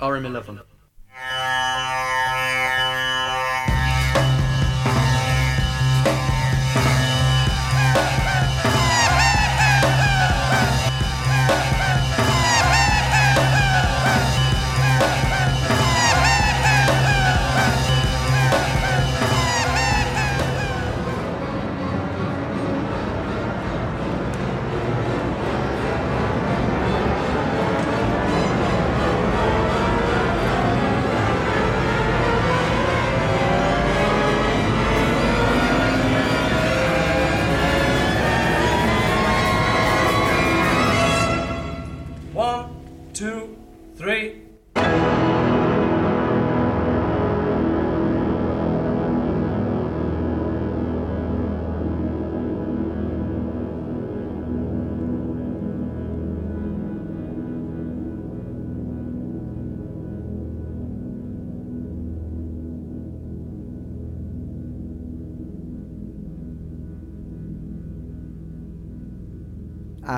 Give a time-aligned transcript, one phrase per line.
[0.00, 0.75] RM11.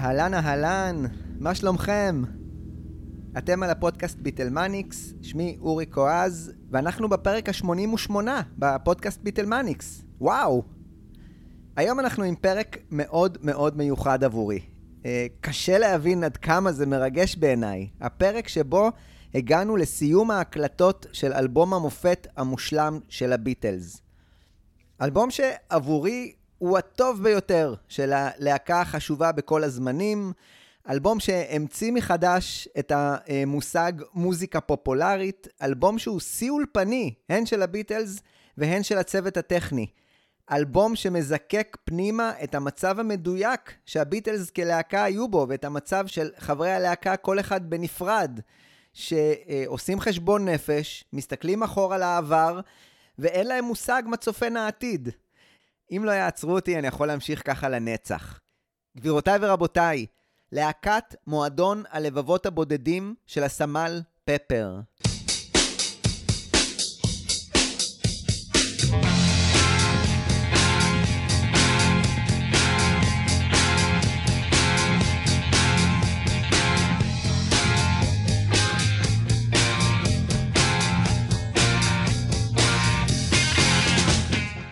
[0.09, 1.05] אהלן אהלן,
[1.39, 2.23] מה שלומכם?
[3.39, 8.13] אתם על הפודקאסט ביטלמניקס, שמי אורי קואז, ואנחנו בפרק ה-88
[8.59, 10.03] בפודקאסט ביטלמניקס.
[10.21, 10.63] וואו!
[11.77, 14.61] היום אנחנו עם פרק מאוד מאוד מיוחד עבורי.
[15.05, 17.89] אה, קשה להבין עד כמה זה מרגש בעיניי.
[18.01, 18.91] הפרק שבו
[19.35, 24.01] הגענו לסיום ההקלטות של אלבום המופת המושלם של הביטלס.
[25.03, 30.33] אלבום שעבורי הוא הטוב ביותר של הלהקה החשובה בכל הזמנים,
[30.89, 38.21] אלבום שהמציא מחדש את המושג מוזיקה פופולרית, אלבום שהוא שיא אולפני, הן של הביטלס
[38.59, 39.87] והן של הצוות הטכני.
[40.51, 47.17] אלבום שמזקק פנימה את המצב המדויק שהביטלס כלהקה היו בו, ואת המצב של חברי הלהקה
[47.17, 48.41] כל אחד בנפרד,
[48.93, 52.61] שעושים חשבון נפש, מסתכלים אחורה לעבר,
[53.19, 55.09] ואין להם מושג מה צופן העתיד.
[55.91, 58.41] אם לא יעצרו אותי, אני יכול להמשיך ככה לנצח.
[58.97, 60.07] גבירותיי ורבותיי,
[60.53, 64.81] להקת מועדון הלבבות הבודדים של הסמל פפר.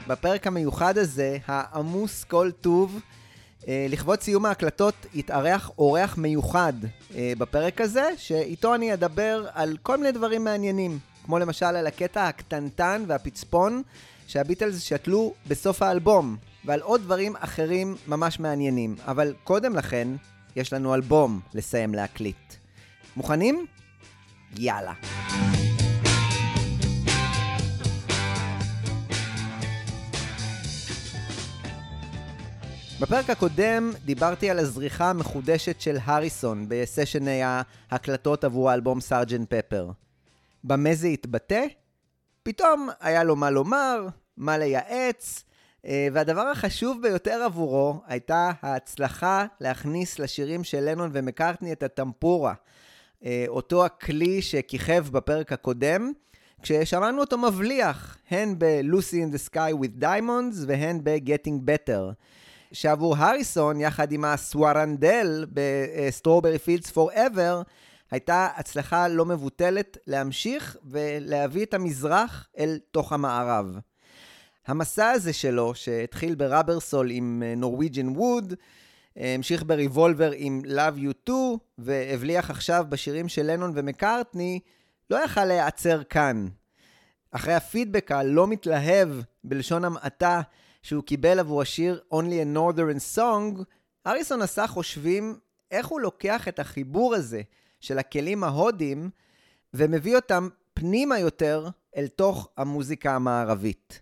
[0.08, 3.00] בפרק המיוחד הזה, העמוס כל טוב,
[3.68, 6.72] אה, לכבוד סיום ההקלטות יתארח אורח מיוחד
[7.14, 12.28] אה, בפרק הזה, שאיתו אני אדבר על כל מיני דברים מעניינים, כמו למשל על הקטע
[12.28, 13.82] הקטנטן והפצפון
[14.26, 18.96] שהביטלס שתלו בסוף האלבום, ועל עוד דברים אחרים ממש מעניינים.
[19.06, 20.08] אבל קודם לכן,
[20.56, 22.54] יש לנו אלבום לסיים להקליט.
[23.16, 23.66] מוכנים?
[24.56, 24.92] יאללה.
[33.00, 39.90] בפרק הקודם דיברתי על הזריחה המחודשת של הריסון בסשני ההקלטות עבור האלבום סארג'נט פפר.
[40.64, 41.66] במה זה התבטא?
[42.42, 44.06] פתאום היה לו מה לומר,
[44.36, 45.44] מה לייעץ,
[45.86, 52.54] אה, והדבר החשוב ביותר עבורו הייתה ההצלחה להכניס לשירים של לנון ומקארטני את הטמפורה,
[53.24, 56.12] אה, אותו הכלי שכיכב בפרק הקודם,
[56.62, 62.12] כששמענו אותו מבליח, הן ב-Lucy in the Sky with Diamonds והן ב-Getting Better.
[62.72, 67.62] שעבור הריסון, יחד עם הסווארמנדל ב Strawberry Fields Forever,
[68.10, 73.78] הייתה הצלחה לא מבוטלת להמשיך ולהביא את המזרח אל תוך המערב.
[74.66, 78.54] המסע הזה שלו, שהתחיל ב Rubber Soul עם Norwegian Wood,
[79.16, 84.60] המשיך בריבולבר עם Love You To, והבליח עכשיו בשירים של לנון ומקארטני,
[85.10, 86.48] לא יכל להיעצר כאן.
[87.30, 89.08] אחרי הפידבק הלא מתלהב,
[89.44, 90.40] בלשון המעטה,
[90.86, 93.62] שהוא קיבל עבור השיר Only a Northern Song,
[94.06, 95.38] אריסון עשה חושבים
[95.70, 97.42] איך הוא לוקח את החיבור הזה
[97.80, 99.10] של הכלים ההודים
[99.74, 104.00] ומביא אותם פנימה יותר אל תוך המוזיקה המערבית.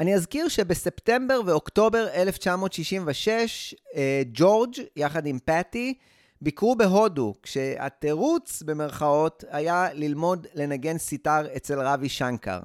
[0.00, 5.94] אני אזכיר שבספטמבר ואוקטובר 1966, אה, ג'ורג' יחד עם פאטי
[6.40, 12.60] ביקרו בהודו, כשהתירוץ במרכאות היה ללמוד לנגן סיטר אצל רבי שנקר.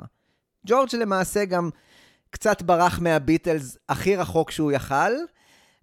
[0.68, 1.70] ג'ורג' למעשה גם
[2.32, 5.12] קצת ברח מהביטלס הכי רחוק שהוא יכל,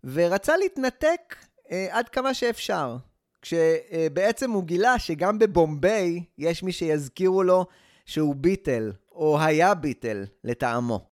[0.04, 1.36] ורצה להתנתק
[1.70, 2.96] אה, עד כמה שאפשר.
[3.42, 7.66] כשבעצם הוא גילה שגם בבומביי יש מי שיזכירו לו
[8.06, 11.08] שהוא ביטל, או היה ביטל, לטעמו.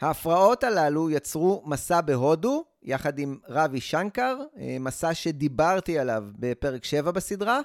[0.00, 7.10] ההפרעות הללו יצרו מסע בהודו, יחד עם רבי שנקר, אה, מסע שדיברתי עליו בפרק 7
[7.10, 7.60] בסדרה,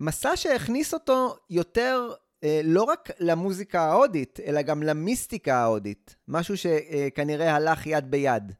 [0.00, 2.16] מסע שהכניס אותו יותר אה,
[2.64, 8.52] לא רק למוזיקה ההודית, אלא גם למיסטיקה ההודית, משהו שכנראה הלך יד ביד.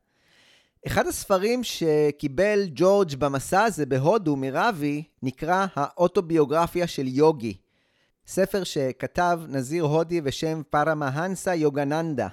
[0.86, 7.56] אחד הספרים שקיבל ג'ורג' במסע הזה בהודו מרבי נקרא האוטוביוגרפיה של יוגי.
[8.26, 12.28] ספר שכתב נזיר הודי בשם פרמהנסה יוגננדה,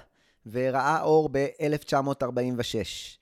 [0.46, 3.16] וראה אור ב-1946.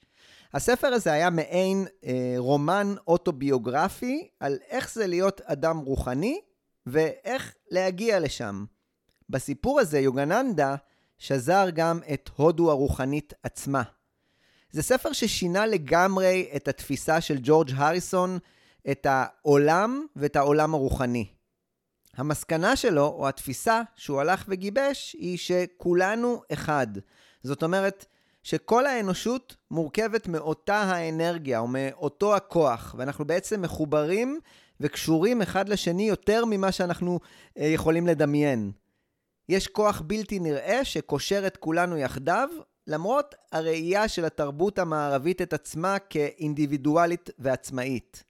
[0.55, 6.41] הספר הזה היה מעין אה, רומן אוטוביוגרפי על איך זה להיות אדם רוחני
[6.87, 8.65] ואיך להגיע לשם.
[9.31, 10.77] בסיפור הזה יוגננדה
[11.19, 13.83] שזר גם את הודו הרוחנית עצמה.
[14.71, 18.39] זה ספר ששינה לגמרי את התפיסה של ג'ורג' הריסון,
[18.91, 21.27] את העולם ואת העולם הרוחני.
[22.17, 26.87] המסקנה שלו, או התפיסה שהוא הלך וגיבש, היא שכולנו אחד.
[27.43, 28.07] זאת אומרת,
[28.43, 34.41] שכל האנושות מורכבת מאותה האנרגיה, או מאותו הכוח, ואנחנו בעצם מחוברים
[34.81, 37.21] וקשורים אחד לשני יותר ממה שאנחנו
[37.59, 38.73] אה, יכולים לדמיין.
[39.49, 42.49] יש כוח בלתי נראה שקושר את כולנו יחדיו,
[42.87, 48.25] למרות הראייה של התרבות המערבית את עצמה כאינדיבידואלית ועצמאית.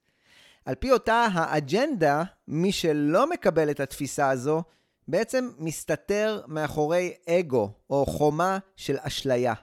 [0.65, 4.63] על פי אותה האג'נדה, מי שלא מקבל את התפיסה הזו,
[5.07, 9.53] בעצם מסתתר מאחורי אגו, או חומה של אשליה.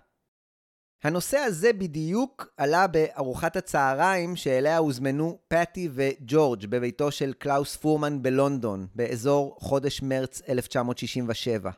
[1.02, 8.86] הנושא הזה בדיוק עלה בארוחת הצהריים שאליה הוזמנו פטי וג'ורג' בביתו של קלאוס פורמן בלונדון,
[8.94, 11.70] באזור חודש מרץ 1967.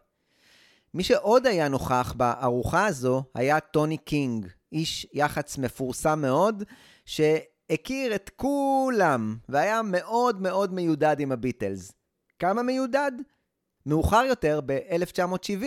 [0.95, 6.63] מי שעוד היה נוכח בארוחה הזו היה טוני קינג, איש יח"צ מפורסם מאוד,
[7.05, 11.93] שהכיר את כולם, והיה מאוד מאוד מיודד עם הביטלס.
[12.39, 13.13] כמה מיודד?
[13.87, 15.65] מאוחר יותר, ב-1970,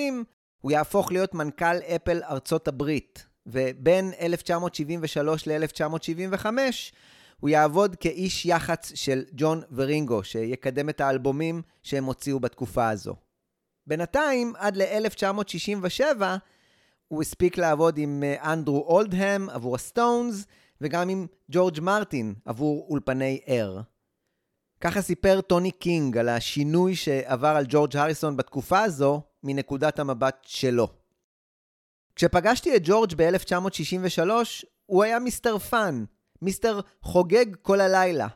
[0.61, 6.45] הוא יהפוך להיות מנכ"ל אפל ארצות הברית, ובין 1973 ל-1975
[7.39, 13.15] הוא יעבוד כאיש יח"צ של ג'ון ורינגו, שיקדם את האלבומים שהם הוציאו בתקופה הזו.
[13.87, 16.21] בינתיים, עד ל-1967,
[17.07, 20.45] הוא הספיק לעבוד עם אה, אנדרו אולדהם עבור הסטונס,
[20.81, 23.81] וגם עם ג'ורג' מרטין עבור אולפני אר.
[24.81, 30.87] ככה סיפר טוני קינג על השינוי שעבר על ג'ורג' הריסון בתקופה הזו, מנקודת המבט שלו.
[32.17, 34.29] כשפגשתי את ג'ורג' ב-1963,
[34.85, 36.03] הוא היה Mister Fun,
[36.41, 38.27] Mister חוגג כל הלילה.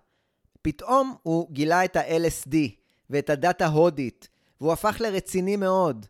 [0.61, 2.55] פתאום הוא גילה את ה-LSD
[3.09, 4.27] ואת הדת ההודית,
[4.61, 6.05] והוא הפך לרציני מאוד.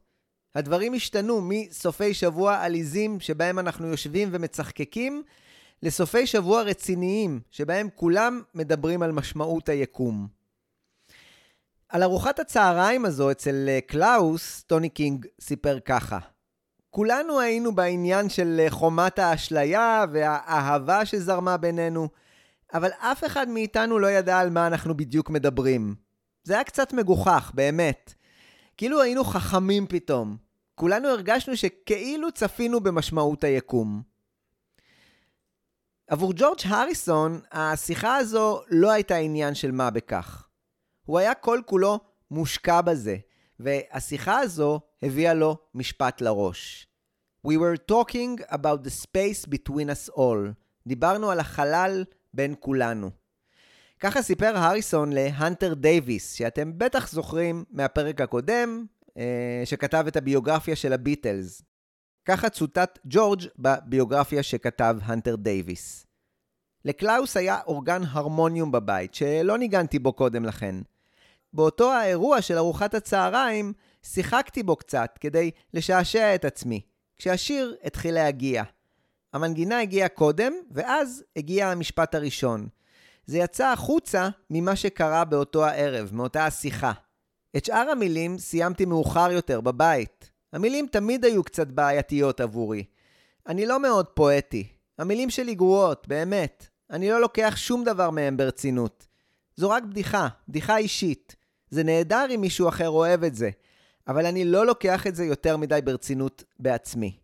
[0.56, 5.24] הדברים השתנו מסופי שבוע עליזים שבהם אנחנו יושבים ומצחקקים,
[5.84, 10.28] לסופי שבוע רציניים, שבהם כולם מדברים על משמעות היקום.
[11.90, 16.20] על ארוחת הצהריים הזו אצל אה, קלאוס, טוני קינג סיפר ככה:
[16.92, 22.10] כולנו היינו בעניין של אה, חומת האשליה והאהבה שזרמה בינינו,
[22.74, 25.96] אבל אף אחד מאיתנו לא ידע על מה אנחנו בדיוק מדברים.
[26.44, 28.14] זה היה קצת מגוחך, באמת.
[28.78, 30.38] כאילו היינו חכמים פתאום.
[30.76, 34.02] כולנו הרגשנו שכאילו צפינו במשמעות היקום.
[36.08, 40.48] עבור ג'ורג' הריסון, השיחה הזו לא הייתה עניין של מה בכך.
[41.06, 42.00] הוא היה כל כולו
[42.32, 43.18] מושקע בזה,
[43.64, 46.88] והשיחה הזו הביאה לו משפט לראש.
[47.48, 50.54] We were talking about the space between us all.
[50.88, 52.04] דיברנו על החלל
[52.34, 53.10] בין כולנו.
[54.00, 58.86] ככה סיפר הריסון להנטר דייוויס, שאתם בטח זוכרים מהפרק הקודם,
[59.18, 61.62] אה, שכתב את הביוגרפיה של הביטלס.
[62.26, 66.06] ככה צוטט ג'ורג' בביוגרפיה שכתב הנטר דייוויס.
[66.86, 70.76] לקלאוס היה אורגן הרמוניום בבית, שלא ניגנתי בו קודם לכן.
[71.54, 76.82] באותו האירוע של ארוחת הצהריים, שיחקתי בו קצת כדי לשעשע את עצמי,
[77.18, 78.64] כשהשיר התחיל להגיע.
[79.34, 82.68] המנגינה הגיעה קודם, ואז הגיע המשפט הראשון.
[83.26, 86.92] זה יצא החוצה ממה שקרה באותו הערב, מאותה השיחה.
[87.58, 90.32] את שאר המילים סיימתי מאוחר יותר, בבית.
[90.54, 92.84] המילים תמיד היו קצת בעייתיות עבורי.
[93.48, 94.68] אני לא מאוד פואטי.
[94.98, 96.68] המילים שלי גרועות, באמת.
[96.90, 99.08] אני לא לוקח שום דבר מהם ברצינות.
[99.56, 101.36] זו רק בדיחה, בדיחה אישית.
[101.72, 103.50] זה נהדר אם מישהו אחר אוהב את זה,
[104.08, 107.18] אבל אני לא לוקח את זה יותר מדי ברצינות בעצמי.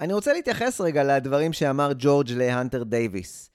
[0.00, 3.50] אני רוצה להתייחס רגע לדברים שאמר ג'ורג' להנטר דייוויס.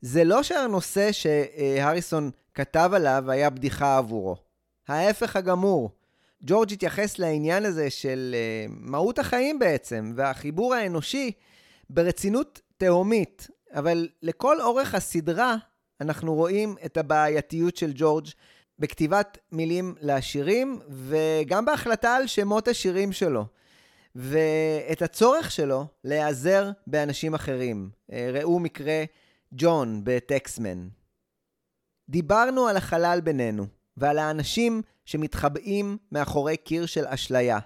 [0.00, 4.36] זה לא שהנושא שהריסון כתב עליו היה בדיחה עבורו.
[4.88, 5.90] ההפך הגמור.
[6.44, 11.32] ג'ורג' התייחס לעניין הזה של uh, מהות החיים בעצם, והחיבור האנושי,
[11.90, 13.48] ברצינות תהומית.
[13.74, 15.56] אבל לכל אורך הסדרה
[16.00, 18.26] אנחנו רואים את הבעייתיות של ג'ורג'
[18.78, 23.46] בכתיבת מילים לשירים, וגם בהחלטה על שמות השירים שלו.
[24.14, 27.90] ואת הצורך שלו להיעזר באנשים אחרים.
[28.12, 29.04] אה, ראו מקרה
[29.52, 30.88] ג'ון בטקסמן.
[32.08, 37.58] דיברנו על החלל בינינו, ועל האנשים שמתחבאים מאחורי קיר של אשליה.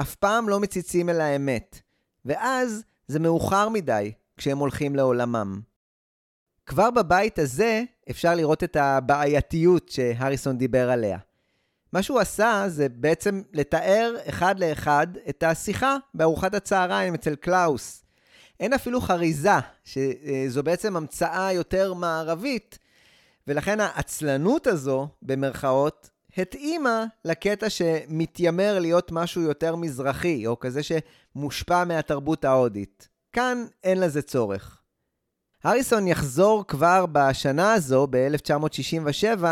[0.00, 1.80] אף פעם לא מציצים אל האמת,
[2.24, 5.60] ואז זה מאוחר מדי כשהם הולכים לעולמם.
[6.66, 11.18] כבר בבית הזה אפשר לראות את הבעייתיות שהריסון דיבר עליה.
[11.92, 18.04] מה שהוא עשה זה בעצם לתאר אחד לאחד את השיחה בארוחת הצהריים אצל קלאוס.
[18.60, 22.78] אין אפילו חריזה, שזו בעצם המצאה יותר מערבית,
[23.46, 32.44] ולכן העצלנות הזו, במרכאות, התאימה לקטע שמתיימר להיות משהו יותר מזרחי, או כזה שמושפע מהתרבות
[32.44, 33.08] ההודית.
[33.32, 34.79] כאן אין לזה צורך.
[35.64, 39.44] הריסון יחזור כבר בשנה הזו, ב-1967,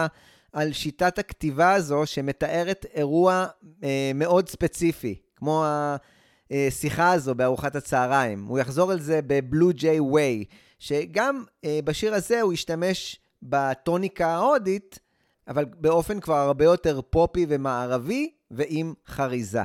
[0.52, 3.46] על שיטת הכתיבה הזו שמתארת אירוע
[3.84, 5.64] אה, מאוד ספציפי, כמו
[6.50, 8.44] השיחה הזו בארוחת הצהריים.
[8.44, 10.44] הוא יחזור על זה ב Blue Jay Way,
[10.78, 14.98] שגם אה, בשיר הזה הוא ישתמש בטוניקה ההודית,
[15.48, 19.62] אבל באופן כבר הרבה יותר פופי ומערבי ועם חריזה.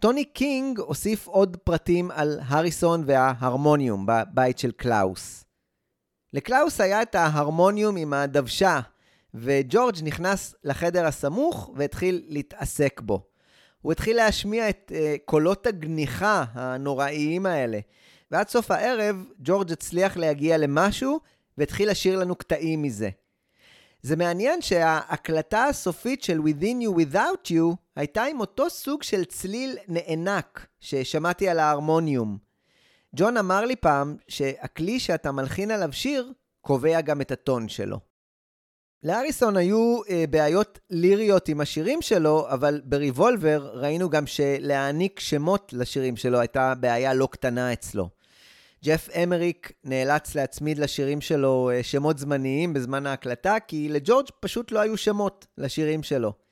[0.00, 5.44] טוני קינג הוסיף עוד פרטים על הריסון וההרמוניום בבית של קלאוס.
[6.32, 8.80] לקלאוס היה את ההרמוניום עם הדוושה,
[9.34, 13.22] וג'ורג' נכנס לחדר הסמוך והתחיל להתעסק בו.
[13.82, 17.78] הוא התחיל להשמיע את uh, קולות הגניחה הנוראיים האלה.
[18.30, 21.20] ועד סוף הערב, ג'ורג' הצליח להגיע למשהו
[21.58, 23.10] והתחיל לשיר לנו קטעים מזה.
[24.02, 29.76] זה מעניין שההקלטה הסופית של Within You Without You הייתה עם אותו סוג של צליל
[29.88, 32.38] נאנק ששמעתי על ההרמוניום.
[33.16, 37.98] ג'ון אמר לי פעם שהכלי שאתה מלחין עליו שיר קובע גם את הטון שלו.
[39.02, 46.16] לאריסון היו אה, בעיות ליריות עם השירים שלו, אבל בריבולבר ראינו גם שלהעניק שמות לשירים
[46.16, 48.08] שלו הייתה בעיה לא קטנה אצלו.
[48.84, 54.80] ג'ף אמריק נאלץ להצמיד לשירים שלו אה, שמות זמניים בזמן ההקלטה, כי לג'ורג' פשוט לא
[54.80, 56.49] היו שמות לשירים שלו.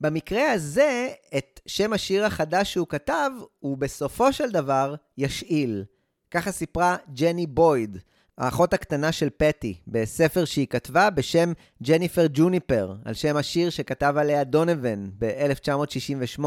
[0.00, 5.84] במקרה הזה, את שם השיר החדש שהוא כתב, הוא בסופו של דבר ישאיל.
[6.30, 7.98] ככה סיפרה ג'ני בויד,
[8.38, 11.52] האחות הקטנה של פטי, בספר שהיא כתבה בשם
[11.82, 16.44] ג'ניפר ג'וניפר, על שם השיר שכתב עליה דונבן ב-1968,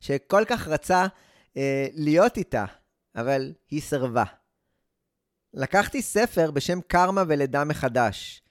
[0.00, 1.06] שכל כך רצה
[1.56, 2.64] אה, להיות איתה,
[3.16, 4.24] אבל היא סירבה.
[5.54, 8.42] לקחתי ספר בשם קרמה ולידה מחדש.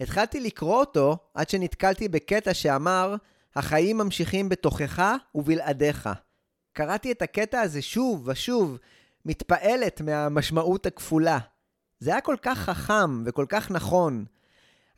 [0.00, 3.16] התחלתי לקרוא אותו עד שנתקלתי בקטע שאמר,
[3.56, 5.02] החיים ממשיכים בתוכך
[5.34, 6.08] ובלעדיך.
[6.72, 8.78] קראתי את הקטע הזה שוב ושוב,
[9.24, 11.38] מתפעלת מהמשמעות הכפולה.
[11.98, 14.24] זה היה כל כך חכם וכל כך נכון.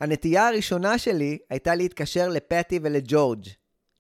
[0.01, 3.47] הנטייה הראשונה שלי הייתה להתקשר לפטי ולג'ורג'.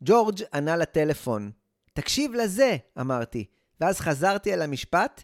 [0.02, 1.50] ג'ורג' ענה לטלפון.
[1.92, 3.44] תקשיב לזה, אמרתי,
[3.80, 5.22] ואז חזרתי אל המשפט,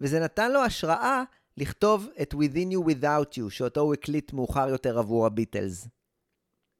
[0.00, 1.22] וזה נתן לו השראה
[1.56, 5.88] לכתוב את Within You Without You, שאותו הוא הקליט מאוחר יותר עבור הביטלס.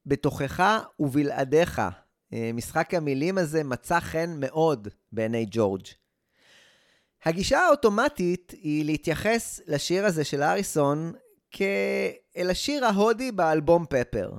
[0.06, 1.82] בתוכך ובלעדיך,
[2.32, 5.86] אה, משחק המילים הזה מצא חן מאוד בעיני ג'ורג'.
[7.24, 11.12] הגישה האוטומטית היא להתייחס לשיר הזה של אריסון
[11.50, 14.32] כאל השיר ההודי באלבום פפר.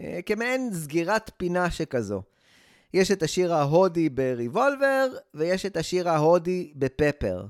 [0.00, 2.22] אה, כמעין סגירת פינה שכזו.
[2.94, 7.46] יש את השיר ההודי בריבולבר, ויש את השיר ההודי בפפר.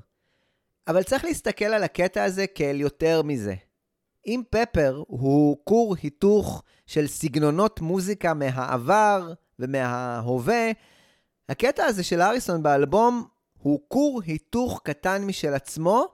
[0.87, 3.55] אבל צריך להסתכל על הקטע הזה כאל יותר מזה.
[4.27, 10.71] אם פפר הוא כור היתוך של סגנונות מוזיקה מהעבר ומההווה,
[11.49, 13.27] הקטע הזה של אריסון באלבום
[13.57, 16.07] הוא כור היתוך קטן משל עצמו,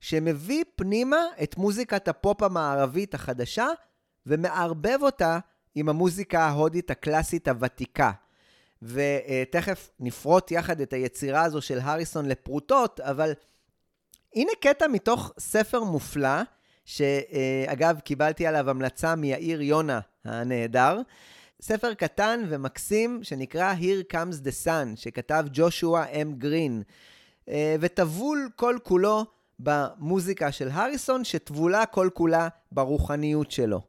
[0.00, 3.66] שמביא פנימה את מוזיקת הפופ המערבית החדשה,
[4.26, 5.38] ומערבב אותה
[5.74, 8.10] עם המוזיקה ההודית הקלאסית הוותיקה.
[8.82, 13.32] ותכף נפרוט יחד את היצירה הזו של הריסון לפרוטות, אבל
[14.34, 16.42] הנה קטע מתוך ספר מופלא,
[16.88, 21.00] שאגב, קיבלתי עליו המלצה מיאיר יונה הנהדר.
[21.62, 26.82] ספר קטן ומקסים שנקרא Here Comes the Sun, שכתב ג'ושוע אם גרין,
[27.80, 29.24] וטבול כל כולו
[29.58, 33.80] במוזיקה של הריסון, שטבולה כל כולה ברוחניות שלו.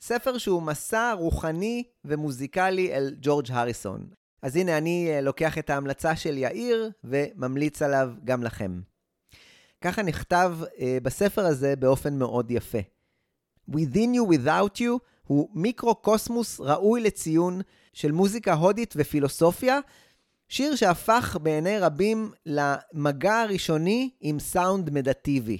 [0.00, 4.06] ספר שהוא מסע רוחני ומוזיקלי אל ג'ורג' הריסון.
[4.42, 8.80] אז הנה אני אה, לוקח את ההמלצה של יאיר וממליץ עליו גם לכם.
[9.80, 12.78] ככה נכתב אה, בספר הזה באופן מאוד יפה.
[13.70, 17.60] Within you without you הוא מיקרו-קוסמוס ראוי לציון
[17.92, 19.78] של מוזיקה הודית ופילוסופיה,
[20.48, 25.58] שיר שהפך בעיני רבים למגע הראשוני עם סאונד מדיטטיבי.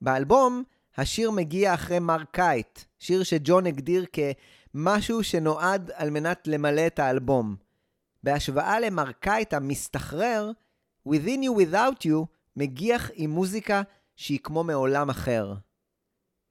[0.00, 0.62] באלבום,
[0.96, 7.56] השיר מגיע אחרי מר קייט, שיר שג'ון הגדיר כמשהו שנועד על מנת למלא את האלבום.
[8.22, 10.50] בהשוואה למר קייט המסתחרר,
[11.08, 12.26] Within You Without You
[12.56, 13.82] מגיח עם מוזיקה
[14.16, 15.54] שהיא כמו מעולם אחר.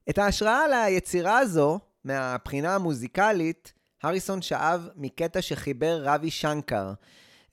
[0.10, 6.94] את ההשראה ליצירה הזו מהבחינה המוזיקלית, הריסון שאב מקטע שחיבר רבי שנקר,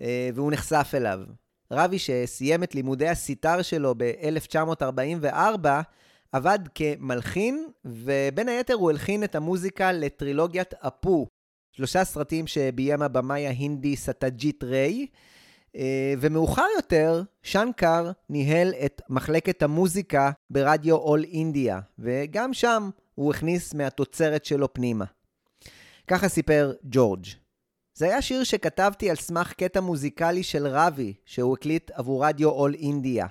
[0.00, 1.20] אה, והוא נחשף אליו.
[1.70, 5.68] רבי שסיים את לימודי הסיטר שלו ב-1944,
[6.32, 11.26] עבד כמלחין, ובין היתר הוא הלחין את המוזיקה לטרילוגיית אפו,
[11.72, 15.06] שלושה סרטים שביים הבמאי ההינדי סאטיאג'יט ריי,
[16.18, 24.44] ומאוחר יותר, שנקר ניהל את מחלקת המוזיקה ברדיו אול אינדיה, וגם שם הוא הכניס מהתוצרת
[24.44, 25.04] שלו פנימה.
[26.06, 27.26] ככה סיפר ג'ורג'.
[27.94, 32.74] זה היה שיר שכתבתי על סמך קטע מוזיקלי של רבי, שהוא הקליט עבור רדיו אול
[32.74, 33.26] אינדיה.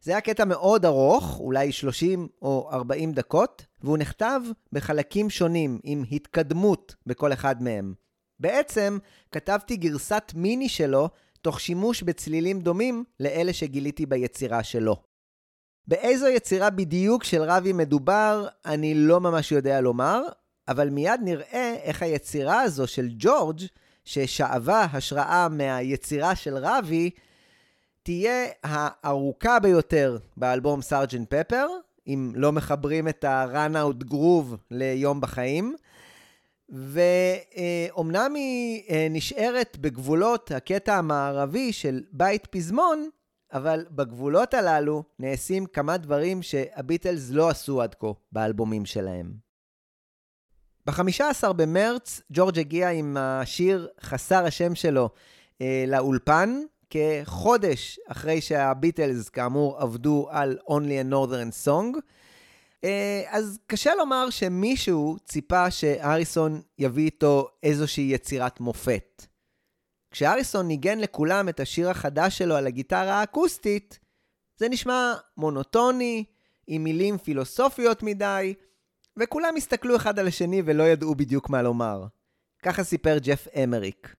[0.00, 4.40] זה היה קטע מאוד ארוך, אולי 30 או 40 דקות, והוא נכתב
[4.72, 7.94] בחלקים שונים, עם התקדמות בכל אחד מהם.
[8.40, 8.98] בעצם,
[9.32, 11.08] כתבתי גרסת מיני שלו,
[11.46, 14.96] תוך שימוש בצלילים דומים לאלה שגיליתי ביצירה שלו.
[15.88, 20.22] באיזו יצירה בדיוק של רבי מדובר, אני לא ממש יודע לומר,
[20.68, 23.60] אבל מיד נראה איך היצירה הזו של ג'ורג',
[24.04, 27.10] ששאבה השראה מהיצירה של רבי,
[28.02, 31.66] תהיה הארוכה ביותר באלבום סארג'נט פפר,
[32.06, 35.76] אם לא מחברים את ה-run out groove ליום בחיים.
[36.68, 43.08] ואומנם היא אה, נשארת בגבולות הקטע המערבי של בית פזמון,
[43.52, 49.46] אבל בגבולות הללו נעשים כמה דברים שהביטלס לא עשו עד כה באלבומים שלהם.
[50.86, 55.10] ב-15 במרץ ג'ורג' הגיע עם השיר חסר השם שלו
[55.60, 61.98] אה, לאולפן, כחודש אחרי שהביטלס כאמור עבדו על Only a Northern Song.
[62.86, 69.26] אה, אז קשה לומר שמישהו ציפה שהריסון יביא איתו איזושהי יצירת מופת.
[70.10, 73.98] כשהריסון ניגן לכולם את השיר החדש שלו על הגיטרה האקוסטית,
[74.56, 76.24] זה נשמע מונוטוני,
[76.66, 78.54] עם מילים פילוסופיות מדי,
[79.16, 82.06] וכולם הסתכלו אחד על השני ולא ידעו בדיוק מה לומר.
[82.62, 84.14] ככה סיפר ג'ף אמריק.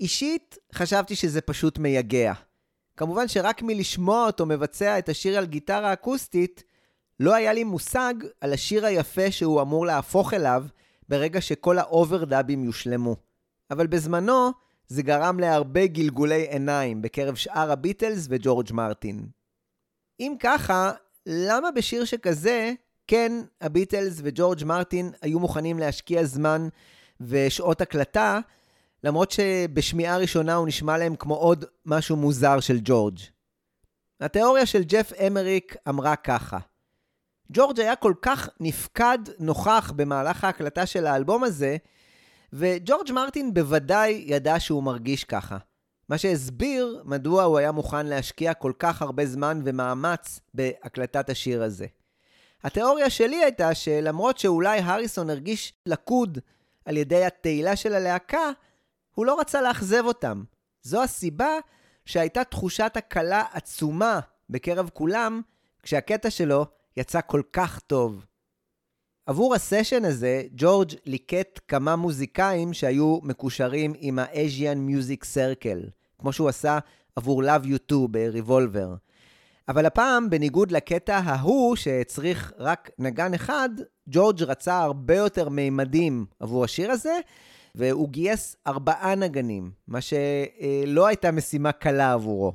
[0.00, 2.32] אישית, חשבתי שזה פשוט מייגע.
[2.96, 6.64] כמובן שרק מלשמוע אותו מבצע את השיר על גיטרה אקוסטית,
[7.22, 10.64] לא היה לי מושג על השיר היפה שהוא אמור להפוך אליו
[11.08, 13.16] ברגע שכל האוברדאבים יושלמו.
[13.70, 14.50] אבל בזמנו,
[14.86, 19.26] זה גרם להרבה גלגולי עיניים בקרב שאר הביטלס וג'ורג' מרטין.
[20.20, 20.92] אם ככה,
[21.26, 22.72] למה בשיר שכזה,
[23.06, 26.68] כן, הביטלס וג'ורג' מרטין היו מוכנים להשקיע זמן
[27.20, 28.38] ושעות הקלטה,
[29.04, 33.18] למרות שבשמיעה ראשונה הוא נשמע להם כמו עוד משהו מוזר של ג'ורג'.
[34.20, 36.58] התיאוריה של ג'ף אמריק אמרה ככה:
[37.52, 41.76] ג'ורג' היה כל כך נפקד נוכח במהלך ההקלטה של האלבום הזה,
[42.52, 45.58] וג'ורג' מרטין בוודאי ידע שהוא מרגיש ככה.
[46.08, 51.86] מה שהסביר מדוע הוא היה מוכן להשקיע כל כך הרבה זמן ומאמץ בהקלטת השיר הזה.
[52.64, 56.38] התיאוריה שלי הייתה שלמרות שאולי הריסון הרגיש לכוד
[56.84, 58.50] על ידי התהילה של הלהקה,
[59.14, 60.42] הוא לא רצה לאכזב אותם.
[60.82, 61.52] זו הסיבה
[62.04, 65.40] שהייתה תחושת הקלה עצומה בקרב כולם,
[65.82, 68.26] כשהקטע שלו יצא כל כך טוב.
[69.26, 76.48] עבור הסשן הזה, ג'ורג' ליקט כמה מוזיקאים שהיו מקושרים עם ה-Asian Music Circle, כמו שהוא
[76.48, 76.78] עשה
[77.16, 78.96] עבור Love You Too ב-Revolver.
[79.68, 83.68] אבל הפעם, בניגוד לקטע ההוא שהצריך רק נגן אחד,
[84.08, 87.18] ג'ורג' רצה הרבה יותר מימדים עבור השיר הזה,
[87.74, 92.52] והוא גייס ארבעה נגנים, מה שלא הייתה משימה קלה עבורו.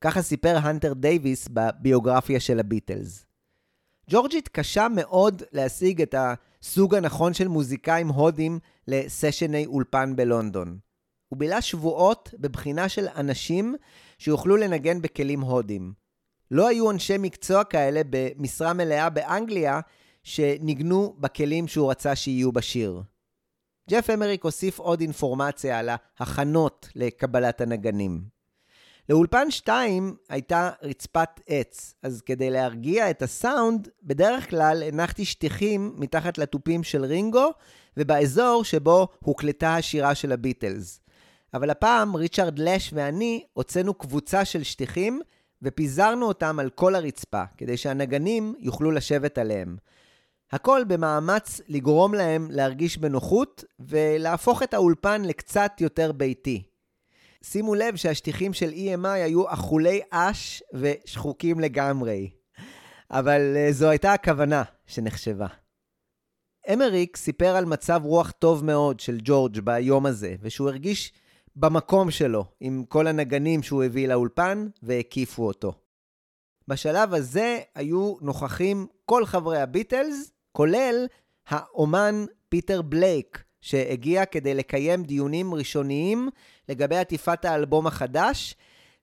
[0.00, 3.25] ככה סיפר הנטר דייוויס בביוגרפיה של הביטלס.
[4.10, 10.78] ג'ורג' התקשה מאוד להשיג את הסוג הנכון של מוזיקאים הודים לסשני אולפן בלונדון.
[11.28, 13.74] הוא בילה שבועות בבחינה של אנשים
[14.18, 15.92] שיוכלו לנגן בכלים הודים.
[16.50, 19.80] לא היו אנשי מקצוע כאלה במשרה מלאה באנגליה
[20.22, 23.02] שניגנו בכלים שהוא רצה שיהיו בשיר.
[23.90, 25.88] ג'ף אמריק הוסיף עוד אינפורמציה על
[26.18, 28.35] ההכנות לקבלת הנגנים.
[29.08, 36.38] לאולפן 2 הייתה רצפת עץ, אז כדי להרגיע את הסאונד, בדרך כלל הנחתי שטיחים מתחת
[36.38, 37.50] לתופים של רינגו,
[37.96, 41.00] ובאזור שבו הוקלטה השירה של הביטלס.
[41.54, 45.20] אבל הפעם ריצ'רד לש ואני הוצאנו קבוצה של שטיחים,
[45.62, 49.76] ופיזרנו אותם על כל הרצפה, כדי שהנגנים יוכלו לשבת עליהם.
[50.52, 56.62] הכל במאמץ לגרום להם להרגיש בנוחות ולהפוך את האולפן לקצת יותר ביתי.
[57.48, 62.30] שימו לב שהשטיחים של EMI היו אכולי אש ושחוקים לגמרי.
[63.10, 65.46] אבל uh, זו הייתה הכוונה שנחשבה.
[66.72, 71.12] אמריק סיפר על מצב רוח טוב מאוד של ג'ורג' ביום הזה, ושהוא הרגיש
[71.56, 75.72] במקום שלו, עם כל הנגנים שהוא הביא לאולפן והקיפו אותו.
[76.68, 81.06] בשלב הזה היו נוכחים כל חברי הביטלס, כולל
[81.48, 86.28] האומן פיטר בלייק, שהגיע כדי לקיים דיונים ראשוניים
[86.68, 88.56] לגבי עטיפת האלבום החדש,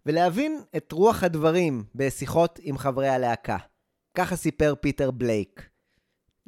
[0.05, 3.57] ולהבין את רוח הדברים בשיחות עם חברי הלהקה.
[4.17, 5.69] ככה סיפר פיטר בלייק.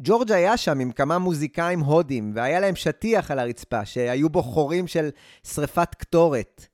[0.01, 4.87] ג'ורג' היה שם עם כמה מוזיקאים הודים, והיה להם שטיח על הרצפה, שהיו בו חורים
[4.87, 5.09] של
[5.43, 6.67] שריפת קטורת.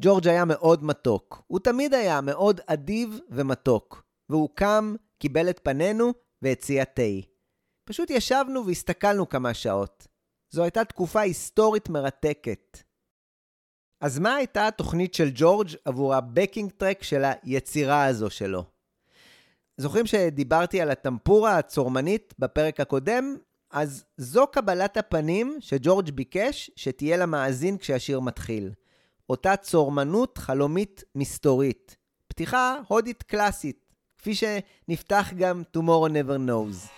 [0.00, 1.42] ג'ורג' היה מאוד מתוק.
[1.46, 4.04] הוא תמיד היה מאוד אדיב ומתוק.
[4.28, 7.02] והוא קם, קיבל את פנינו והציע תה.
[7.84, 10.06] פשוט ישבנו והסתכלנו כמה שעות.
[10.50, 12.78] זו הייתה תקופה היסטורית מרתקת.
[14.04, 18.64] אז מה הייתה התוכנית של ג'ורג' עבור הבקינג טרק של היצירה הזו שלו?
[19.76, 23.36] זוכרים שדיברתי על הטמפורה הצורמנית בפרק הקודם?
[23.70, 28.70] אז זו קבלת הפנים שג'ורג' ביקש שתהיה למאזין כשהשיר מתחיל.
[29.30, 31.96] אותה צורמנות חלומית מסתורית.
[32.28, 33.86] פתיחה הודית קלאסית,
[34.18, 36.88] כפי שנפתח גם Tomorrow Never Knows.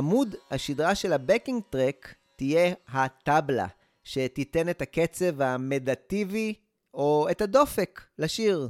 [0.00, 3.66] עמוד השדרה של הבקינג טרק תהיה הטבלה,
[4.04, 6.54] שתיתן את הקצב המדטיבי
[6.94, 8.68] או את הדופק לשיר.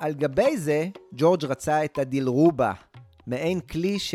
[0.00, 2.72] על גבי זה, ג'ורג' רצה את הדילרובה,
[3.26, 4.14] מעין כלי ש...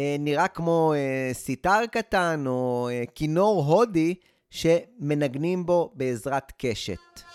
[0.00, 4.14] אה, נראה כמו אה, סיטר קטן או אה, כינור הודי
[4.50, 7.29] שמנגנים בו בעזרת קשת.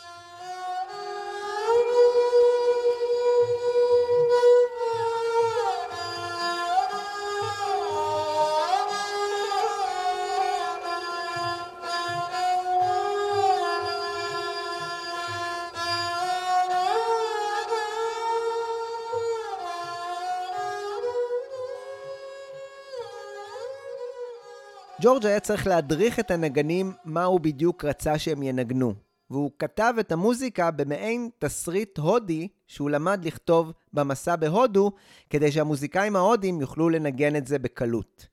[25.06, 28.94] ג'ורג' היה צריך להדריך את הנגנים מה הוא בדיוק רצה שהם ינגנו,
[29.30, 34.91] והוא כתב את המוזיקה במעין תסריט הודי שהוא למד לכתוב במסע בהודו,
[35.30, 38.28] כדי שהמוזיקאים ההודים יוכלו לנגן את זה בקלות.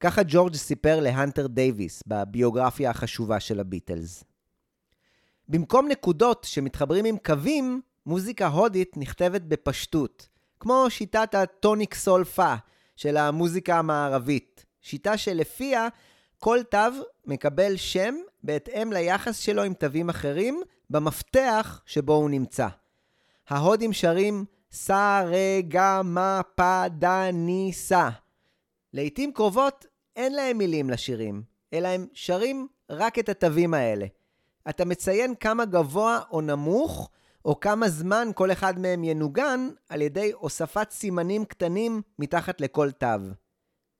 [0.00, 4.24] ככה ג'ורג' סיפר להנטר דייוויס בביוגרפיה החשובה של הביטלס.
[5.48, 10.28] במקום נקודות שמתחברים עם קווים, מוזיקה הודית נכתבת בפשטות,
[10.60, 12.54] כמו שיטת ה tonic sol-fa
[12.96, 15.88] של המוזיקה המערבית, שיטה שלפיה
[16.38, 16.78] כל תו
[17.26, 22.68] מקבל שם בהתאם ליחס שלו עם תווים אחרים במפתח שבו הוא נמצא.
[23.48, 28.10] ההודים שרים סה, רה, גה, מה, פה, דה, ני, סה.
[28.92, 31.42] לעתים קרובות אין להם מילים לשירים,
[31.72, 34.06] אלא הם שרים רק את התווים האלה.
[34.68, 37.10] אתה מציין כמה גבוה או נמוך,
[37.44, 43.06] או כמה זמן כל אחד מהם ינוגן, על ידי הוספת סימנים קטנים מתחת לכל תו.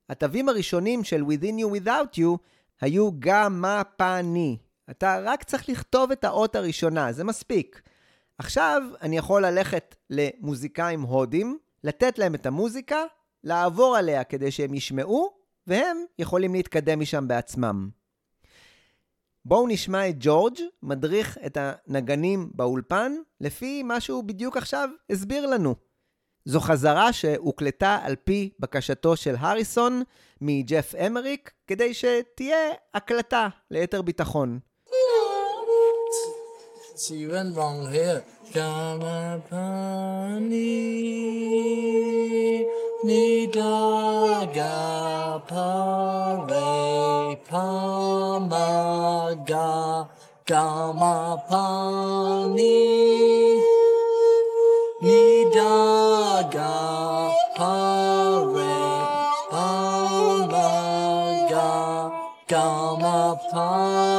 [0.08, 2.38] התווים הראשונים של Within You Without You
[2.80, 4.58] היו גם מה פה ני.
[4.90, 7.82] אתה רק צריך לכתוב את האות הראשונה, זה מספיק.
[8.38, 13.02] עכשיו אני יכול ללכת למוזיקאים הודים, לתת להם את המוזיקה,
[13.44, 15.30] לעבור עליה כדי שהם ישמעו,
[15.66, 17.88] והם יכולים להתקדם משם בעצמם.
[19.44, 25.74] בואו נשמע את ג'ורג' מדריך את הנגנים באולפן, לפי מה שהוא בדיוק עכשיו הסביר לנו.
[26.44, 30.02] זו חזרה שהוקלטה על פי בקשתו של הריסון
[30.40, 32.56] מג'ף אמריק, כדי שתהיה
[32.94, 34.58] הקלטה ליתר ביטחון.
[36.96, 37.56] She went
[57.56, 58.74] Hare
[61.48, 62.12] God,
[62.48, 64.13] Gama Pama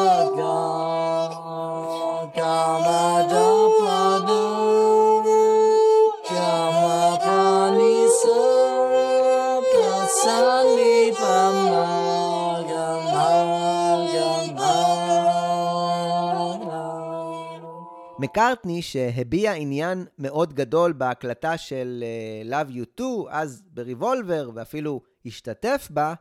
[18.36, 25.88] מקארטני, שהביע עניין מאוד גדול בהקלטה של uh, Love You 2, אז בריבולבר, ואפילו השתתף
[25.91, 26.13] בה,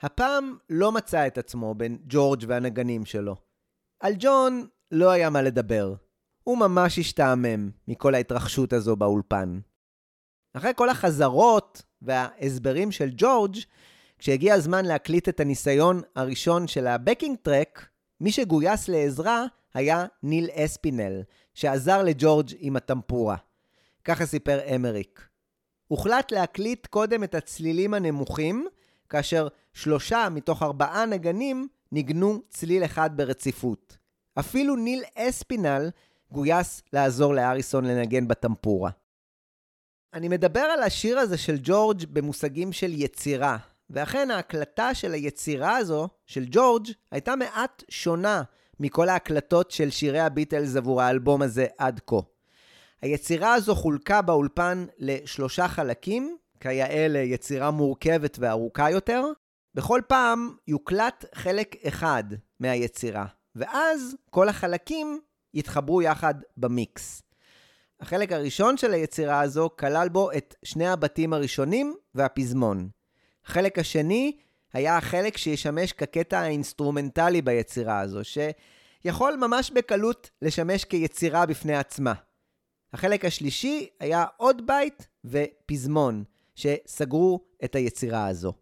[0.00, 3.36] הפעם לא מצא את עצמו בין ג'ורג' והנגנים שלו.
[4.00, 5.94] על ג'ון לא היה מה לדבר.
[6.44, 9.58] הוא ממש השתעמם מכל ההתרחשות הזו באולפן.
[10.54, 13.56] אחרי כל החזרות וההסברים של ג'ורג',
[14.18, 17.88] כשהגיע הזמן להקליט את הניסיון הראשון של הבקינג טרק,
[18.20, 21.22] מי שגויס לעזרה היה ניל אספינל,
[21.54, 23.36] שעזר לג'ורג' עם הטמפורה.
[24.04, 25.28] ככה סיפר אמריק.
[25.88, 28.66] הוחלט להקליט קודם את הצלילים הנמוכים,
[29.08, 33.96] כאשר שלושה מתוך ארבעה נגנים ניגנו צליל אחד ברציפות.
[34.38, 35.90] אפילו ניל אספינל
[36.30, 38.90] גויס לעזור לאריסון לנגן בטמפורה.
[40.14, 43.56] אני מדבר על השיר הזה של ג'ורג' במושגים של יצירה,
[43.90, 48.42] ואכן ההקלטה של היצירה הזו, של ג'ורג', הייתה מעט שונה
[48.80, 52.16] מכל ההקלטות של שירי הביטלס עבור האלבום הזה עד כה.
[53.02, 59.24] היצירה הזו חולקה באולפן לשלושה חלקים, כיאה ליצירה מורכבת וארוכה יותר.
[59.74, 62.24] בכל פעם יוקלט חלק אחד
[62.60, 65.20] מהיצירה, ואז כל החלקים
[65.54, 67.22] יתחברו יחד במיקס.
[68.00, 72.88] החלק הראשון של היצירה הזו כלל בו את שני הבתים הראשונים והפזמון.
[73.46, 74.36] החלק השני
[74.72, 82.12] היה החלק שישמש כקטע האינסטרומנטלי ביצירה הזו, שיכול ממש בקלות לשמש כיצירה בפני עצמה.
[82.92, 88.52] החלק השלישי היה עוד בית ופזמון, שסגרו את היצירה הזו.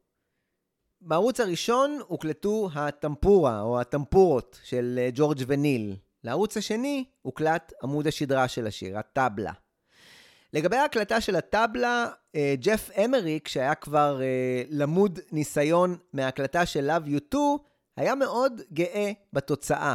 [1.01, 5.97] בערוץ הראשון הוקלטו הטמפורה או הטמפורות של אה, ג'ורג' וניל.
[6.25, 9.53] לערוץ השני הוקלט עמוד השדרה של השיר, הטבלה.
[10.55, 17.09] לגבי ההקלטה של הטבלה, אה, ג'ף אמריק, שהיה כבר אה, למוד ניסיון מההקלטה של Love
[17.09, 17.43] You 2,
[17.97, 19.95] היה מאוד גאה בתוצאה.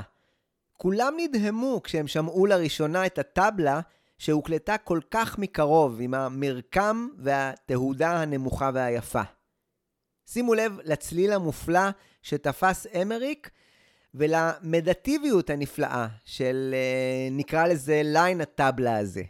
[0.77, 3.79] כולם נדהמו כשהם שמעו לראשונה את הטבלה
[4.17, 9.21] שהוקלטה כל כך מקרוב, עם המרקם והתהודה הנמוכה והיפה.
[10.25, 11.89] שימו לב לצליל המופלא
[12.21, 13.49] שתפס אמריק,
[14.13, 19.23] ולמדטיביות הנפלאה של, אה, נקרא לזה, ליין הטבלה הזה.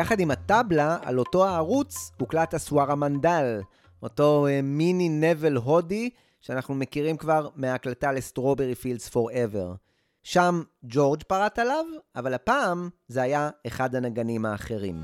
[0.00, 3.60] יחד עם הטבלה, על אותו הערוץ, הוקלט הסווארמנדל,
[4.02, 6.10] אותו אה, מיני נבל הודי,
[6.40, 9.74] שאנחנו מכירים כבר מההקלטה ל Strawberry Fields Forever.
[10.22, 11.84] שם ג'ורג' פרט עליו,
[12.16, 15.02] אבל הפעם זה היה אחד הנגנים האחרים.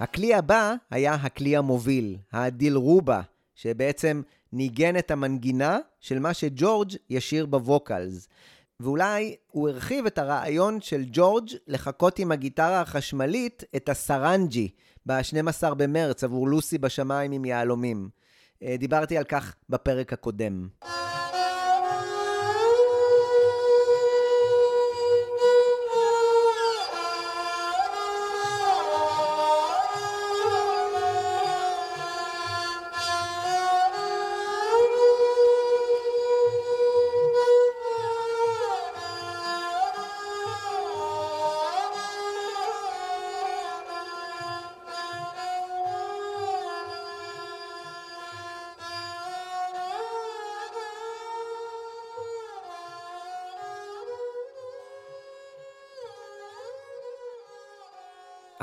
[0.00, 3.20] הכלי הבא היה הכלי המוביל, הדילרובה,
[3.54, 8.28] שבעצם ניגן את המנגינה של מה שג'ורג' ישיר ב vocals.
[8.80, 14.70] ואולי הוא הרחיב את הרעיון של ג'ורג' לחכות עם הגיטרה החשמלית את הסרנג'י
[15.06, 18.08] ב-12 במרץ עבור לוסי בשמיים עם יהלומים.
[18.62, 20.68] אה, דיברתי על כך בפרק הקודם.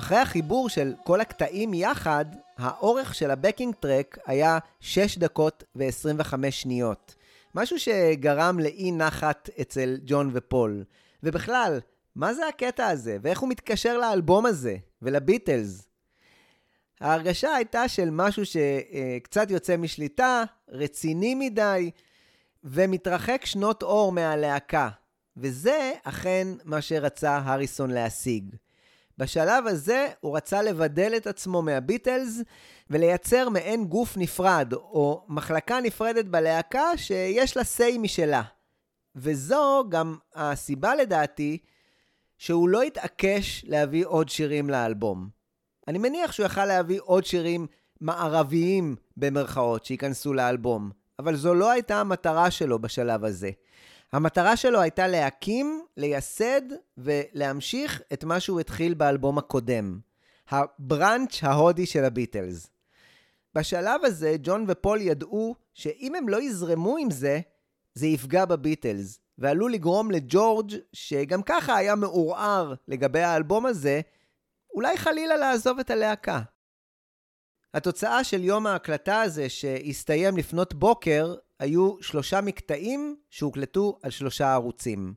[0.05, 2.25] אחרי החיבור של כל הקטעים יחד,
[2.57, 7.15] האורך של הבקינג טרק היה 6 דקות ו-25 שניות.
[7.55, 10.83] משהו שגרם לאי נחת אצל ג'ון ופול.
[11.23, 11.79] ובכלל,
[12.15, 13.17] מה זה הקטע הזה?
[13.21, 14.77] ואיך הוא מתקשר לאלבום הזה?
[15.01, 15.87] ולביטלס?
[17.01, 21.91] ההרגשה הייתה של משהו שקצת יוצא משליטה, רציני מדי,
[22.63, 24.89] ומתרחק שנות אור מהלהקה.
[25.37, 28.55] וזה אכן מה שרצה הריסון להשיג.
[29.17, 32.41] בשלב הזה הוא רצה לבדל את עצמו מהביטלס
[32.89, 38.41] ולייצר מעין גוף נפרד, או מחלקה נפרדת בלהקה שיש לה say משלה.
[39.15, 41.57] וזו גם הסיבה לדעתי
[42.37, 45.29] שהוא לא התעקש להביא עוד שירים לאלבום.
[45.87, 47.67] אני מניח שהוא יכל להביא עוד שירים
[48.01, 53.51] מערביים במרכאות שייכנסו לאלבום, אבל זו לא הייתה המטרה שלו בשלב הזה.
[54.15, 56.61] המטרה שלו הייתה להקים, לייסד
[56.97, 59.99] ולהמשיך את מה שהוא התחיל באלבום הקודם.
[60.49, 62.67] הבראנץ' ההודי של הביטלס.
[63.55, 67.39] בשלב הזה, ג'ון ופול ידעו שאם הם לא יזרמו עם זה,
[67.93, 74.01] זה יפגע בביטלס, ועלול לגרום לג'ורג', שגם ככה היה מעורער לגבי האלבום הזה,
[74.73, 76.41] אולי חלילה לעזוב את הלהקה.
[77.75, 85.13] התוצאה של יום ההקלטה הזה, שהסתיים לפנות בוקר, היו שלושה מקטעים שהוקלטו על שלושה ערוצים.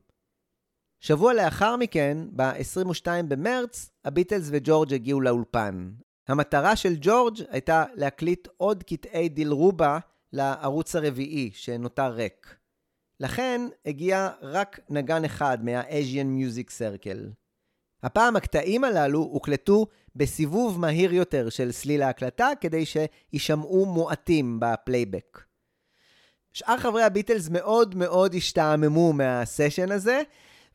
[0.99, 5.91] שבוע לאחר מכן, ב-22 במרץ, הביטלס וג'ורג' הגיעו לאולפן.
[6.27, 9.99] המטרה של ג'ורג' הייתה להקליט עוד קטעי דילרובה
[10.33, 12.55] לערוץ הרביעי, שנותר ריק.
[13.19, 17.38] לכן הגיע רק נגן אחד מה-Asian Music Circle.
[18.03, 25.41] הפעם הקטעים הללו הוקלטו בסיבוב מהיר יותר של סליל ההקלטה, כדי שיישמעו מואטים בפלייבק.
[26.53, 30.21] שאר חברי הביטלס מאוד מאוד השתעממו מהסשן הזה,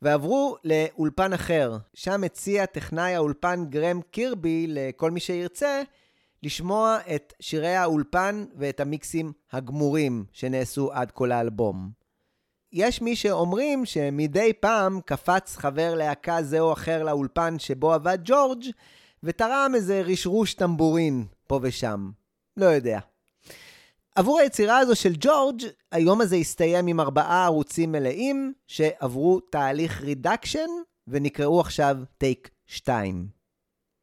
[0.02, 1.76] ועברו לאולפן אחר.
[1.94, 5.82] שם הציע טכנאי האולפן גרם קירבי לכל מי שירצה
[6.42, 12.03] לשמוע את שירי האולפן ואת המיקסים הגמורים שנעשו עד כה לאלבום.
[12.74, 18.64] יש מי שאומרים שמדי פעם קפץ חבר להקה זה או אחר לאולפן שבו עבד ג'ורג'
[19.22, 22.10] ותרם איזה רשרוש טמבורין פה ושם.
[22.56, 22.98] לא יודע.
[24.14, 30.68] עבור היצירה הזו של ג'ורג', היום הזה הסתיים עם ארבעה ערוצים מלאים, שעברו תהליך reduction
[31.08, 33.28] ונקראו עכשיו טייק 2.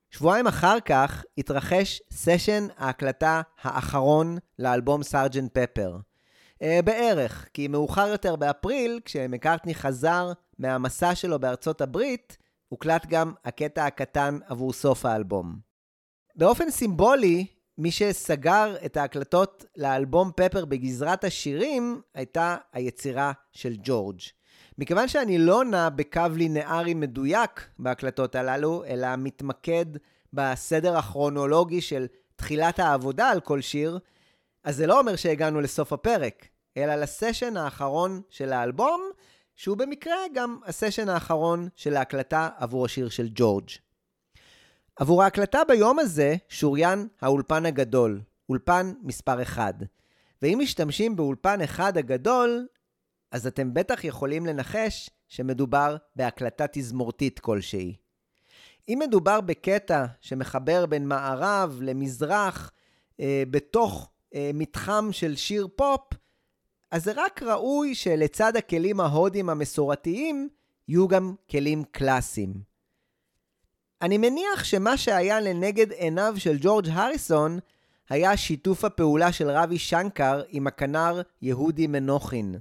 [0.10, 5.98] שבועיים אחר כך התרחש סשן ההקלטה האחרון לאלבום סארג'נט פפר.
[6.62, 13.86] אה, בערך, כי מאוחר יותר באפריל, כשמקארטני חזר מהמסע שלו בארצות הברית, הוקלט גם הקטע
[13.86, 15.60] הקטן עבור סוף האלבום.
[16.36, 17.46] באופן סימבולי,
[17.78, 24.20] מי שסגר את ההקלטות לאלבום פפר בגזרת השירים, הייתה היצירה של ג'ורג'.
[24.78, 29.86] מכיוון שאני לא נע בקו לינארי מדויק בהקלטות הללו, אלא מתמקד
[30.34, 34.00] בסדר הכרונולוגי של תחילת העבודה על כל שיר,
[34.64, 39.02] אז זה לא אומר שהגענו לסוף הפרק, אלא לסשן האחרון של האלבום,
[39.56, 43.70] שהוא במקרה גם הסשן האחרון של ההקלטה עבור השיר של ג'ורג'.
[44.96, 49.76] עבור ההקלטה ביום הזה שוריין האולפן הגדול, אולפן מספר 1.
[50.42, 52.68] ואם משתמשים באולפן אחד הגדול,
[53.32, 57.96] אז אתם בטח יכולים לנחש שמדובר בהקלטה תזמורתית כלשהי.
[58.90, 62.72] אם מדובר בקטע שמחבר בין מערב למזרח
[63.20, 66.02] אה, בתוך אה, מתחם של שיר פופ,
[66.92, 70.50] אז זה רק ראוי שלצד הכלים ההודים המסורתיים,
[70.88, 72.54] יהיו גם כלים קלאסיים.
[74.02, 77.60] אני מניח שמה שהיה לנגד עיניו של ג'ורג' הריסון
[78.10, 82.56] היה שיתוף הפעולה של רבי שנקר עם הכנר יהודי מנוחין.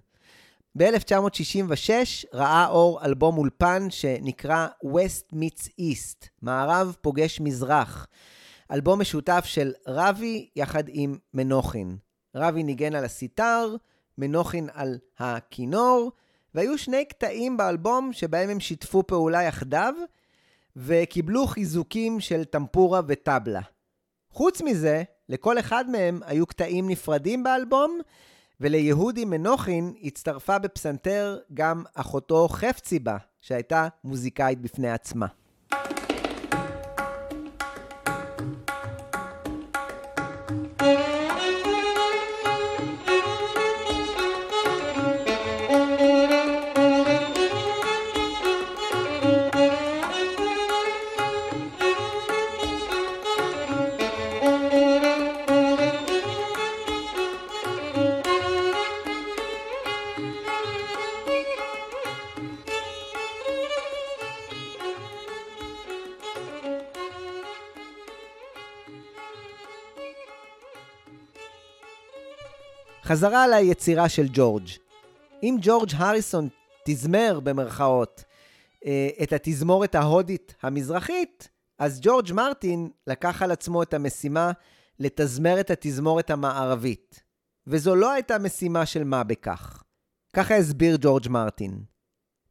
[0.78, 1.90] ב-1966
[2.34, 8.06] ראה אור אלבום אולפן שנקרא West Meets East, מערב פוגש מזרח.
[8.72, 11.96] אלבום משותף של רבי יחד עם מנוחין.
[12.34, 13.76] רבי ניגן על הסיטר,
[14.20, 16.12] מנוחין על הכינור,
[16.54, 19.94] והיו שני קטעים באלבום שבהם הם שיתפו פעולה יחדיו,
[20.76, 23.60] וקיבלו חיזוקים של טמפורה וטבלה.
[24.30, 28.00] חוץ מזה, לכל אחד מהם היו קטעים נפרדים באלבום,
[28.60, 35.26] וליהודי מנוחין הצטרפה בפסנתר גם אחותו חפציבה, שהייתה מוזיקאית בפני עצמה.
[73.10, 74.68] חזרה ליצירה של ג'ורג'.
[75.42, 76.48] אם ג'ורג' הריסון
[76.84, 78.24] תזמר במרכאות
[78.86, 81.48] אה, את התזמורת ההודית המזרחית,
[81.78, 84.52] אז ג'ורג' מרטין לקח על עצמו את המשימה
[84.98, 87.22] לתזמר את התזמורת המערבית.
[87.66, 89.82] וזו לא הייתה משימה של מה בכך.
[90.32, 91.82] ככה הסביר ג'ורג' מרטין.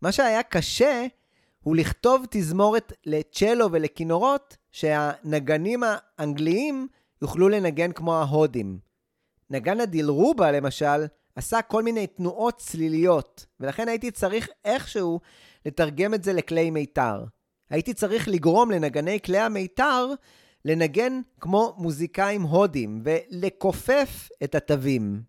[0.01, 1.05] מה שהיה קשה
[1.64, 6.88] הוא לכתוב תזמורת לצ'לו ולכינורות שהנגנים האנגליים
[7.22, 8.89] יוכלו לנגן כמו ההודים.
[9.50, 15.20] נגן הדילרובה, למשל, עשה כל מיני תנועות צליליות, ולכן הייתי צריך איכשהו
[15.66, 17.24] לתרגם את זה לכלי מיתר.
[17.70, 20.08] הייתי צריך לגרום לנגני כלי המיתר
[20.66, 25.22] לנגן כמו מוזיקאים הודים ולכופף את התווים.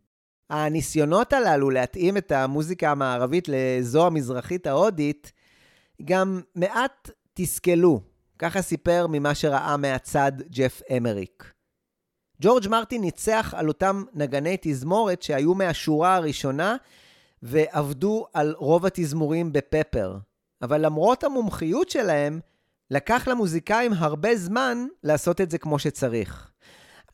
[0.51, 5.33] הניסיונות הללו להתאים את המוזיקה המערבית לזו המזרחית ההודית
[6.05, 8.01] גם מעט תסכלו,
[8.39, 11.53] ככה סיפר ממה שראה מהצד ג'ף אמריק.
[12.41, 16.76] ג'ורג' מרטין ניצח על אותם נגני תזמורת שהיו מהשורה הראשונה
[17.43, 20.16] ועבדו על רוב התזמורים בפפר.
[20.62, 22.41] אבל למרות המומחיות שלהם,
[22.91, 26.51] לקח למוזיקאים הרבה זמן לעשות את זה כמו שצריך.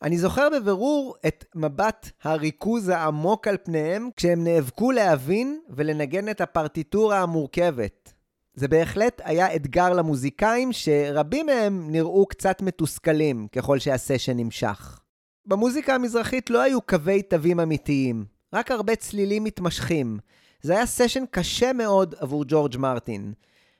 [0.01, 7.19] אני זוכר בבירור את מבט הריכוז העמוק על פניהם כשהם נאבקו להבין ולנגן את הפרטיטורה
[7.19, 8.13] המורכבת.
[8.53, 14.99] זה בהחלט היה אתגר למוזיקאים שרבים מהם נראו קצת מתוסכלים ככל שהסשן נמשך.
[15.47, 20.19] במוזיקה המזרחית לא היו קווי תווים אמיתיים, רק הרבה צלילים מתמשכים.
[20.61, 23.33] זה היה סשן קשה מאוד עבור ג'ורג' מרטין.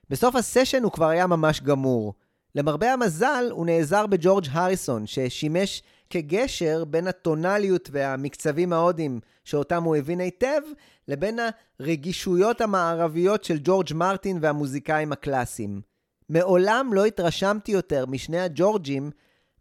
[0.09, 2.13] בסוף הסשן הוא כבר היה ממש גמור.
[2.55, 10.19] למרבה המזל, הוא נעזר בג'ורג' הריסון, ששימש כגשר בין הטונליות והמקצבים ההודיים שאותם הוא הבין
[10.19, 10.61] היטב,
[11.07, 11.39] לבין
[11.79, 15.81] הרגישויות המערביות של ג'ורג' מרטין והמוזיקאים הקלאסיים.
[16.29, 19.11] מעולם לא התרשמתי יותר משני הג'ורג'ים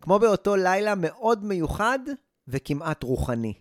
[0.00, 1.98] כמו באותו לילה מאוד מיוחד
[2.48, 3.54] וכמעט רוחני.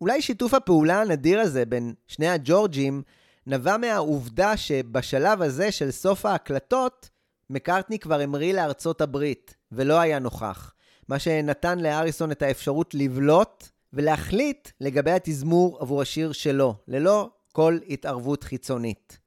[0.00, 3.02] אולי שיתוף הפעולה הנדיר הזה בין שני הג'ורג'ים
[3.46, 7.10] נבע מהעובדה שבשלב הזה של סוף ההקלטות,
[7.50, 10.74] מקארטני כבר המריא לארצות הברית, ולא היה נוכח,
[11.08, 18.44] מה שנתן לאריסון את האפשרות לבלוט ולהחליט לגבי התזמור עבור השיר שלו, ללא כל התערבות
[18.44, 19.18] חיצונית.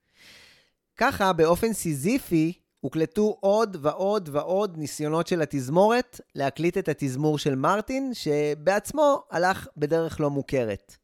[0.98, 2.54] ככה, באופן סיזיפי,
[2.86, 10.20] הוקלטו עוד ועוד ועוד ניסיונות של התזמורת להקליט את התזמור של מרטין, שבעצמו הלך בדרך
[10.20, 10.96] לא מוכרת.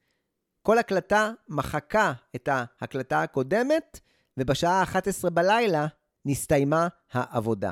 [0.62, 4.00] כל הקלטה מחקה את ההקלטה הקודמת,
[4.38, 5.88] ובשעה ה-11 בלילה
[6.26, 7.72] נסתיימה העבודה.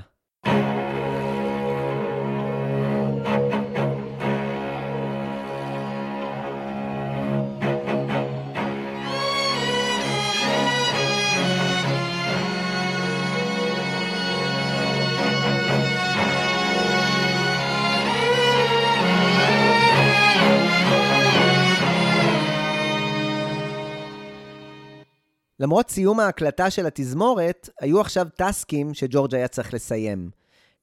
[25.59, 30.29] למרות סיום ההקלטה של התזמורת, היו עכשיו טסקים שג'ורג' היה צריך לסיים.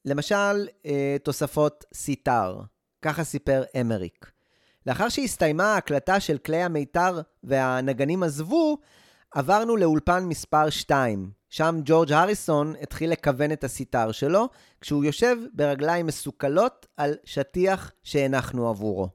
[0.04, 2.60] למשל, אה, תוספות סיטר,
[3.02, 4.30] ככה סיפר אמריק.
[4.86, 8.78] לאחר שהסתיימה ההקלטה של כלי המיתר והנגנים עזבו,
[9.34, 11.30] עברנו לאולפן מספר 2.
[11.50, 14.48] שם ג'ורג' הריסון התחיל לכוון את הסיטר שלו,
[14.80, 19.08] כשהוא יושב ברגליים מסוכלות על שטיח שהנחנו עבורו.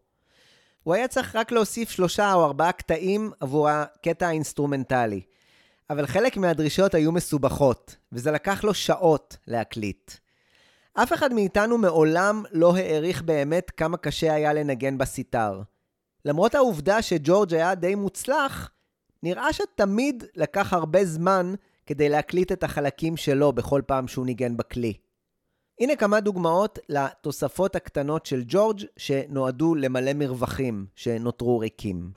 [0.84, 5.22] הוא היה צריך רק להוסיף שלושה או ארבעה קטעים עבור הקטע האינסטרומנטלי.
[5.92, 10.12] אבל חלק מהדרישות היו מסובכות, וזה לקח לו שעות להקליט.
[10.94, 15.62] אף אחד מאיתנו מעולם לא העריך באמת כמה קשה היה לנגן בסיטר.
[16.26, 18.72] למרות העובדה שג'ורג' היה די מוצלח,
[19.24, 21.54] נראה שתמיד לקח הרבה זמן
[21.86, 24.94] כדי להקליט את החלקים שלו בכל פעם שהוא ניגן בכלי.
[25.80, 32.12] הנה כמה דוגמאות לתוספות הקטנות של ג'ורג' שנועדו למלא מרווחים שנותרו ריקים.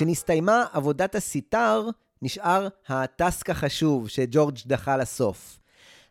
[0.00, 1.88] כשנסתיימה עבודת הסיטר,
[2.22, 5.58] נשאר ה task החשוב שג'ורג' דחה לסוף.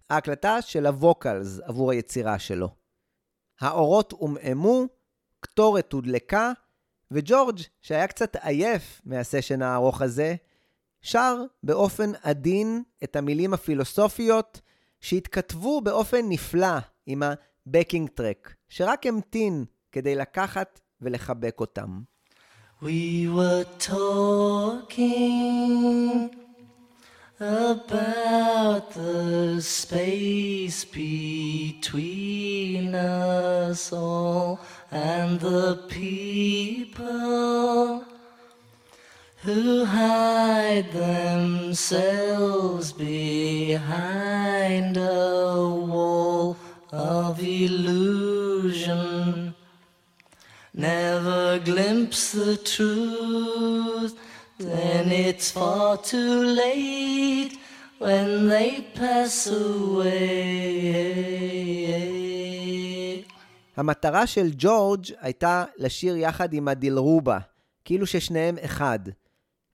[0.10, 2.70] ההקלטה של ה vocals עבור היצירה שלו.
[3.62, 4.86] האורות עומעמו,
[5.40, 6.52] קטורת הודלקה,
[7.12, 10.36] וג'ורג', שהיה קצת עייף מהסשן הארוך הזה,
[11.02, 14.62] שר באופן עדין את המילים הפילוסופיות
[15.00, 22.02] שהתכתבו באופן נפלא עם ה backing track, שרק המתין כדי לקחת ולחבק אותם.
[22.82, 25.04] We were talking
[27.38, 34.62] about the space between us all
[34.92, 38.06] and the people
[39.44, 46.56] who hide themselves behind a wall
[46.94, 49.49] of illusion
[50.80, 54.14] never glimpse the truth,
[54.58, 57.54] then it's far too late
[58.00, 60.40] when they pass away.
[63.76, 67.38] המטרה של ג'ורג' הייתה לשיר יחד עם הדילרובה,
[67.86, 69.00] כאילו ששניהם אחד.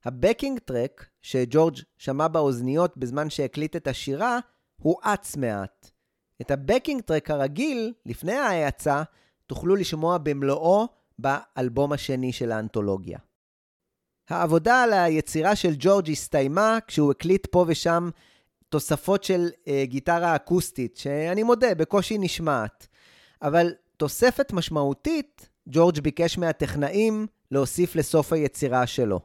[0.05, 4.39] הבקינג טרק שג'ורג' שמע באוזניות בזמן שהקליט את השירה,
[4.81, 5.89] הואץ מעט.
[6.41, 9.03] את הבקינג טרק הרגיל, לפני ההאצה,
[9.47, 10.87] תוכלו לשמוע במלואו
[11.19, 13.19] באלבום השני של האנתולוגיה.
[14.29, 18.09] העבודה על היצירה של ג'ורג' הסתיימה כשהוא הקליט פה ושם
[18.69, 22.87] תוספות של uh, גיטרה אקוסטית, שאני מודה, בקושי נשמעת.
[23.41, 29.19] אבל תוספת משמעותית, ג'ורג' ביקש מהטכנאים להוסיף לסוף היצירה שלו.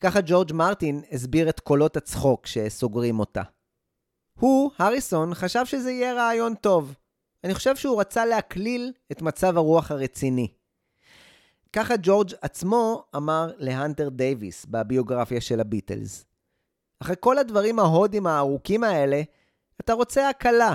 [0.00, 3.42] ככה ג'ורג' מרטין הסביר את קולות הצחוק שסוגרים אותה.
[4.40, 6.94] הוא, הריסון, חשב שזה יהיה רעיון טוב.
[7.44, 10.48] אני חושב שהוא רצה להקליל את מצב הרוח הרציני.
[11.72, 16.24] ככה ג'ורג' עצמו אמר להנטר דייוויס בביוגרפיה של הביטלס.
[17.00, 19.22] אחרי כל הדברים ההודים הארוכים האלה,
[19.80, 20.74] אתה רוצה הקלה.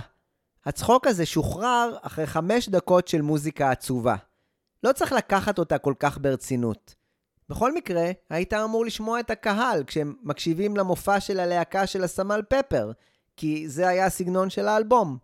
[0.66, 4.16] הצחוק הזה שוחרר אחרי חמש דקות של מוזיקה עצובה.
[4.84, 6.96] לא צריך לקחת אותה כל כך ברצינות.
[7.50, 12.92] בכל מקרה, היית אמור לשמוע את הקהל כשהם מקשיבים למופע של הלהקה של הסמל פפר,
[13.38, 15.18] כי זה היה הסגנון של האלבום.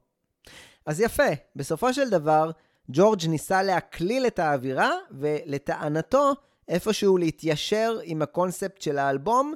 [0.88, 1.24] אז יפה,
[1.56, 2.52] בסופו של דבר,
[2.90, 6.34] ג'ורג' ניסה להקליל את האווירה, ולטענתו,
[6.68, 9.54] איפשהו להתיישר עם הקונספט של האלבום,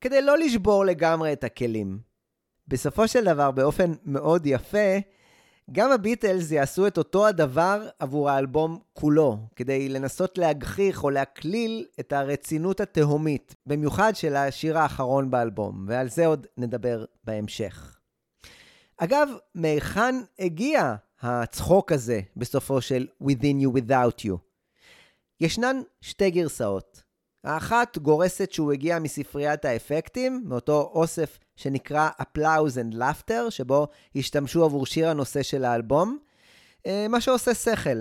[0.00, 1.98] כדי לא לשבור לגמרי את הכלים.
[2.68, 4.98] בסופו של דבר, באופן מאוד יפה,
[5.72, 12.12] גם הביטלס יעשו את אותו הדבר עבור האלבום כולו, כדי לנסות להגחיך או להקליל את
[12.12, 17.97] הרצינות התהומית, במיוחד של השיר האחרון באלבום, ועל זה עוד נדבר בהמשך.
[18.98, 24.36] אגב, מהיכן הגיע הצחוק הזה בסופו של Within You Without You?
[25.40, 27.02] ישנן שתי גרסאות.
[27.44, 34.86] האחת גורסת שהוא הגיע מספריית האפקטים, מאותו אוסף שנקרא Applause and Laughter, שבו השתמשו עבור
[34.86, 36.18] שיר הנושא של האלבום,
[36.86, 37.98] אה, מה שעושה שכל.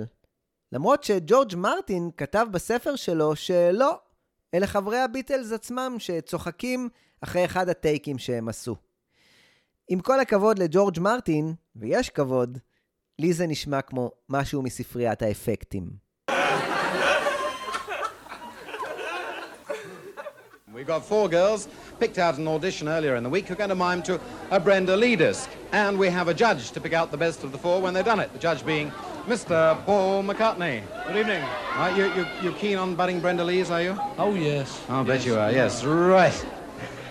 [0.72, 4.00] למרות שג'ורג' מרטין כתב בספר שלו שלא,
[4.54, 6.90] אלה חברי הביטלס עצמם שצוחקים
[7.22, 8.76] אחרי אחד הטייקים שהם עשו.
[9.89, 12.59] עם כל הכבוד לג'ורג' מרטין, ויש כבוד,
[13.19, 16.13] לי זה נשמע כמו משהו מספריית האפקטים.
[20.75, 21.69] We've got four girls
[22.01, 24.19] picked out an audition earlier in the week who are going to mime to
[24.51, 25.49] a Brenda Lee disc.
[25.71, 28.05] And we have a judge to pick out the best of the four when they've
[28.05, 28.33] done it.
[28.33, 28.91] The judge being
[29.27, 29.57] Mr.
[29.85, 30.83] Paul McCartney.
[31.07, 31.45] Good evening.
[31.75, 33.97] Are you, you, you keen on budding Brenda Lees, are you?
[34.19, 34.83] Oh, yes.
[34.89, 35.19] I'll yes.
[35.19, 35.85] bet you are, yes.
[35.85, 36.47] Right.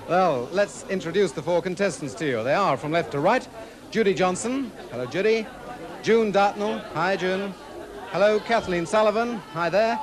[0.08, 2.44] Well, let's introduce the four contestants to you.
[2.44, 3.46] They are from left to right
[3.90, 4.70] Judy Johnson.
[4.90, 5.46] Hello, Judy.
[6.02, 6.78] June Dartnell.
[6.94, 7.52] Hi, June.
[8.12, 9.36] Hello, Kathleen Sullivan.
[9.52, 9.98] Hi there.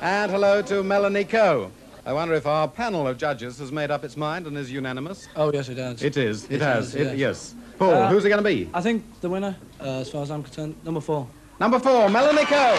[0.00, 1.72] And hello to Melanie Coe.
[2.06, 5.28] I wonder if our panel of judges has made up its mind and is unanimous.
[5.34, 6.02] Oh, yes, it has.
[6.02, 6.44] It is.
[6.44, 6.92] It, It has.
[6.92, 7.18] has, It- yes.
[7.18, 7.54] yes.
[7.78, 8.70] Paul, Uh, who's it going to be?
[8.72, 11.28] I think the winner, uh, as far as I'm concerned, number four.
[11.60, 12.74] Number four, Melanie Coe.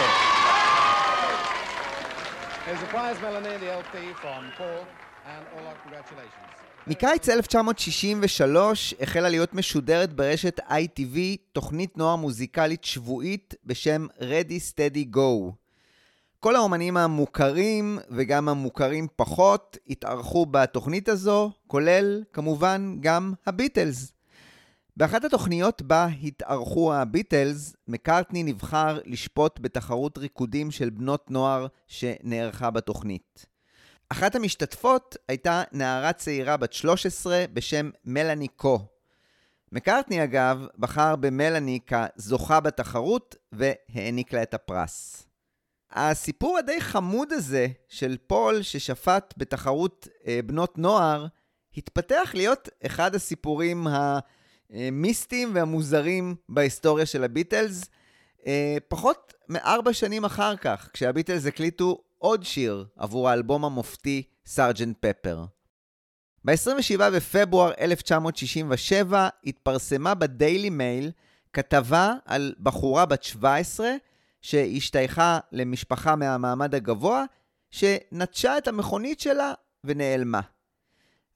[2.66, 4.86] Here's a prize, Melanie, the LP from Paul,
[5.26, 6.34] and all our congratulations.
[6.86, 11.16] מקיץ 1963 החלה להיות משודרת ברשת ITV
[11.52, 15.52] תוכנית נוער מוזיקלית שבועית בשם Ready Steady Go.
[16.40, 24.12] כל האומנים המוכרים וגם המוכרים פחות התארחו בתוכנית הזו, כולל כמובן גם הביטלס.
[24.96, 33.46] באחת התוכניות בה התארחו הביטלס, מקארטני נבחר לשפוט בתחרות ריקודים של בנות נוער שנערכה בתוכנית.
[34.12, 38.78] אחת המשתתפות הייתה נערה צעירה בת 13 בשם מלאני קו.
[39.72, 45.26] מקארטני אגב בחר במלאני כזוכה בתחרות והעניק לה את הפרס.
[45.90, 51.26] הסיפור הדי חמוד הזה של פול ששפט בתחרות אה, בנות נוער
[51.76, 53.86] התפתח להיות אחד הסיפורים
[54.70, 57.84] המיסטיים והמוזרים בהיסטוריה של הביטלס,
[58.46, 65.44] אה, פחות מארבע שנים אחר כך, כשהביטלס הקליטו עוד שיר עבור האלבום המופתי סארג'נט פפר.
[66.44, 71.10] ב-27 בפברואר 1967 התפרסמה בדיילי מייל
[71.52, 73.90] כתבה על בחורה בת 17
[74.42, 77.24] שהשתייכה למשפחה מהמעמד הגבוה,
[77.70, 79.52] שנטשה את המכונית שלה
[79.84, 80.40] ונעלמה.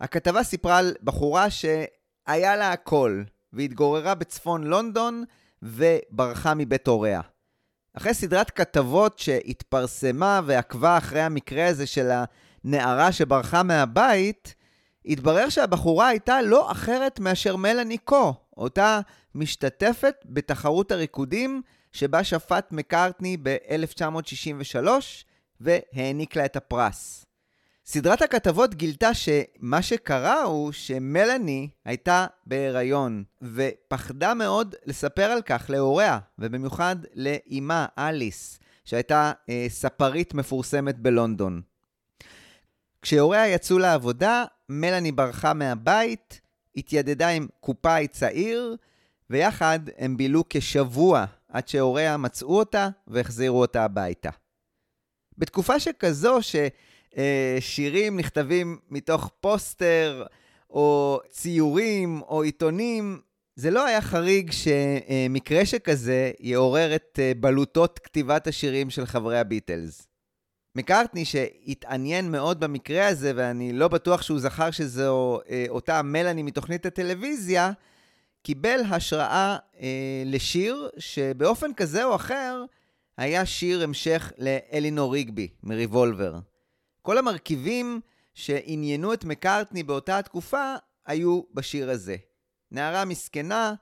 [0.01, 3.23] הכתבה סיפרה על בחורה שהיה לה הכל,
[3.53, 5.25] והתגוררה בצפון לונדון
[5.63, 7.21] וברחה מבית הוריה.
[7.95, 12.11] אחרי סדרת כתבות שהתפרסמה ועקבה אחרי המקרה הזה של
[12.65, 14.55] הנערה שברחה מהבית,
[15.07, 19.01] התברר שהבחורה הייתה לא אחרת מאשר מלאני קו, אותה
[19.35, 24.89] משתתפת בתחרות הריקודים שבה שפט מקארטני ב-1963
[25.61, 27.27] והעניק לה את הפרס.
[27.87, 36.19] סדרת הכתבות גילתה שמה שקרה הוא שמלאני הייתה בהיריון ופחדה מאוד לספר על כך להוריה,
[36.39, 41.63] ובמיוחד לאימה, אליס, שהייתה אה, ספרית מפורסמת בלונדון.
[43.03, 46.41] כשהוריה יצאו לעבודה, מלאני ברחה מהבית,
[46.77, 48.77] התיידדה עם קופאי צעיר,
[49.31, 54.31] ויחד הם בילו כשבוע עד שהוריה מצאו אותה והחזירו אותה הביתה.
[55.39, 56.39] בתקופה שכזו,
[57.61, 60.27] ששירים נכתבים מתוך פוסטר,
[60.71, 63.21] או ציורים, או עיתונים,
[63.57, 70.07] זה לא היה חריג שמקרה שכזה יעורר את בלוטות כתיבת השירים של חברי הביטלס.
[70.77, 76.87] מקארטני, שהתעניין מאוד במקרה הזה, ואני לא בטוח שהוא זכר שזו אה, אותה מלאני מתוכנית
[76.87, 77.73] הטלוויזיה,
[78.43, 82.65] קיבל השראה אה, לשיר שבאופן כזה או אחר
[83.19, 86.39] היה שיר המשך לאלינור ריגבי מריבולבר.
[87.05, 88.01] כל המרכיבים
[88.35, 90.75] שעניינו את מקארטני באותה התקופה
[91.07, 92.17] היו בשיר הזה.
[92.71, 93.75] נערה מסכנה,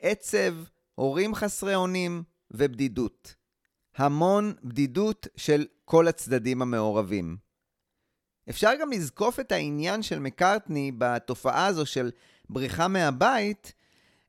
[0.00, 0.54] עצב,
[0.94, 3.34] הורים חסרי אונים ובדידות.
[3.96, 7.36] המון בדידות של כל הצדדים המעורבים.
[8.50, 12.10] אפשר גם לזקוף את העניין של מקארטני בתופעה הזו של
[12.48, 13.72] בריחה מהבית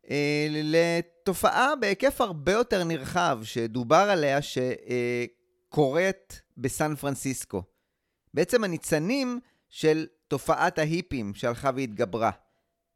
[0.10, 7.64] אה, לתופעה בהיקף הרבה יותר נרחב שדובר עליה שקורית בסן פרנסיסקו.
[8.34, 12.32] בעצם הניצנים של תופעת ההיפים שהלכה והתגברה.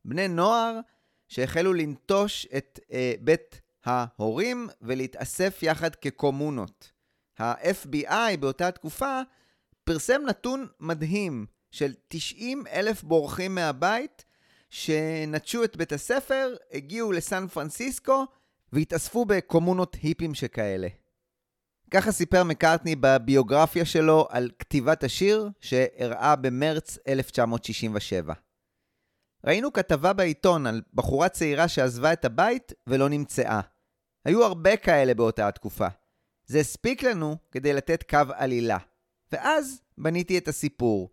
[0.05, 0.79] בני נוער
[1.27, 6.91] שהחלו לנטוש את אה, בית ההורים ולהתאסף יחד כקומונות.
[7.39, 9.21] ה-FBI באותה תקופה
[9.84, 14.25] פרסם נתון מדהים של 90 אלף בורחים מהבית
[14.69, 18.25] שנטשו את בית הספר, הגיעו לסן פרנסיסקו
[18.73, 20.88] והתאספו בקומונות היפים שכאלה.
[21.93, 28.33] ככה סיפר מקארטני בביוגרפיה שלו על כתיבת השיר שאירעה במרץ 1967.
[29.45, 33.61] ראינו כתבה בעיתון על בחורה צעירה שעזבה את הבית ולא נמצאה.
[34.25, 35.87] היו הרבה כאלה באותה התקופה.
[36.45, 38.77] זה הספיק לנו כדי לתת קו עלילה.
[39.31, 41.09] ואז בניתי את הסיפור.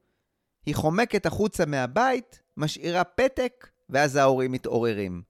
[0.67, 5.23] היא חומקת החוצה מהבית, משאירה פתק, ואז ההורים מתעוררים.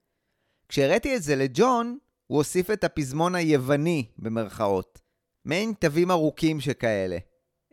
[0.69, 5.10] כשהראיתי את זה לג'ון, הוא הוסיף את הפזמון היווני, במרכאות.
[5.45, 7.19] מעין תווים ארוכים שכאלה.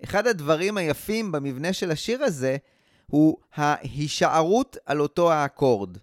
[0.03, 2.57] אחד הדברים היפים במבנה של השיר הזה
[3.05, 5.97] הוא ההישארות על אותו האקורד.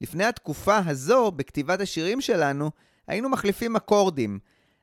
[0.00, 2.70] לפני התקופה הזו, בכתיבת השירים שלנו,
[3.06, 4.38] היינו מחליפים אקורדים,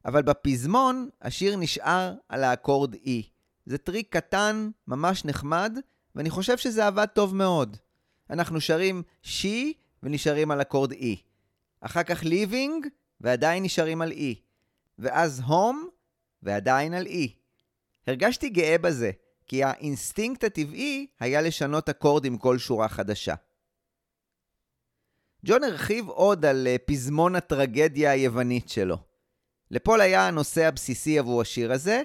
[0.05, 3.09] אבל בפזמון השיר נשאר על האקורד E.
[3.65, 5.77] זה טריק קטן, ממש נחמד,
[6.15, 7.77] ואני חושב שזה עבד טוב מאוד.
[8.29, 11.05] אנחנו שרים she ונשארים על אקורד E.
[11.81, 12.87] אחר כך living
[13.21, 14.35] ועדיין נשארים על E.
[14.99, 15.92] ואז home
[16.43, 17.29] ועדיין על E.
[18.07, 19.11] הרגשתי גאה בזה,
[19.47, 23.35] כי האינסטינקט הטבעי היה לשנות אקורד עם כל שורה חדשה.
[25.45, 28.97] ג'ון הרחיב עוד על אה, פזמון הטרגדיה היוונית שלו.
[29.71, 32.01] לפול היה הנושא הבסיסי עבור השיר הזה,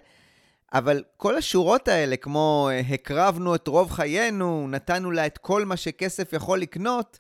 [0.73, 5.77] אבל כל השורות האלה, כמו אה, הקרבנו את רוב חיינו, נתנו לה את כל מה
[5.77, 7.19] שכסף יכול לקנות,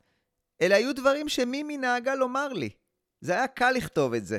[0.62, 2.70] אלה היו דברים שמימי נהגה לומר לי.
[3.20, 4.38] זה היה קל לכתוב את זה.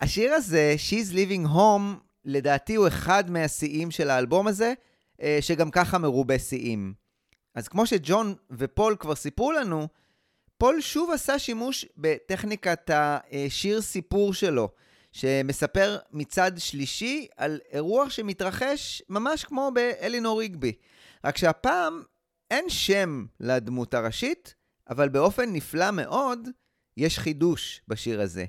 [0.00, 4.72] השיר הזה, She's Living Home, לדעתי הוא אחד מהשיאים של האלבום הזה,
[5.22, 6.94] אה, שגם ככה מרובה שיאים.
[7.54, 9.88] אז כמו שג'ון ופול כבר סיפרו לנו,
[10.58, 14.68] פול שוב עשה שימוש בטכניקת השיר סיפור שלו,
[15.12, 20.72] שמספר מצד שלישי על אירוע שמתרחש ממש כמו באלינור ריגבי.
[21.24, 22.02] רק שהפעם
[22.50, 24.54] אין שם לדמות הראשית,
[24.90, 26.48] אבל באופן נפלא מאוד
[26.96, 28.44] יש חידוש בשיר הזה.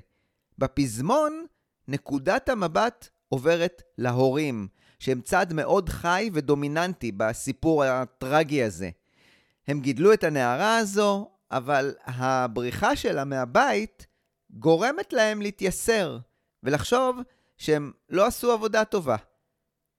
[0.60, 1.46] בפזמון,
[1.88, 8.90] נקודת המבט עוברת להורים, שהם צד מאוד חי ודומיננטי בסיפור הטרגי הזה.
[9.68, 14.06] הם גידלו את הנערה הזו, אבל הבריחה שלה מהבית
[14.50, 16.18] גורמת להם להתייסר
[16.62, 17.18] ולחשוב
[17.56, 19.16] שהם לא עשו עבודה טובה.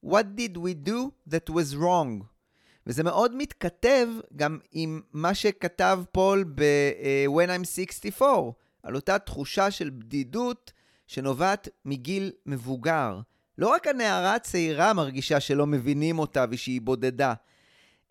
[0.06, 2.24] What did we do that was wrong?
[2.88, 8.52] וזה מאוד מתכתב גם עם מה שכתב פול ב-When I'm 64,
[8.84, 10.74] על אותה תחושה של בדידות
[11.08, 13.20] שנובעת מגיל מבוגר.
[13.58, 17.34] לא רק הנערה הצעירה מרגישה שלא מבינים אותה ושהיא בודדה,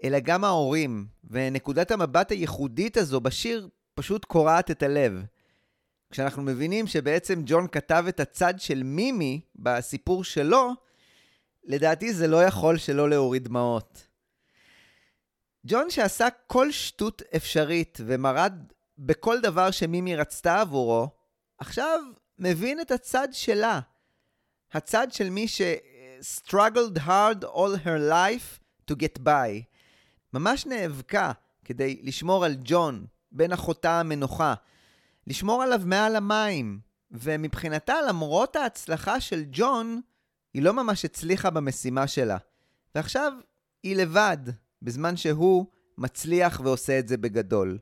[0.05, 5.25] אלא גם ההורים, ונקודת המבט הייחודית הזו בשיר פשוט קורעת את הלב.
[6.11, 10.73] כשאנחנו מבינים שבעצם ג'ון כתב את הצד של מימי בסיפור שלו,
[11.65, 14.07] לדעתי זה לא יכול שלא להוריד דמעות.
[15.67, 18.53] ג'ון שעשה כל שטות אפשרית ומרד
[19.01, 21.09] בכל דבר שמימי רצתה עבורו,
[21.59, 22.01] עכשיו
[22.39, 23.81] מבין את הצד שלה.
[24.73, 25.61] הצד של מי ש-
[26.39, 29.63] struggled hard all her life to get by.
[30.33, 31.33] ממש נאבקה
[31.65, 34.55] כדי לשמור על ג'ון, בן אחותה המנוחה,
[35.27, 36.81] לשמור עליו מעל המים,
[37.11, 40.01] ומבחינתה, למרות ההצלחה של ג'ון,
[40.55, 42.37] היא לא ממש הצליחה במשימה שלה.
[42.95, 43.33] ועכשיו
[43.83, 44.39] היא לבד,
[44.83, 45.67] בזמן שהוא
[45.99, 47.79] מצליח ועושה את זה בגדול.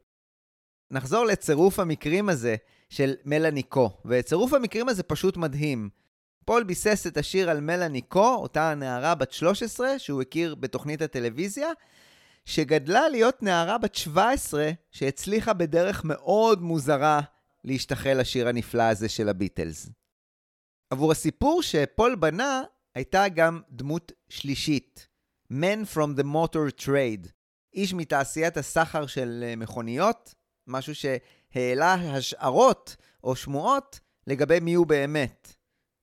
[0.90, 2.56] נחזור לצירוף המקרים הזה
[2.88, 5.88] של מלאני קו, וצירוף המקרים הזה פשוט מדהים.
[6.44, 11.68] פול ביסס את השיר על מלאני קו, אותה נערה בת 13 שהוא הכיר בתוכנית הטלוויזיה,
[12.44, 17.20] שגדלה להיות נערה בת 17 שהצליחה בדרך מאוד מוזרה
[17.64, 19.90] להשתחל לשיר הנפלא הזה של הביטלס.
[20.90, 22.62] עבור הסיפור שפול בנה
[22.94, 25.08] הייתה גם דמות שלישית,
[25.52, 27.28] Man from the Motor Trade,
[27.74, 30.34] איש מתעשיית הסחר של אה, מכוניות,
[30.68, 35.54] משהו שהעלה השערות או שמועות לגבי מי הוא באמת.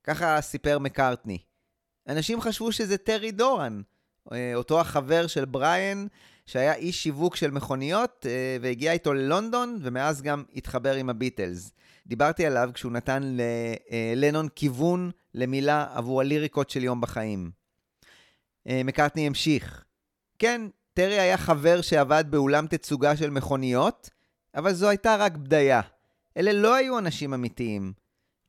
[0.04, 1.38] ככה סיפר מקארטני.
[2.08, 3.82] אנשים חשבו שזה טרי דורן,
[4.32, 6.08] אה, אותו החבר של בריאן,
[6.46, 11.72] שהיה איש שיווק של מכוניות, אה, והגיע איתו ללונדון, ומאז גם התחבר עם הביטלס.
[12.08, 13.38] דיברתי עליו כשהוא נתן
[14.16, 17.52] ללנון כיוון למילה עבור הליריקות של יום בחיים.
[18.66, 19.84] מקארטני המשיך.
[20.40, 20.62] כן,
[20.94, 24.10] טרי היה חבר שעבד באולם תצוגה של מכוניות,
[24.56, 25.82] אבל זו הייתה רק בדיה.
[26.38, 27.94] אלה לא היו אנשים אמיתיים.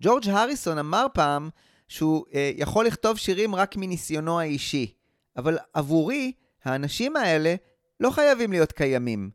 [0.02, 1.50] ג'ורג' הריסון אמר פעם
[1.88, 4.94] שהוא אה, יכול לכתוב שירים רק מניסיונו האישי,
[5.36, 6.32] אבל עבורי,
[6.64, 7.54] האנשים האלה
[8.00, 9.30] לא חייבים להיות קיימים.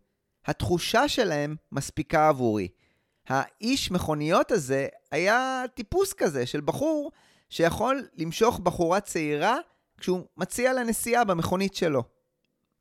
[0.46, 2.68] התחושה שלהם מספיקה עבורי.
[3.28, 7.12] האיש מכוניות הזה היה טיפוס כזה של בחור
[7.50, 9.58] שיכול למשוך בחורה צעירה
[9.98, 12.04] כשהוא מציע לה נסיעה במכונית שלו.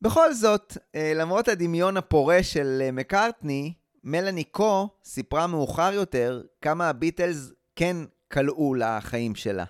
[0.02, 3.72] בכל זאת, אה, למרות הדמיון הפורה של אה, מקארטני,
[4.04, 7.96] מלאני קו סיפרה מאוחר יותר כמה הביטלס כן
[8.32, 9.64] כלאו לחיים שלה.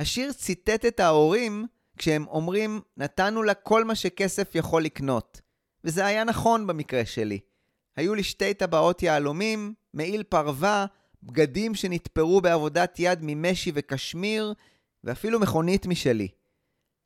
[0.00, 1.66] השיר ציטט את ההורים
[1.98, 5.40] כשהם אומרים, נתנו לה כל מה שכסף יכול לקנות.
[5.84, 7.40] וזה היה נכון במקרה שלי.
[7.96, 10.86] היו לי שתי טבעות יהלומים, מעיל פרווה,
[11.22, 14.54] בגדים שנתפרו בעבודת יד ממשי וקשמיר,
[15.04, 16.28] ואפילו מכונית משלי.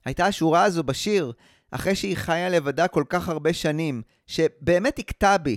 [0.05, 1.33] הייתה השורה הזו בשיר,
[1.71, 5.57] אחרי שהיא חיה לבדה כל כך הרבה שנים, שבאמת הכתה בי,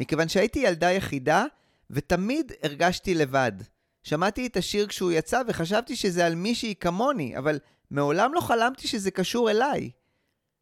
[0.00, 1.44] מכיוון שהייתי ילדה יחידה,
[1.90, 3.52] ותמיד הרגשתי לבד.
[4.02, 7.58] שמעתי את השיר כשהוא יצא וחשבתי שזה על מישהי כמוני, אבל
[7.90, 9.90] מעולם לא חלמתי שזה קשור אליי.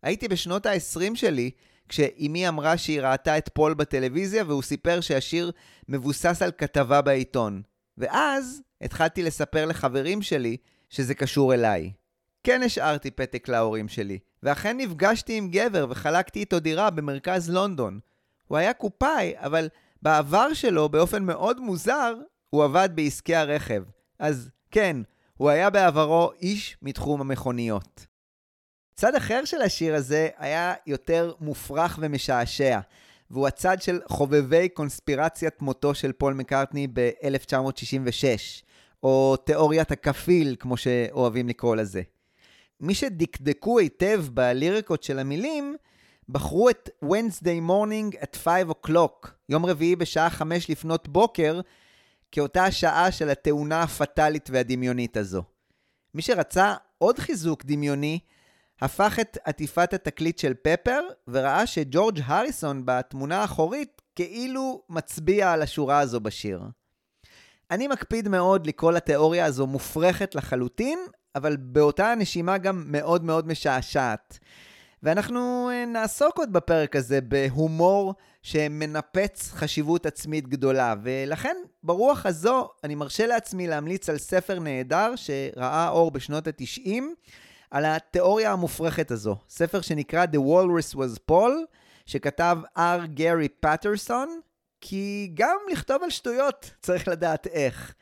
[0.02, 1.50] הייתי בשנות ה-20 שלי,
[1.88, 5.50] כשאימי אמרה שהיא ראתה את פול בטלוויזיה והוא סיפר שהשיר
[5.88, 7.62] מבוסס על כתבה בעיתון.
[7.98, 10.56] ואז התחלתי לספר לחברים שלי
[10.90, 11.92] שזה קשור אליי.
[12.44, 18.00] כן השארתי פתק להורים שלי, ואכן נפגשתי עם גבר וחלקתי איתו דירה במרכז לונדון.
[18.48, 19.68] הוא היה קופאי, אבל
[20.02, 22.14] בעבר שלו, באופן מאוד מוזר,
[22.50, 23.82] הוא עבד בעסקי הרכב.
[24.18, 24.96] אז כן,
[25.36, 28.06] הוא היה בעברו איש מתחום המכוניות.
[28.94, 32.80] צד אחר של השיר הזה היה יותר מופרך ומשעשע,
[33.30, 38.64] והוא הצד של חובבי קונספירציית מותו של פול מקארטני ב-1966,
[39.02, 42.02] או תיאוריית הכפיל, כמו שאוהבים לקרוא לזה.
[42.80, 45.76] מי שדקדקו היטב בליריקות של המילים,
[46.28, 51.60] בחרו את Wednesday morning at 5 o'clock, יום רביעי בשעה 5 לפנות בוקר,
[52.32, 55.42] כאותה השעה של התאונה הפטאלית והדמיונית הזו.
[56.14, 58.18] מי שרצה עוד חיזוק דמיוני,
[58.80, 65.98] הפך את עטיפת התקליט של פפר, וראה שג'ורג' הריסון בתמונה האחורית כאילו מצביע על השורה
[65.98, 66.62] הזו בשיר.
[67.70, 70.98] אני מקפיד מאוד לקרוא לתיאוריה הזו מופרכת לחלוטין,
[71.34, 74.38] אבל באותה הנשימה גם מאוד מאוד משעשעת.
[75.02, 82.94] ואנחנו אה, נעסוק עוד בפרק הזה בהומור שמנפץ חשיבות עצמית גדולה, ולכן ברוח הזו אני
[82.94, 87.02] מרשה לעצמי להמליץ על ספר נהדר שראה אור בשנות ה-90
[87.70, 89.36] על התיאוריה המופרכת הזו.
[89.48, 91.52] ספר שנקרא The Walrus was Paul,
[92.06, 94.40] שכתב אר גרי פטרסון,
[94.80, 97.94] כי גם לכתוב על שטויות צריך לדעת איך.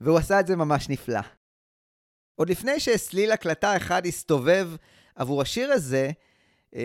[0.00, 1.20] והוא עשה את זה ממש נפלא.
[2.34, 4.70] עוד לפני שסליל הקלטה אחד הסתובב
[5.14, 6.10] עבור השיר הזה,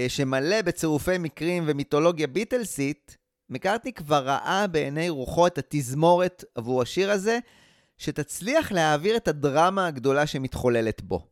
[0.07, 3.17] שמלא בצירופי מקרים ומיתולוגיה ביטלסית,
[3.49, 7.39] מקארטני כבר ראה בעיני רוחו את התזמורת עבור השיר הזה,
[7.97, 11.27] שתצליח להעביר את הדרמה הגדולה שמתחוללת בו.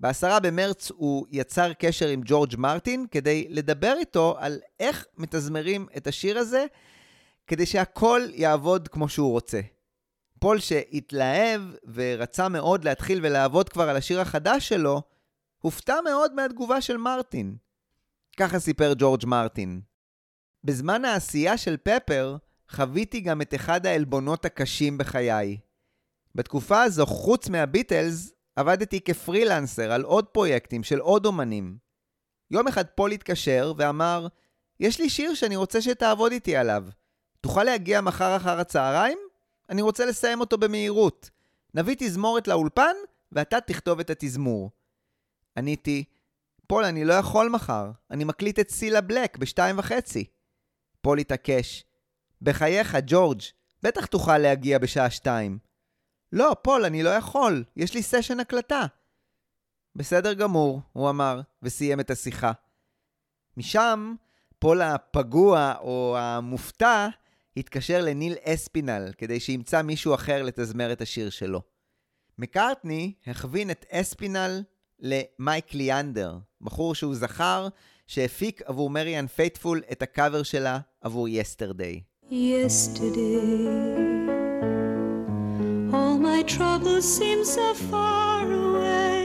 [0.00, 6.06] בעשרה במרץ הוא יצר קשר עם ג'ורג' מרטין כדי לדבר איתו על איך מתזמרים את
[6.06, 6.66] השיר הזה,
[7.46, 9.60] כדי שהכל יעבוד כמו שהוא רוצה.
[10.38, 11.62] פול שהתלהב
[11.94, 15.02] ורצה מאוד להתחיל ולעבוד כבר על השיר החדש שלו,
[15.58, 17.56] הופתע מאוד מהתגובה של מרטין.
[18.36, 19.80] ככה סיפר ג'ורג' מרטין.
[20.64, 22.36] בזמן העשייה של פפר,
[22.70, 25.58] חוויתי גם את אחד העלבונות הקשים בחיי.
[26.34, 31.78] בתקופה הזו, חוץ מהביטלס, עבדתי כפרילנסר על עוד פרויקטים של עוד אומנים.
[32.50, 34.26] יום אחד פול התקשר ואמר,
[34.80, 36.84] יש לי שיר שאני רוצה שתעבוד איתי עליו.
[37.40, 39.18] תוכל להגיע מחר אחר הצהריים?
[39.70, 41.30] אני רוצה לסיים אותו במהירות.
[41.74, 42.94] נביא תזמורת לאולפן,
[43.32, 44.70] ואתה תכתוב את התזמור.
[45.58, 46.04] עניתי,
[46.66, 50.24] פול, אני לא יכול מחר, אני מקליט את סילה בלק בשתיים וחצי.
[51.00, 51.84] פול התעקש.
[52.42, 53.40] בחייך, ג'ורג',
[53.82, 55.58] בטח תוכל להגיע בשעה שתיים.
[56.32, 58.86] לא, פול, אני לא יכול, יש לי סשן הקלטה.
[59.94, 62.52] בסדר גמור, הוא אמר, וסיים את השיחה.
[63.56, 64.14] משם,
[64.58, 67.08] פול הפגוע או המופתע
[67.56, 71.62] התקשר לניל אספינל כדי שימצא מישהו אחר לתזמר את השיר שלו.
[72.38, 74.62] מקארטני הכווין את אספינל
[75.00, 77.68] למייק ליאנדר, בחור שהוא זכר
[78.06, 82.00] שהפיק עבור מריאן פייטפול את הקאבר שלה עבור Yesterday.
[82.30, 83.48] Yesterday,
[85.92, 89.22] all my troubles seem so far away.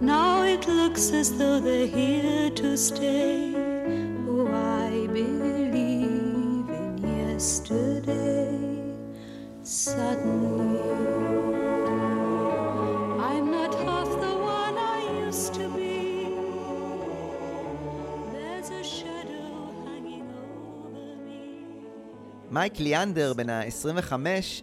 [0.00, 3.54] Now it looks as though they're here to stay.
[4.28, 4.46] Oh,
[4.88, 8.58] I believe in yesterday.
[9.62, 11.51] Suddenly.
[22.52, 24.12] מייק ליאנדר, בן ה-25,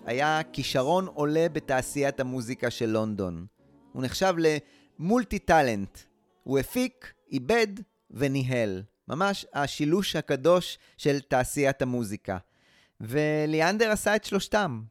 [0.06, 3.46] היה כישרון עולה בתעשיית המוזיקה של לונדון.
[3.94, 5.98] הוא נחשב ל multi talent.
[6.44, 7.68] הוא הפיק, עיבד
[8.12, 8.84] וניהל.
[9.08, 12.38] ממש השילוש הקדוש של תעשיית המוזיקה.
[13.02, 14.82] וליאנדר עשה את שלושתם.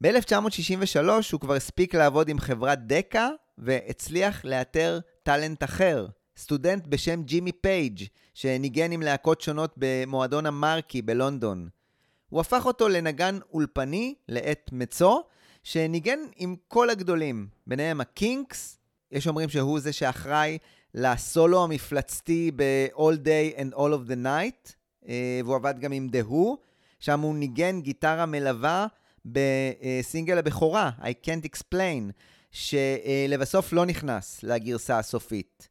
[0.00, 0.98] ב-1963
[1.32, 3.28] הוא כבר הספיק לעבוד עם חברת דקה,
[3.58, 6.06] והצליח לאתר טאלנט אחר,
[6.36, 8.02] סטודנט בשם ג'ימי פייג',
[8.34, 11.68] שניגן עם להקות שונות במועדון המרקי בלונדון.
[12.28, 15.22] הוא הפך אותו לנגן אולפני לעת מצוא,
[15.62, 18.78] שניגן עם כל הגדולים, ביניהם הקינקס,
[19.12, 20.58] יש אומרים שהוא זה שאחראי
[20.94, 24.72] לסולו המפלצתי ב-All Day and All of the Night,
[25.08, 26.56] אה, והוא עבד גם עם The Who,
[27.00, 28.86] שם הוא ניגן גיטרה מלווה
[29.24, 32.12] בסינגל הבכורה, I Can't Explain,
[32.50, 35.68] שלבסוף לא נכנס לגרסה הסופית.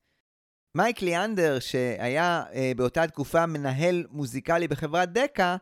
[0.76, 5.58] מייק ליאנדר, שהיה אה, באותה תקופה מנהל מוזיקלי בחברת דקה,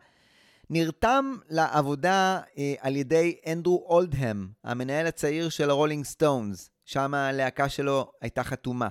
[0.69, 8.11] נרתם לעבודה אה, על ידי אנדרו אולדהם, המנהל הצעיר של הרולינג סטונס, שם הלהקה שלו
[8.21, 8.87] הייתה חתומה.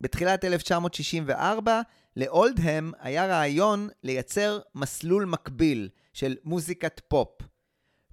[0.00, 1.80] בתחילת 1964,
[2.16, 7.28] לאולדהם היה רעיון לייצר מסלול מקביל של מוזיקת פופ.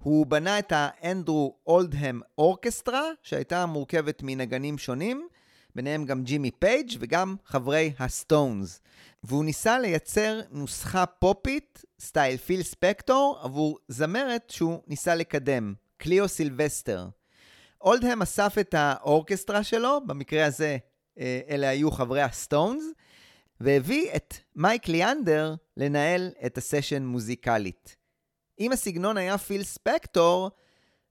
[0.00, 5.28] הוא בנה את האנדרו אולדהם Orchestra, שהייתה מורכבת מנגנים שונים,
[5.74, 8.80] ביניהם גם ג'ימי פייג' וגם חברי הסטונס.
[9.24, 17.08] והוא ניסה לייצר נוסחה פופית, סטייל פיל ספקטור, עבור זמרת שהוא ניסה לקדם, קליאו סילבסטר.
[17.80, 20.76] אולדהם אסף את ה orchestra שלו, במקרה הזה
[21.18, 22.84] אה, אלה היו חברי הסטונס,
[23.60, 27.96] והביא את מייק ליאנדר לנהל את הסשן מוזיקלית.
[28.60, 30.50] אם הסגנון היה פיל ספקטור,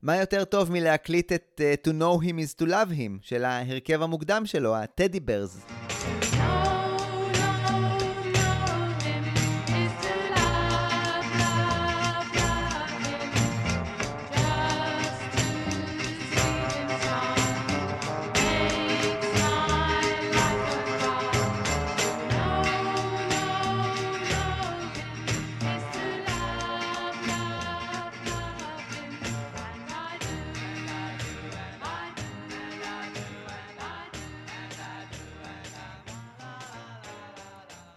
[0.02, 4.02] מה יותר טוב מלהקליט את uh, To Know Him is to Love Him של ההרכב
[4.02, 5.66] המוקדם שלו, ה Teddy Bears.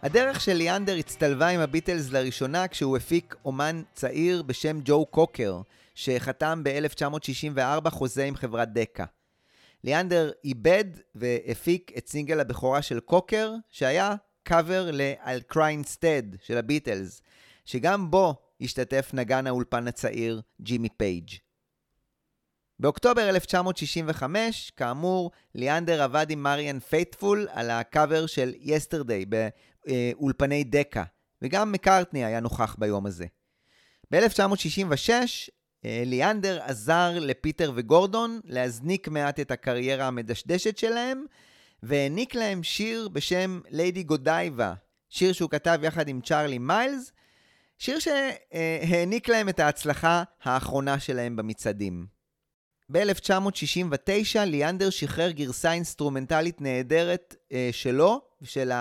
[0.04, 5.60] הדרך של ליאנדר הצטלבה עם הביטלס לראשונה כשהוא הפיק אומן צעיר בשם ג'ו קוקר,
[5.94, 9.04] שחתם ב-1964 חוזה עם חברת דקה.
[9.84, 10.84] ליאנדר עיבד
[11.14, 17.22] והפיק את סינגל הבכורה של קוקר, שהיה קאבר ל-I'll Cry Instead של הביטלס,
[17.64, 21.28] שגם בו השתתף נגן האולפן הצעיר ג'ימי פייג'.
[22.78, 29.24] באוקטובר 1965, כאמור, ליאנדר עבד עם מריאן פייטפול על הקאבר של Yesterday
[29.86, 31.04] באולפני דקה,
[31.42, 33.26] וגם מקארטני היה נוכח ביום הזה.
[34.10, 35.10] ב-1966,
[35.84, 41.24] אה, ליאנדר עזר לפיטר וגורדון להזניק מעט את הקריירה המדשדשת שלהם,
[41.82, 44.74] והעניק להם שיר בשם Lady Godiva,
[45.08, 47.12] שיר שהוא כתב יחד עם צ'ארלי מיילס,
[47.78, 52.06] שיר שהעניק להם את ההצלחה האחרונה שלהם במצעדים.
[52.92, 58.72] ב-1969 ליאנדר שחרר גרסה אינסטרומנטלית נהדרת אה, שלו ושל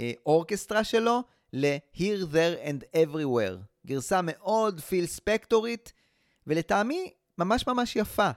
[0.00, 1.22] האורקסטרה שלו
[1.52, 3.56] ל-Here, There and Everywhere.
[3.86, 5.92] גרסה מאוד פיל ספקטורית,
[6.46, 8.30] ולטעמי ממש ממש יפה.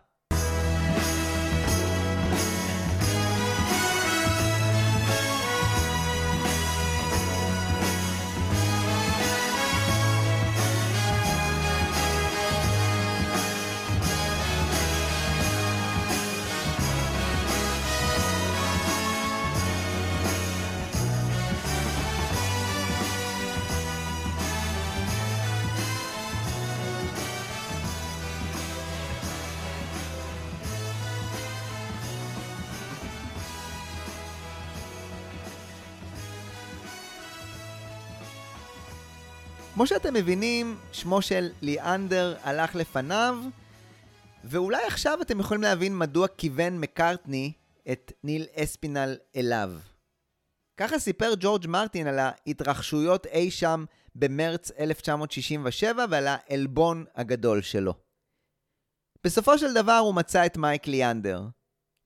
[39.83, 43.37] כמו שאתם מבינים, שמו של ליאנדר הלך לפניו,
[44.43, 47.53] ואולי עכשיו אתם יכולים להבין מדוע כיוון מקארטני
[47.91, 49.71] את ניל אספינל אליו.
[50.77, 57.93] ככה סיפר ג'ורג' מרטין על ההתרחשויות אי שם במרץ 1967 ועל העלבון הגדול שלו.
[59.23, 61.41] בסופו של דבר הוא מצא את מייק ליאנדר.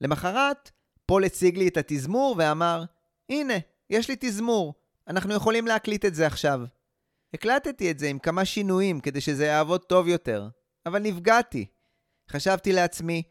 [0.00, 0.70] למחרת,
[1.06, 2.84] פול הציג לי את התזמור ואמר,
[3.28, 3.54] הנה,
[3.90, 4.74] יש לי תזמור,
[5.08, 6.60] אנחנו יכולים להקליט את זה עכשיו.
[7.34, 10.48] הקלטתי את זה עם כמה שינויים כדי שזה יעבוד טוב יותר,
[10.86, 11.66] אבל נפגעתי.
[12.30, 13.22] חשבתי לעצמי,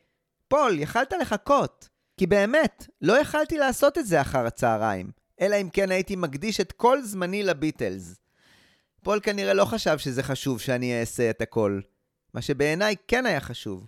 [0.47, 1.89] פול, יכלת לחכות.
[2.17, 6.71] כי באמת, לא יכלתי לעשות את זה אחר הצהריים, אלא אם כן הייתי מקדיש את
[6.71, 8.15] כל זמני לביטלס.
[9.03, 11.79] פול כנראה לא חשב שזה חשוב שאני אעשה את הכל,
[12.33, 13.87] מה שבעיניי כן היה חשוב.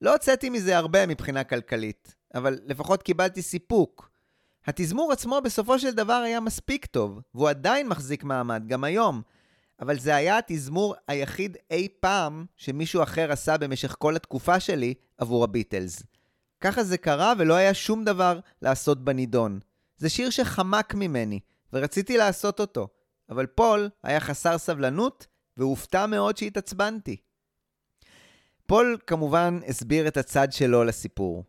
[0.00, 4.10] לא הוצאתי מזה הרבה מבחינה כלכלית, אבל לפחות קיבלתי סיפוק.
[4.66, 9.22] התזמור עצמו בסופו של דבר היה מספיק טוב, והוא עדיין מחזיק מעמד, גם היום,
[9.80, 15.44] אבל זה היה התזמור היחיד אי פעם שמישהו אחר עשה במשך כל התקופה שלי עבור
[15.44, 16.02] הביטלס.
[16.60, 19.58] ככה זה קרה ולא היה שום דבר לעשות בנידון.
[19.96, 21.40] זה שיר שחמק ממני,
[21.72, 22.88] ורציתי לעשות אותו,
[23.30, 27.16] אבל פול היה חסר סבלנות, והופתע מאוד שהתעצבנתי.
[28.66, 31.44] פול כמובן הסביר את הצד שלו לסיפור.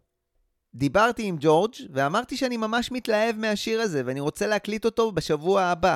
[0.75, 5.95] דיברתי עם ג'ורג' ואמרתי שאני ממש מתלהב מהשיר הזה ואני רוצה להקליט אותו בשבוע הבא.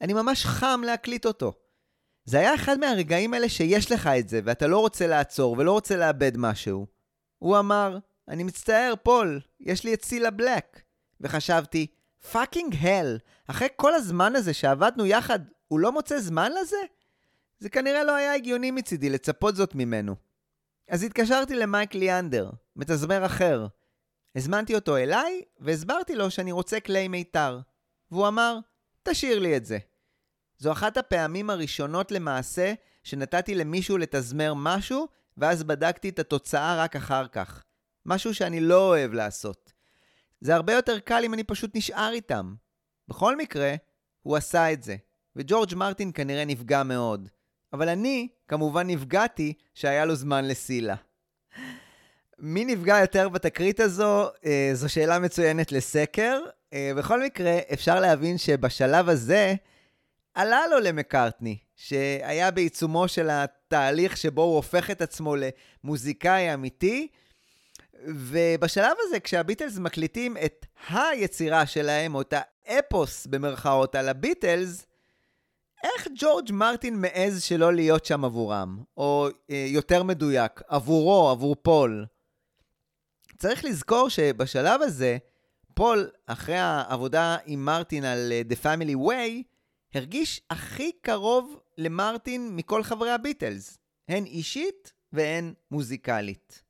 [0.00, 1.52] אני ממש חם להקליט אותו.
[2.24, 5.96] זה היה אחד מהרגעים האלה שיש לך את זה ואתה לא רוצה לעצור ולא רוצה
[5.96, 6.86] לאבד משהו.
[7.38, 7.98] הוא אמר,
[8.28, 10.80] אני מצטער, פול, יש לי את סילה בלק.
[11.20, 11.86] וחשבתי,
[12.32, 15.38] fucking hell, אחרי כל הזמן הזה שעבדנו יחד,
[15.68, 16.76] הוא לא מוצא זמן לזה?
[17.58, 20.14] זה כנראה לא היה הגיוני מצידי לצפות זאת ממנו.
[20.88, 23.66] אז התקשרתי למייק ליאנדר, מתזמר אחר.
[24.36, 27.60] הזמנתי אותו אליי, והסברתי לו שאני רוצה כלי מיתר.
[28.10, 28.58] והוא אמר,
[29.02, 29.78] תשאיר לי את זה.
[30.58, 37.28] זו אחת הפעמים הראשונות למעשה שנתתי למישהו לתזמר משהו, ואז בדקתי את התוצאה רק אחר
[37.28, 37.64] כך.
[38.06, 39.72] משהו שאני לא אוהב לעשות.
[40.40, 42.54] זה הרבה יותר קל אם אני פשוט נשאר איתם.
[43.08, 43.74] בכל מקרה,
[44.22, 44.96] הוא עשה את זה,
[45.36, 47.28] וג'ורג' מרטין כנראה נפגע מאוד.
[47.72, 50.94] אבל אני, כמובן נפגעתי שהיה לו זמן לסילה.
[52.38, 54.28] מי נפגע יותר בתקרית הזו?
[54.44, 56.40] אה, זו שאלה מצוינת לסקר.
[56.72, 59.54] אה, בכל מקרה, אפשר להבין שבשלב הזה
[60.34, 67.08] עלה לו למקארטני, שהיה בעיצומו של התהליך שבו הוא הופך את עצמו למוזיקאי אמיתי,
[68.06, 74.86] ובשלב הזה, כשהביטלס מקליטים את היצירה שלהם, או את האפוס במרכאות על הביטלס,
[75.84, 78.82] איך ג'ורג' מרטין מעז שלא להיות שם עבורם?
[78.96, 82.06] או אה, יותר מדויק, עבורו, עבור פול.
[83.38, 85.18] צריך לזכור שבשלב הזה,
[85.74, 89.42] פול, אחרי העבודה עם מרטין על uh, The Family Way,
[89.94, 93.78] הרגיש הכי קרוב למרטין מכל חברי הביטלס,
[94.08, 96.62] הן אישית והן מוזיקלית.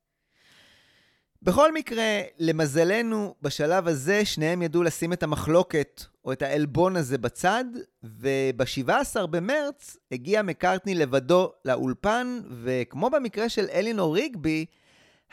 [1.41, 7.65] בכל מקרה, למזלנו, בשלב הזה שניהם ידעו לשים את המחלוקת או את העלבון הזה בצד,
[8.03, 14.65] וב-17 במרץ הגיע מקארטני לבדו לאולפן, וכמו במקרה של אלינור ריגבי,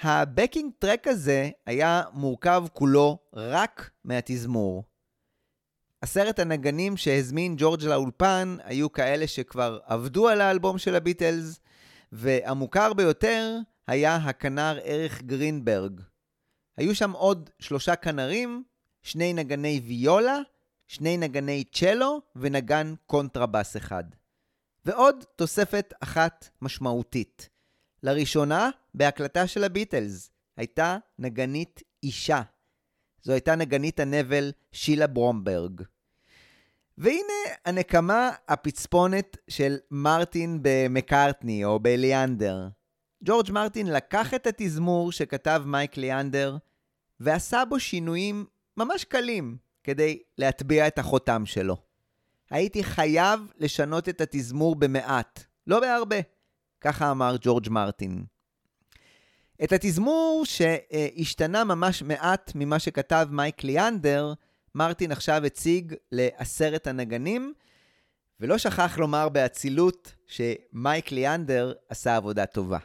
[0.01, 4.85] הבקינג טרק הזה היה מורכב כולו רק מהתזמור.
[6.01, 11.61] עשרת הנגנים שהזמין ג'ורג' לאולפן היו כאלה שכבר עבדו על האלבום של הביטלס,
[12.13, 16.01] והמוכר ביותר היה הכנר ערך גרינברג.
[16.77, 18.65] היו שם עוד שלושה כנרים,
[19.03, 20.39] שני נגני ויולה,
[20.87, 24.05] שני נגני צ'לו ונגן קונטרבס אחד.
[24.85, 27.49] ועוד תוספת אחת משמעותית.
[28.05, 32.43] לראשונה, בהקלטה של הביטלס, הייתה נגנית אישה.
[33.23, 35.83] זו הייתה נגנית הנבל שילה ברומברג.
[36.99, 42.69] והנה הנקמה הפצפונת של מרטין במקארטני או בליאנדר.
[43.25, 46.57] ג'ורג' מרטין לקח את התזמור שכתב מייק ליאנדר
[47.21, 48.47] ועשה בו שינויים
[48.77, 51.77] ממש קלים כדי להטביע את החותם שלו.
[52.51, 56.17] הייתי חייב לשנות את התזמור במעט, לא בהרבה.
[56.85, 58.25] ככה אמר ג'ורג' מרטין.
[59.65, 64.33] את התזמור שהשתנה ממש מעט ממה שכתב מייק ליאנדר,
[64.75, 67.53] מרטין עכשיו הציג לעשרת הנגנים,
[68.41, 72.79] ולא שכח לומר באצילות שמייק ליאנדר עשה עבודה טובה.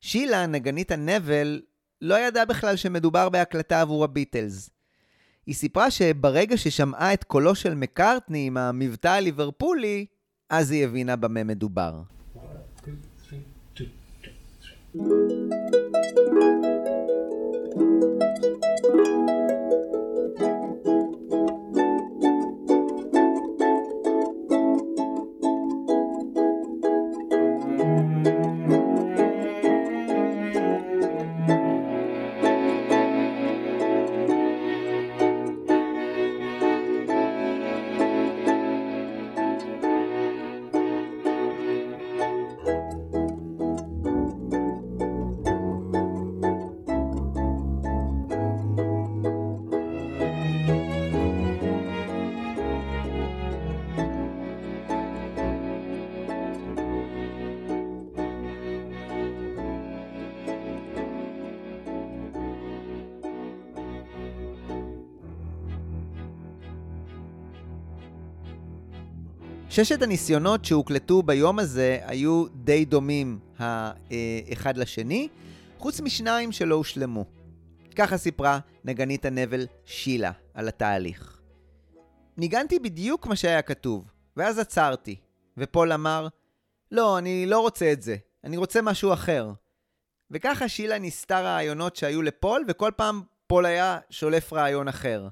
[0.00, 1.62] שילה, נגנית הנבל,
[2.00, 4.70] לא ידעה בכלל שמדובר בהקלטה עבור הביטלס.
[5.46, 10.06] היא סיפרה שברגע ששמעה את קולו של מקארטני עם המבטא הליברפולי,
[10.50, 12.02] אז היא הבינה במה מדובר.
[14.98, 15.30] Thank
[17.80, 18.15] you.
[69.76, 75.28] ששת הניסיונות שהוקלטו ביום הזה היו די דומים האחד לשני,
[75.78, 77.24] חוץ משניים שלא הושלמו.
[77.96, 81.40] ככה סיפרה נגנית הנבל שילה על התהליך.
[82.36, 84.04] ניגנתי בדיוק מה שהיה כתוב,
[84.36, 85.16] ואז עצרתי,
[85.56, 86.28] ופול אמר,
[86.92, 89.52] לא, אני לא רוצה את זה, אני רוצה משהו אחר.
[90.30, 95.28] וככה שילה ניסתה רעיונות שהיו לפול, וכל פעם פול היה שולף רעיון אחר.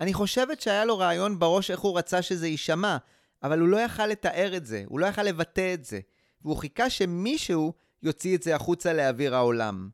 [0.00, 2.96] אני חושבת שהיה לו רעיון בראש איך הוא רצה שזה יישמע,
[3.42, 6.00] אבל הוא לא יכל לתאר את זה, הוא לא יכל לבטא את זה,
[6.42, 7.72] והוא חיכה שמישהו
[8.02, 9.88] יוציא את זה החוצה לאוויר העולם.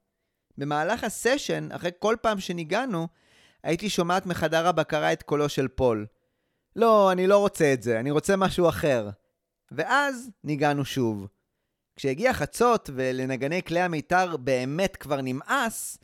[0.58, 3.08] במהלך הסשן, אחרי כל פעם שניגענו,
[3.62, 6.06] הייתי שומעת מחדר הבקרה את קולו של פול.
[6.76, 9.10] לא, אני לא רוצה את זה, אני רוצה משהו אחר.
[9.70, 11.26] ואז ניגענו שוב.
[11.96, 15.98] כשהגיע חצות ולנגני כלי המיתר באמת כבר נמאס,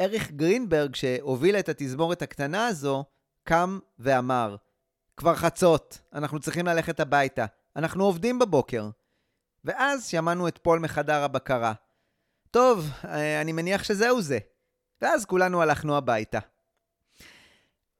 [0.00, 3.04] אריך גרינברג, שהוביל את התזמורת הקטנה הזו,
[3.44, 4.56] קם ואמר,
[5.16, 7.46] כבר חצות, אנחנו צריכים ללכת הביתה,
[7.76, 8.90] אנחנו עובדים בבוקר.
[9.64, 11.72] ואז שמענו את פול מחדר הבקרה.
[12.50, 14.38] טוב, אה, אני מניח שזהו זה.
[15.02, 16.38] ואז כולנו הלכנו הביתה.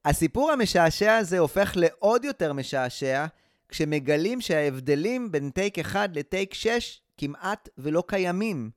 [0.05, 3.27] הסיפור המשעשע הזה הופך לעוד יותר משעשע
[3.69, 8.71] כשמגלים שההבדלים בין טייק 1 לטייק 6 כמעט ולא קיימים.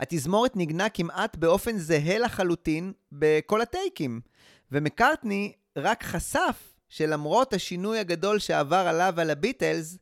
[0.00, 4.20] התזמורת ניגנה כמעט באופן זהה לחלוטין בכל הטייקים,
[4.72, 9.98] ומקארטני רק חשף שלמרות השינוי הגדול שעבר עליו על הביטלס,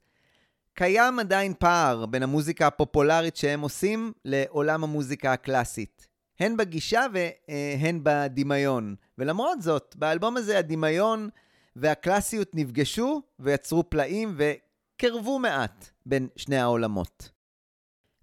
[0.75, 6.09] קיים עדיין פער בין המוזיקה הפופולרית שהם עושים לעולם המוזיקה הקלאסית.
[6.41, 8.95] הן בגישה והן בדמיון.
[9.19, 11.29] ולמרות זאת, באלבום הזה הדמיון
[11.77, 17.31] והקלאסיות נפגשו ויצרו פלאים וקרבו מעט בין שני העולמות.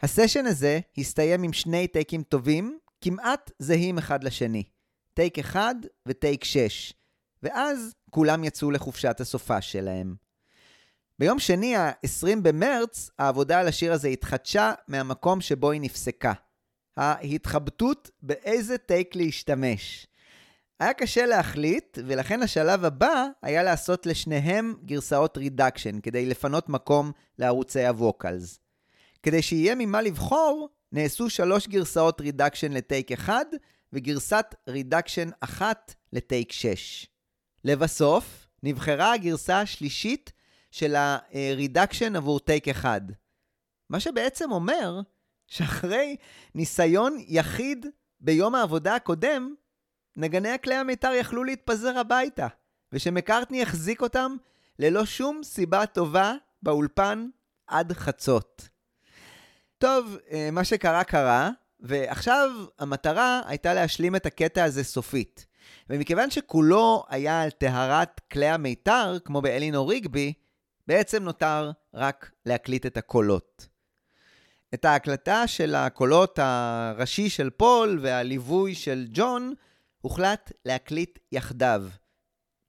[0.01, 4.64] הסשן הזה הסתיים עם שני טייקים טובים, כמעט זהים אחד לשני.
[5.14, 6.93] טייק אחד וטייק שש.
[7.43, 10.15] ואז כולם יצאו לחופשת הסופ"ש שלהם.
[11.19, 16.33] ביום שני, ה-20 במרץ, העבודה על השיר הזה התחדשה מהמקום שבו היא נפסקה.
[16.97, 20.07] ההתחבטות באיזה טייק להשתמש.
[20.79, 27.85] היה קשה להחליט, ולכן השלב הבא היה לעשות לשניהם גרסאות reduction, כדי לפנות מקום לערוצי
[27.86, 28.59] ה vocals.
[29.23, 33.45] כדי שיהיה ממה לבחור, נעשו שלוש גרסאות reduction לטייק אחד,
[33.93, 37.07] וגרסת reduction אחת לטייק 6.
[37.64, 40.31] לבסוף, נבחרה הגרסה השלישית
[40.72, 43.02] של ה-reduction עבור טייק אחד.
[43.90, 45.02] מה שבעצם אומר
[45.48, 46.15] שאחרי
[46.56, 47.85] ניסיון יחיד
[48.19, 49.53] ביום העבודה הקודם,
[50.18, 52.48] נגני הכלי המיתר יכלו להתפזר הביתה,
[52.91, 54.35] ושמקארטני יחזיק אותם
[54.80, 56.34] ללא שום סיבה טובה
[56.64, 57.30] באולפן
[57.68, 58.69] עד חצות.
[59.77, 61.49] טוב, אה, מה שקרה קרה,
[61.80, 65.45] ועכשיו המטרה הייתה להשלים את הקטע הזה סופית.
[65.90, 70.34] ומכיוון שכולו היה על טהרת כלי המיתר, כמו באלינור ריגבי,
[70.88, 73.68] בעצם נותר רק להקליט את הקולות.
[74.73, 79.53] את ההקלטה של הקולות הראשי של פול והליווי של ג'ון
[80.02, 81.84] הוחלט להקליט יחדיו.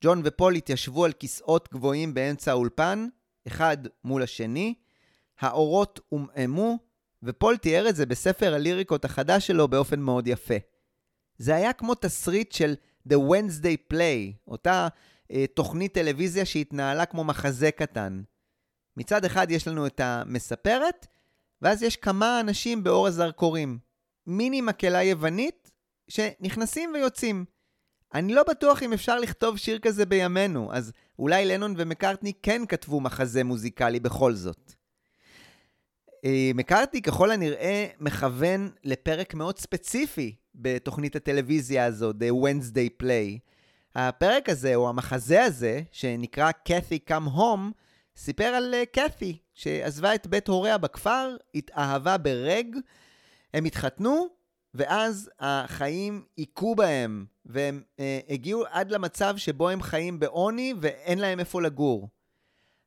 [0.05, 3.09] ג'ון ופול התיישבו על כיסאות גבוהים באמצע האולפן,
[3.47, 4.75] אחד מול השני,
[5.41, 6.79] האורות עומעמו,
[7.23, 10.55] ופול תיאר את זה בספר הליריקות החדש שלו באופן מאוד יפה.
[11.39, 12.75] זה היה כמו תסריט של
[13.09, 14.89] The Wednesday Play, אותה
[15.31, 18.23] אה, תוכנית טלוויזיה שהתנהלה כמו מחזה קטן.
[18.97, 21.07] מצד אחד יש לנו את המספרת,
[21.63, 23.79] ואז יש כמה אנשים באור הזרקורים.
[24.27, 25.71] מיני מקהלה יוונית
[26.09, 27.45] שנכנסים ויוצאים.
[28.15, 33.01] אני לא בטוח אם אפשר לכתוב שיר כזה בימינו, אז אולי לנון ומקארטני כן כתבו
[33.01, 34.73] מחזה מוזיקלי בכל זאת.
[36.25, 43.39] אה, מקארטני ככל הנראה מכוון לפרק מאוד ספציפי בתוכנית הטלוויזיה הזו, The Wednesday Play.
[43.95, 47.73] הפרק הזה, או המחזה הזה, שנקרא Cathy Come Home,
[48.17, 52.77] סיפר על קת'י, uh, שעזבה את בית הוריה בכפר, התאהבה ברג,
[53.55, 54.27] הם התחתנו,
[54.75, 61.41] ואז החיים היכו בהם, והם uh, הגיעו עד למצב שבו הם חיים בעוני ואין להם
[61.41, 62.09] איפה לגור.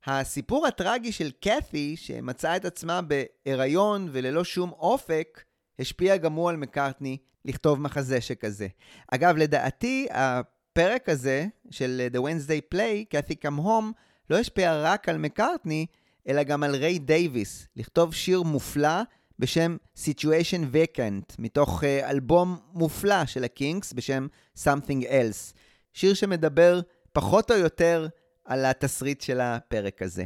[0.06, 5.44] הסיפור הטרגי של קת'י, שמצאה את עצמה בהיריון וללא שום אופק,
[5.80, 7.18] השפיע גם הוא על מקארטני
[7.48, 8.68] לכתוב מחזה שכזה.
[9.12, 13.94] אגב, לדעתי, הפרק הזה של The Wednesday Play, קת'י Come Home,
[14.30, 15.86] לא השפיע רק על מקארטני,
[16.28, 19.02] אלא גם על ריי דייוויס, לכתוב שיר מופלא
[19.40, 25.54] בשם Situation Vacant, מתוך uh, אלבום מופלא של הקינגס בשם Something Else.
[25.94, 26.82] שיר שמדבר
[27.14, 28.08] פחות או יותר
[28.46, 30.26] על התסריט של הפרק הזה.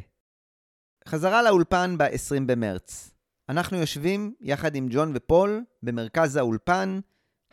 [1.07, 3.11] חזרה לאולפן ב-20 במרץ.
[3.49, 6.99] אנחנו יושבים יחד עם ג'ון ופול במרכז האולפן,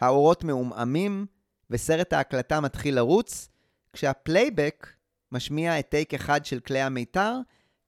[0.01, 1.27] האורות מעומעמים,
[1.71, 3.49] וסרט ההקלטה מתחיל לרוץ,
[3.93, 4.87] כשהפלייבק
[5.33, 7.39] משמיע את טייק אחד של כלי המיתר,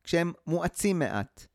[0.05, 1.47] כשהם מואצים מעט.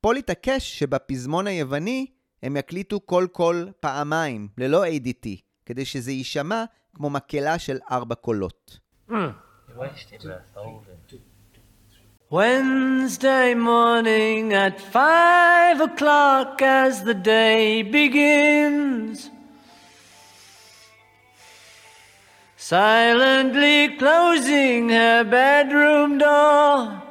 [0.00, 2.06] פול התעקש שבפזמון היווני
[2.42, 5.26] הם יקליטו כל קול פעמיים, ללא ADT,
[5.66, 8.78] כדי שזה יישמע כמו מקהלה של ארבע קולות.
[12.30, 19.30] Wednesday morning at five o'clock as the day begins.
[22.66, 27.02] Silently closing her bedroom door.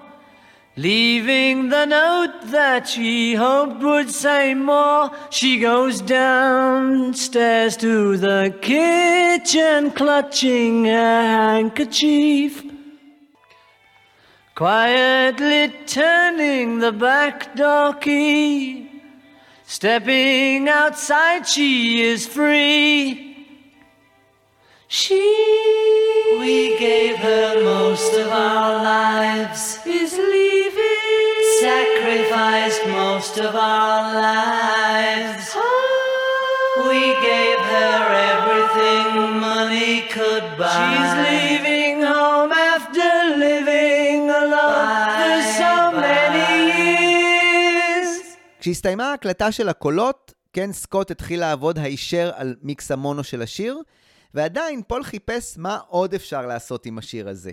[0.76, 9.92] Leaving the note that she hoped would say more, she goes downstairs to the kitchen,
[9.92, 12.64] clutching her handkerchief.
[14.56, 18.90] Quietly turning the back door key,
[19.68, 23.23] stepping outside, she is free.
[25.02, 25.26] She
[26.38, 31.34] we gave her most of our lives is leaving
[31.66, 35.46] sacrificed most of our lives
[36.90, 37.98] we gave her
[38.34, 39.10] everything
[39.50, 43.10] money could buy she's leaving home after
[43.48, 45.74] living alone for so
[46.06, 48.10] many years
[48.60, 53.82] כשהסתיימה ההקלטה של הקולות, קן סקוט התחיל לעבוד הישר על מיקס המונו של השיר,
[54.34, 57.52] ועדיין פול חיפש מה עוד אפשר לעשות עם השיר הזה.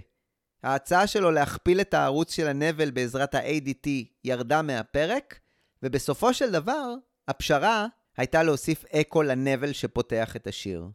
[0.62, 3.88] ההצעה שלו להכפיל את הערוץ של הנבל בעזרת ה-ADT
[4.24, 5.40] ירדה מהפרק,
[5.82, 6.94] ובסופו של דבר,
[7.28, 7.86] הפשרה
[8.16, 10.88] הייתה להוסיף אקו לנבל שפותח את השיר.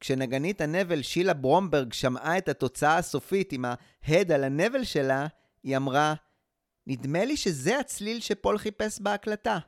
[0.00, 3.64] כשנגנית הנבל שילה ברומברג שמעה את התוצאה הסופית עם
[4.02, 5.26] ההד על הנבל שלה,
[5.62, 6.14] היא אמרה,
[6.86, 9.58] נדמה לי שזה הצליל שפול חיפש בהקלטה.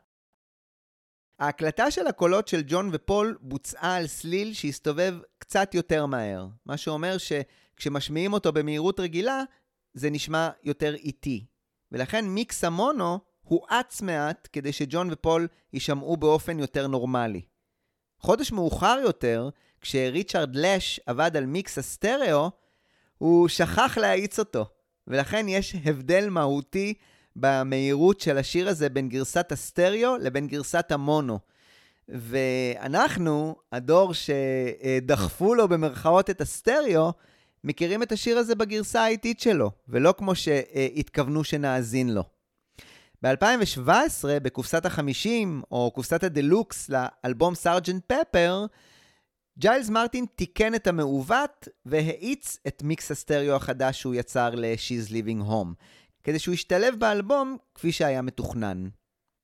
[1.42, 7.16] ההקלטה של הקולות של ג'ון ופול בוצעה על סליל שהסתובב קצת יותר מהר, מה שאומר
[7.18, 9.42] שכשמשמיעים אותו במהירות רגילה,
[9.94, 11.46] זה נשמע יותר איטי.
[11.92, 17.42] ולכן מיקס המונו הואץ מעט כדי שג'ון ופול יישמעו באופן יותר נורמלי.
[18.18, 19.48] חודש מאוחר יותר,
[19.80, 22.50] כשריצ'רד לש עבד על מיקס הסטריאו,
[23.18, 24.66] הוא שכח להאיץ אותו,
[25.06, 26.94] ולכן יש הבדל מהותי
[27.36, 31.38] במהירות של השיר הזה בין גרסת הסטריאו לבין גרסת המונו.
[32.08, 37.12] ואנחנו, הדור שדחפו לו במרכאות את הסטריאו,
[37.64, 42.22] מכירים את השיר הזה בגרסה האיטית שלו, ולא כמו שהתכוונו שנאזין לו.
[43.22, 43.88] ב-2017,
[44.42, 48.66] בקופסת ה-50, או קופסת הדלוקס לאלבום סארג'נט פפר,
[49.58, 55.48] ג'יילס מרטין תיקן את המעוות והאיץ את מיקס הסטריאו החדש שהוא יצר ל- She's Leaving
[55.48, 55.74] Home.
[56.24, 58.88] כדי שהוא ישתלב באלבום כפי שהיה מתוכנן.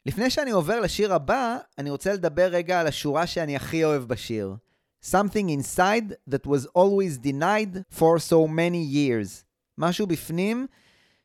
[0.06, 4.56] לפני שאני עובר לשיר הבא, אני רוצה לדבר רגע על השורה שאני הכי אוהב בשיר.
[5.05, 9.44] Something inside that was always denied for so many years.
[9.78, 10.66] משהו בפנים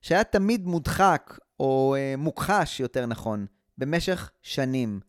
[0.01, 3.45] שהיה תמיד מודחק, או אה, מוכחש יותר נכון,
[3.77, 4.99] במשך שנים.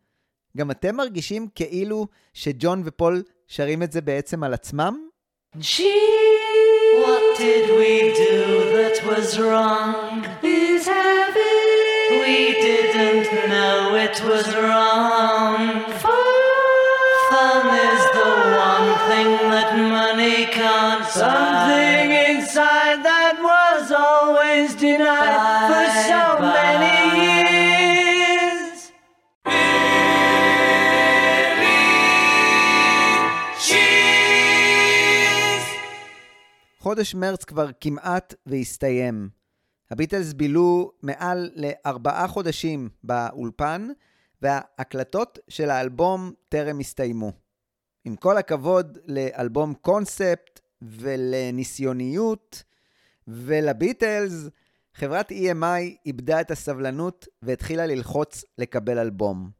[0.57, 5.09] גם אתם מרגישים כאילו שג'ון ופול שרים את זה בעצם על עצמם?
[5.61, 5.95] She
[7.03, 10.27] What did we do that was wrong?
[10.43, 12.21] Is heaven?
[12.21, 15.85] We didn't know it was wrong.
[17.35, 18.31] Fun is the
[18.69, 21.11] one thing that money can't buy.
[21.11, 21.94] Something inside
[36.95, 39.29] חודש מרץ כבר כמעט והסתיים.
[39.91, 43.89] הביטלס בילו מעל לארבעה חודשים באולפן,
[44.43, 47.33] וההקלטות של האלבום טרם הסתיימו.
[48.05, 52.63] עם כל הכבוד לאלבום קונספט ולניסיוניות
[53.29, 54.49] ולביטלס,
[54.95, 59.51] חברת EMI איבדה את הסבלנות והתחילה ללחוץ לקבל אלבום.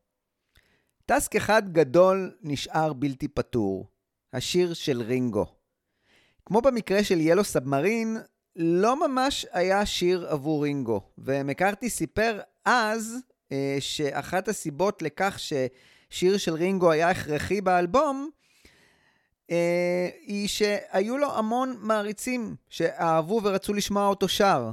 [1.07, 3.87] טסק אחד גדול נשאר בלתי פתור,
[4.33, 5.54] השיר של רינגו.
[6.47, 8.17] כמו במקרה של ילו סאבמרין,
[8.57, 13.17] לא ממש היה שיר עבור רינגו, ומקארתי סיפר אז
[13.53, 18.31] אה, שאחת הסיבות לכך ששיר של רינגו היה הכרחי באלבום,
[19.51, 24.71] אה, היא שהיו לו המון מעריצים שאהבו ורצו לשמוע אותו שר.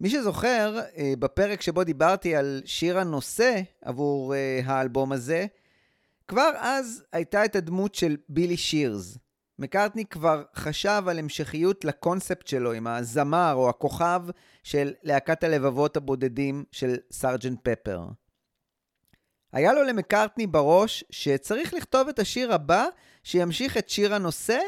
[0.00, 5.46] מי שזוכר, אה, בפרק שבו דיברתי על שיר הנושא עבור אה, האלבום הזה,
[6.28, 9.18] כבר אז הייתה את הדמות של בילי שירס.
[9.60, 14.22] מקארטני כבר חשב על המשכיות לקונספט שלו עם הזמר או הכוכב
[14.62, 18.00] של להקת הלבבות הבודדים של סארג'נט פפר.
[19.52, 22.86] היה לו למקארטני בראש שצריך לכתוב את השיר הבא
[23.24, 24.58] שימשיך את שיר הנושא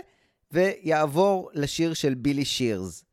[0.50, 3.04] ויעבור לשיר של בילי שירס.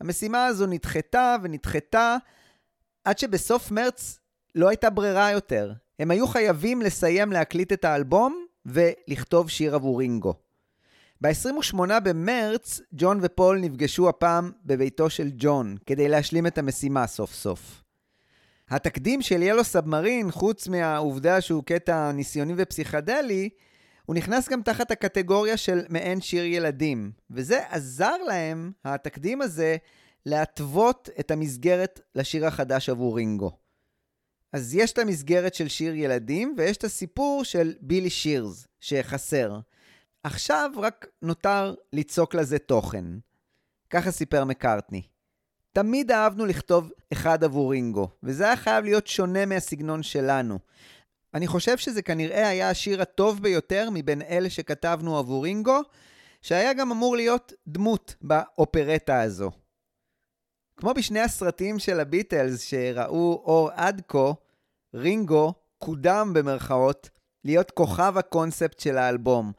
[0.00, 2.16] המשימה הזו נדחתה ונדחתה,
[3.04, 4.18] עד שבסוף מרץ
[4.54, 5.72] לא הייתה ברירה יותר.
[5.98, 10.47] הם היו חייבים לסיים להקליט את האלבום ולכתוב שיר עבור רינגו.
[11.20, 17.82] ב-28 במרץ, ג'ון ופול נפגשו הפעם בביתו של ג'ון, כדי להשלים את המשימה סוף סוף.
[18.70, 23.48] התקדים של ילו סאבמרין, חוץ מהעובדה שהוא קטע ניסיוני ופסיכדלי,
[24.06, 29.76] הוא נכנס גם תחת הקטגוריה של מעין שיר ילדים, וזה עזר להם, התקדים הזה,
[30.26, 33.50] להתוות את המסגרת לשיר החדש עבור רינגו.
[34.52, 39.58] אז יש את המסגרת של שיר ילדים, ויש את הסיפור של בילי שירס, שחסר.
[40.22, 43.04] עכשיו רק נותר ליצוק לזה תוכן.
[43.90, 45.02] ככה סיפר מקארטני.
[45.72, 50.58] תמיד אהבנו לכתוב אחד עבור רינגו, וזה היה חייב להיות שונה מהסגנון שלנו.
[51.34, 55.80] אני חושב שזה כנראה היה השיר הטוב ביותר מבין אלה שכתבנו עבור רינגו,
[56.42, 59.50] שהיה גם אמור להיות דמות באופרטה הזו.
[60.76, 64.32] כמו בשני הסרטים של הביטלס שראו אור עד כה,
[64.94, 67.10] רינגו קודם במרכאות
[67.44, 69.52] להיות כוכב הקונספט של האלבום,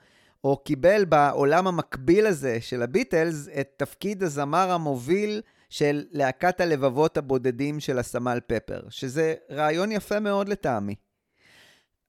[0.43, 7.79] או קיבל בעולם המקביל הזה של הביטלס את תפקיד הזמר המוביל של להקת הלבבות הבודדים
[7.79, 10.95] של הסמל פפר, שזה רעיון יפה מאוד לטעמי.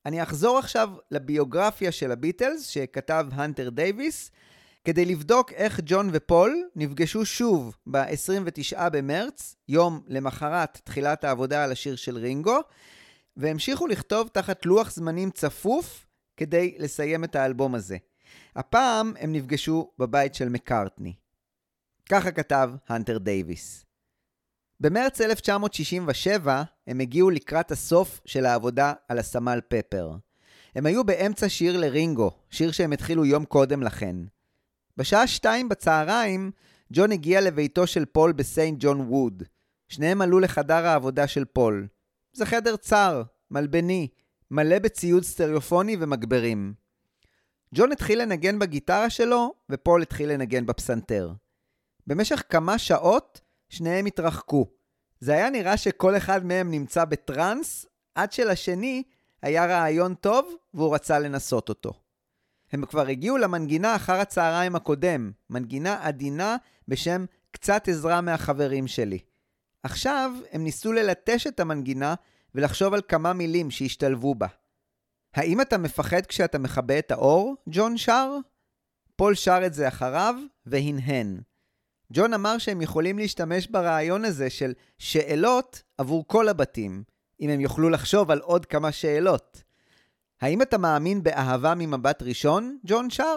[0.07, 4.31] אני אחזור עכשיו לביוגרפיה של הביטלס שכתב הנטר דייוויס,
[4.85, 11.97] כדי לבדוק איך ג'ון ופול נפגשו שוב ב-29 במרץ, יום למחרת תחילת העבודה על השיר
[11.97, 12.59] של רינגו,
[13.37, 17.97] והמשיכו לכתוב תחת לוח זמנים צפוף כדי לסיים את האלבום הזה.
[18.57, 21.15] הפעם הם נפגשו בבית של מקארטני.
[22.09, 23.85] ככה כתב הנטר דייוויס.
[24.81, 30.13] במרץ 1967 הם הגיעו לקראת הסוף של העבודה על הסרג'נט פפר.
[30.75, 34.17] הם היו באמצע שיר לרינגו, שיר שהם התחילו יום קודם לכן.
[34.97, 36.51] בשעה שתיים בצהריים,
[36.93, 39.43] ג'ון הגיע לביתו של פול בסיינט ג'ון ווד.
[39.89, 41.89] שניהם עלו לחדר העבודה של פול.
[42.33, 44.09] זה חדר צר, מלבני,
[44.51, 46.75] מלא בציוד סטריאופוני ומגברים.
[47.75, 51.33] ג'ון התחיל לנגן בגיטרה שלו, ופול התחיל לנגן בפסנתר.
[52.07, 54.67] במשך כמה שעות שניהם התרחקו.
[55.21, 59.03] זה היה נראה שכל אחד מהם נמצא בטראנס, עד שלשני
[59.43, 61.93] היה רעיון טוב והוא רצה לנסות אותו.
[62.73, 66.57] הם כבר הגיעו למנגינה אחר הצהריים הקודם, מנגינה עדינה
[66.89, 69.19] בשם קצת עזרה מהחברים שלי.
[69.83, 72.15] עכשיו הם ניסו ללטש את המנגינה
[72.55, 74.47] ולחשוב על כמה מילים שהשתלבו בה.
[75.35, 77.55] האם אתה מפחד כשאתה מכבה את האור?
[77.69, 78.37] ג'ון שר?
[79.17, 80.35] פול שר את זה אחריו
[80.67, 81.41] והנהן.
[82.13, 87.03] ג'ון אמר שהם יכולים להשתמש ברעיון הזה של שאלות עבור כל הבתים,
[87.41, 89.63] אם הם יוכלו לחשוב על עוד כמה שאלות.
[90.41, 92.79] האם אתה מאמין באהבה ממבט ראשון?
[92.87, 93.37] ג'ון שר?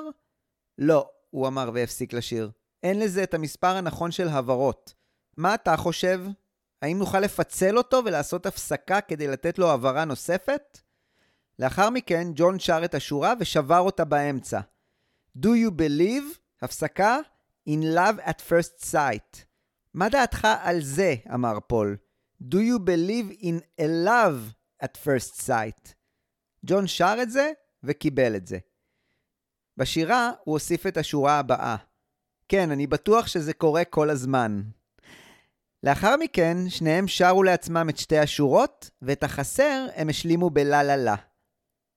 [0.77, 2.51] לא, הוא אמר והפסיק לשיר.
[2.83, 4.93] אין לזה את המספר הנכון של הברות.
[5.37, 6.21] מה אתה חושב?
[6.81, 10.79] האם נוכל לפצל אותו ולעשות הפסקה כדי לתת לו הבהרה נוספת?
[11.59, 14.59] לאחר מכן, ג'ון שר את השורה ושבר אותה באמצע.
[15.37, 16.37] Do you believe?
[16.61, 17.17] הפסקה?
[17.69, 19.45] In love at first sight.
[19.93, 21.15] מה דעתך על זה?
[21.33, 21.97] אמר פול.
[22.43, 24.53] Do you believe in a love
[24.83, 25.93] at first sight?
[26.65, 27.51] ג'ון שר את זה
[27.83, 28.57] וקיבל את זה.
[29.77, 31.75] בשירה הוא הוסיף את השורה הבאה.
[32.49, 34.61] כן, אני בטוח שזה קורה כל הזמן.
[35.83, 41.15] לאחר מכן, שניהם שרו לעצמם את שתי השורות, ואת החסר הם השלימו בלה לה לה.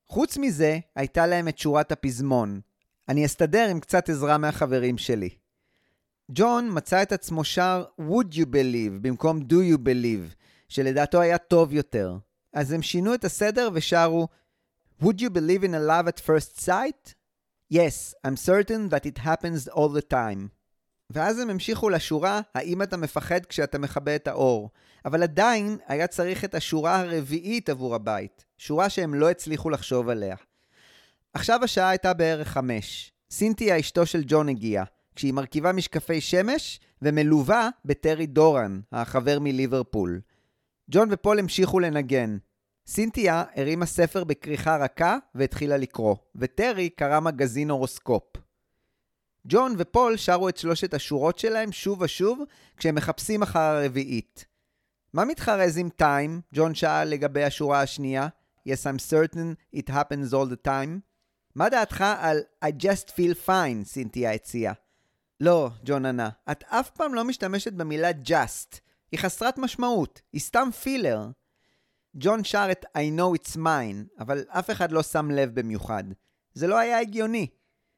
[0.08, 2.60] חוץ מזה, הייתה להם את שורת הפזמון.
[3.08, 5.30] אני אסתדר עם קצת עזרה מהחברים שלי.
[6.30, 10.34] ג'ון מצא את עצמו שר would you believe במקום do you believe,
[10.68, 12.18] שלדעתו היה טוב יותר.
[12.52, 14.28] אז הם שינו את הסדר ושרו
[15.02, 17.14] would you believe in a love at first sight?
[17.72, 20.48] Yes, I'm certain that it happens all the time.
[21.10, 24.70] ואז הם המשיכו לשורה, האם אתה מפחד כשאתה מכבה את האור?
[25.06, 30.36] אבל עדיין היה צריך את השורה הרביעית עבור הבית, שורה שהם לא הצליחו לחשוב עליה.
[31.34, 33.12] עכשיו השעה הייתה בערך חמש.
[33.30, 34.84] סינתיה אשתו של ג'ון הגיעה,
[35.14, 40.20] כשהיא מרכיבה משקפי שמש ומלווה בטרי דורן, החבר מליברפול.
[40.90, 42.36] ג'ון ופול המשיכו לנגן.
[42.86, 48.36] סינתיה הרימה ספר בכריכה רכה והתחילה לקרוא, וטרי קרא מגזין הורוסקופ.
[49.46, 52.42] ג'ון ופול שרו את שלושת השורות שלהם שוב ושוב
[52.76, 54.55] כשהם מחפשים אחר הרביעית.
[55.12, 56.40] מה מתחרז עם time?
[56.54, 58.28] ג'ון שאל לגבי השורה השנייה.
[58.68, 61.00] Yes, I'm certain it happens all the time.
[61.54, 63.84] מה דעתך על I just feel fine?
[63.84, 64.72] סינתיה הציעה.
[65.40, 68.80] לא, ג'ון ענה, את אף פעם לא משתמשת במילה just.
[69.12, 71.30] היא חסרת משמעות, היא סתם פילר.
[72.16, 76.04] ג'ון שר את I know it's mine, אבל אף אחד לא שם לב במיוחד.
[76.54, 77.46] זה לא היה הגיוני.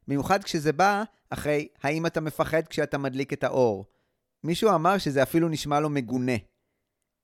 [0.09, 3.85] במיוחד כשזה בא אחרי האם אתה מפחד כשאתה מדליק את האור.
[4.45, 6.33] מישהו אמר שזה אפילו נשמע לו מגונה.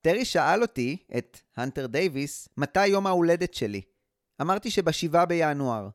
[0.05, 3.81] טרי שאל אותי, את הנטר דייוויס, מתי יום ההולדת שלי.
[4.41, 5.89] אמרתי שבשבעה בינואר.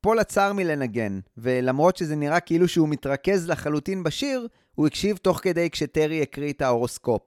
[0.00, 5.70] פול עצר מלנגן, ולמרות שזה נראה כאילו שהוא מתרכז לחלוטין בשיר, הוא הקשיב תוך כדי
[5.70, 7.22] כשטרי הקריא את ההורוסקופ.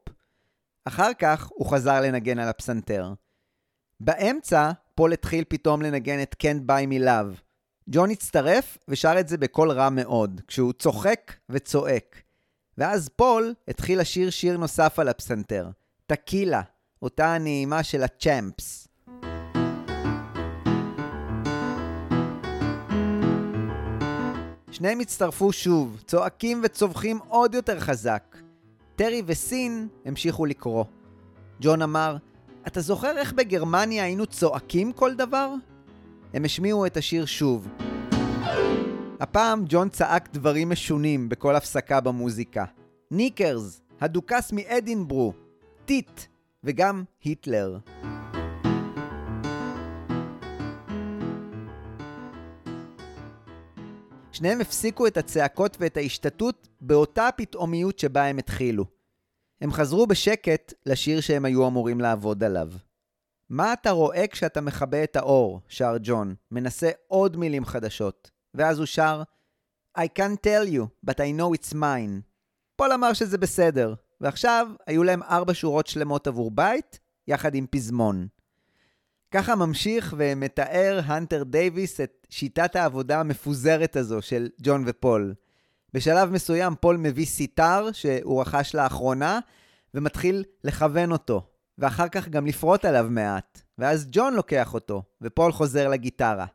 [0.85, 3.13] אחר כך הוא חזר לנגן על הפסנתר.
[3.99, 7.41] באמצע, פול התחיל פתאום לנגן את Can't Buy Me Love.
[7.89, 12.21] ג'ון הצטרף ושר את זה בקול רע מאוד, כשהוא צוחק וצועק.
[12.77, 15.69] ואז פול התחיל לשיר שיר נוסף על הפסנתר,
[16.07, 16.61] טקילה,
[17.01, 18.87] אותה הנעימה של הצ'אמפס.
[24.71, 28.37] שניהם הצטרפו שוב, צועקים וצווחים עוד יותר חזק.
[28.95, 30.85] טרי וסין המשיכו לקרוא.
[31.61, 32.17] ג'ון אמר,
[32.67, 35.53] אתה זוכר איך בגרמניה היינו צועקים כל דבר?
[36.33, 37.67] הם השמיעו את השיר שוב.
[39.19, 42.65] הפעם ג'ון צעק דברים משונים בכל הפסקה במוזיקה.
[43.11, 45.33] ניקרס, הדוכס מאדינברו,
[45.85, 46.21] טיט
[46.63, 47.77] וגם היטלר.
[54.31, 58.85] שניהם הפסיקו את הצעקות ואת ההשתתות באותה פתאומיות שבה הם התחילו.
[59.61, 62.71] הם חזרו בשקט לשיר שהם היו אמורים לעבוד עליו.
[63.49, 65.61] מה אתה רואה כשאתה מכבה את האור?
[65.67, 68.31] שר ג'ון, מנסה עוד מילים חדשות.
[68.53, 69.23] ואז הוא שר
[69.97, 72.21] I can't tell you, but I know it's mine.
[72.75, 78.27] פול אמר שזה בסדר, ועכשיו היו להם ארבע שורות שלמות עבור בית, יחד עם פזמון.
[79.31, 85.33] ככה ממשיך ומתאר הנטר דייוויס את שיטת העבודה המפוזרת הזו של ג'ון ופול.
[85.93, 89.39] בשלב מסוים פול מביא סיטר שהוא רכש לאחרונה,
[89.93, 91.47] ומתחיל לכוון אותו,
[91.77, 93.61] ואחר כך גם לפרוט עליו מעט.
[93.77, 96.45] ואז ג'ון לוקח אותו, ופול חוזר לגיטרה.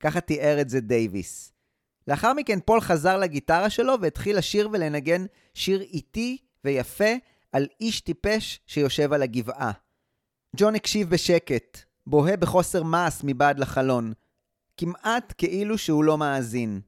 [0.00, 1.52] ככה תיאר את זה דייוויס.
[2.08, 5.24] לאחר מכן פול חזר לגיטרה שלו והתחיל לשיר ולנגן
[5.54, 7.14] שיר איטי ויפה
[7.52, 9.72] על איש טיפש שיושב על הגבעה.
[10.56, 14.12] ג'ון הקשיב בשקט, בוהה בחוסר מעש מבעד לחלון,
[14.76, 16.80] כמעט כאילו שהוא לא מאזין.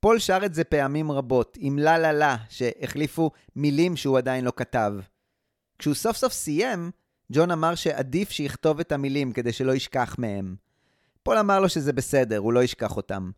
[0.00, 4.52] פול שר את זה פעמים רבות, עם לה לה לה, שהחליפו מילים שהוא עדיין לא
[4.56, 4.92] כתב.
[5.78, 6.90] כשהוא סוף סוף סיים,
[7.32, 10.56] ג'ון אמר שעדיף שיכתוב את המילים כדי שלא ישכח מהם.
[11.22, 13.30] פול אמר לו שזה בסדר, הוא לא ישכח אותם.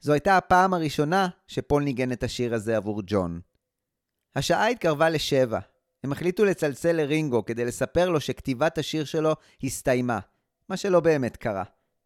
[0.00, 3.40] זו הייתה הפעם הראשונה שפול ניגן את השיר הזה עבור ג'ון.
[4.36, 5.58] השעה התקרבה לשבע.
[6.04, 9.32] הם החליטו לצלצל לרינגו כדי לספר לו שכתיבת השיר שלו
[9.62, 10.18] הסתיימה,
[10.68, 11.64] מה שלא באמת קרה,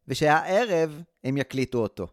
[0.09, 2.07] ושהערב הם יקליטו אותו.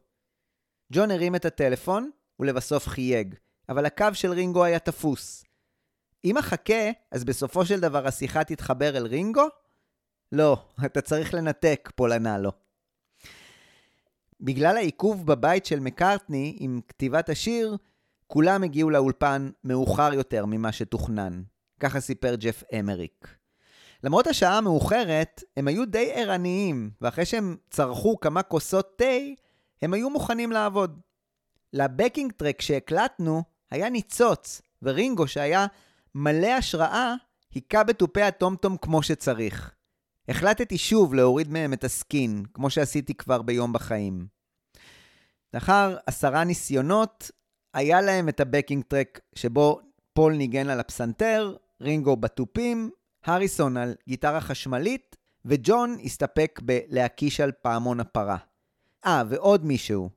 [0.93, 3.35] ג'ון הרים את הטלפון, ולבסוף חייג,
[3.69, 5.45] אבל הקו של רינגו היה תפוס.
[6.25, 9.47] אם אחכה, אז בסופו של דבר השיחה תתחבר אל רינגו?
[10.31, 12.51] לא, אתה צריך לנתק, פול ענה לו.
[14.41, 17.77] בגלל העיכוב בבית של מקארטני עם כתיבת השיר,
[18.27, 21.41] כולם הגיעו לאולפן מאוחר יותר ממה שתוכנן.
[21.79, 23.37] ככה סיפר ג'ף אמריק.
[24.03, 29.05] למרות השעה המאוחרת, הם היו די ערניים, ואחרי שהם צרכו כמה כוסות תה,
[29.81, 30.99] הם היו מוכנים לעבוד.
[31.73, 35.65] לבקינג טרק שהקלטנו היה ניצוץ, ורינגו שהיה
[36.15, 37.13] מלא השראה,
[37.53, 39.73] היכה בתופי הטומטום כמו שצריך.
[40.29, 44.27] החלטתי שוב להוריד מהם את הסקינים, כמו שעשיתי כבר ביום בחיים.
[45.53, 47.31] לאחר עשרה ניסיונות,
[47.77, 49.79] היה להם את ה backing track שבו
[50.13, 52.89] פול ניגן על הפסנתר, רינגו בתופים,
[53.25, 58.37] הריסון על גיטרה חשמלית, וג'ון הסתפק בלהקיש על פעמון הפרה.
[59.05, 60.09] אה, ועוד מישהו,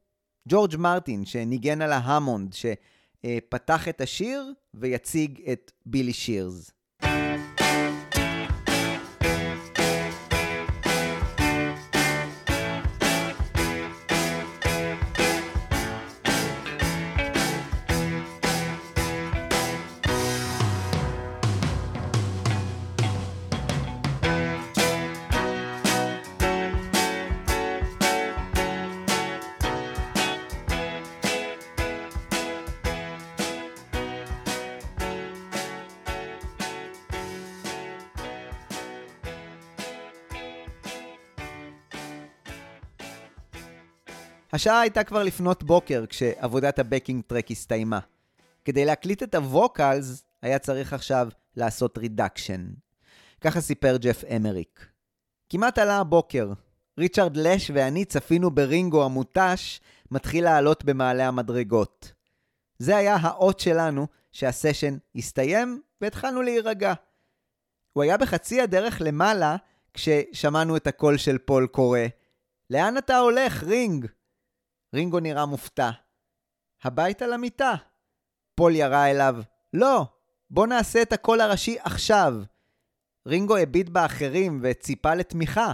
[0.49, 6.71] ג'ורג' מרטין, שניגן על ההמונד, שפתח את השיר והציג את בילי שירס.
[44.53, 47.99] השעה הייתה כבר לפנות בוקר כשעבודת ה backing track הסתיימה.
[48.65, 52.67] כדי להקליט את ה vocals, היה צריך עכשיו לעשות reduction.
[53.41, 54.87] ככה סיפר ג'ף אמריק.
[55.49, 56.53] כמעט עלה הבוקר.
[56.99, 62.13] ריצ'רד לאש ואני צפינו ברינגו המותש מתחיל לעלות במעלה המדרגות.
[62.79, 66.93] זה היה האות שלנו שהסשן הסתיים והתחלנו להירגע.
[67.93, 69.57] הוא היה בחצי הדרך למעלה
[69.95, 72.01] כששמענו את הקול של פול קורא
[72.71, 74.07] לאן אתה הולך, רינג?
[74.95, 75.91] רינגו נראה מופתע.
[76.83, 77.75] הביתה למיטה.
[78.55, 79.37] פול ירה אליו,
[79.73, 80.07] לא,
[80.51, 82.35] בוא נעשה את הקול הראשי עכשיו.
[83.27, 85.73] רינגו הביט באחרים וציפה לתמיכה.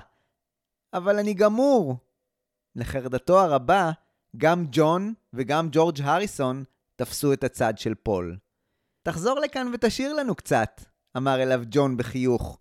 [0.93, 1.97] אבל אני גמור.
[2.77, 3.91] לחרדתו הרבה,
[4.37, 6.65] גם ג'ון וגם ג'ורג' הריסון
[6.97, 8.39] תפסו את הצד של פול.
[9.03, 10.81] תחזור לכאן ותשאיר לנו קצת,
[11.17, 12.59] אמר אליו ג'ון בחיוך.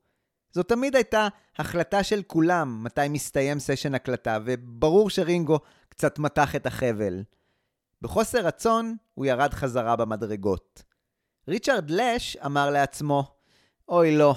[0.52, 1.27] זו תמיד הייתה
[1.57, 5.60] החלטה של כולם מתי מסתיים סשן הקלטה, וברור שרינגו
[5.97, 7.23] קצת מתח את החבל.
[8.01, 10.84] בחוסר רצון, הוא ירד חזרה במדרגות.
[11.47, 13.35] ריצ'רד לש אמר לעצמו,
[13.89, 14.35] אוי לא,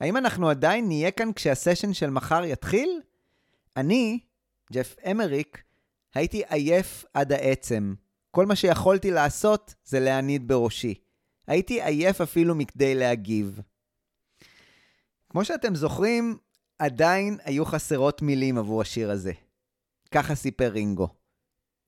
[0.00, 3.00] האם אנחנו עדיין נהיה כאן כשהסשן של מחר יתחיל?
[3.76, 4.20] אני,
[4.72, 5.62] ג'ף אמריק,
[6.14, 7.94] הייתי עייף עד העצם.
[8.30, 10.94] כל מה שיכולתי לעשות זה להניד בראשי.
[11.46, 13.60] הייתי עייף אפילו מכדי להגיב.
[15.30, 16.38] כמו שאתם זוכרים,
[16.78, 19.32] עדיין היו חסרות מילים עבור השיר הזה.
[20.10, 21.08] ככה סיפר רינגו.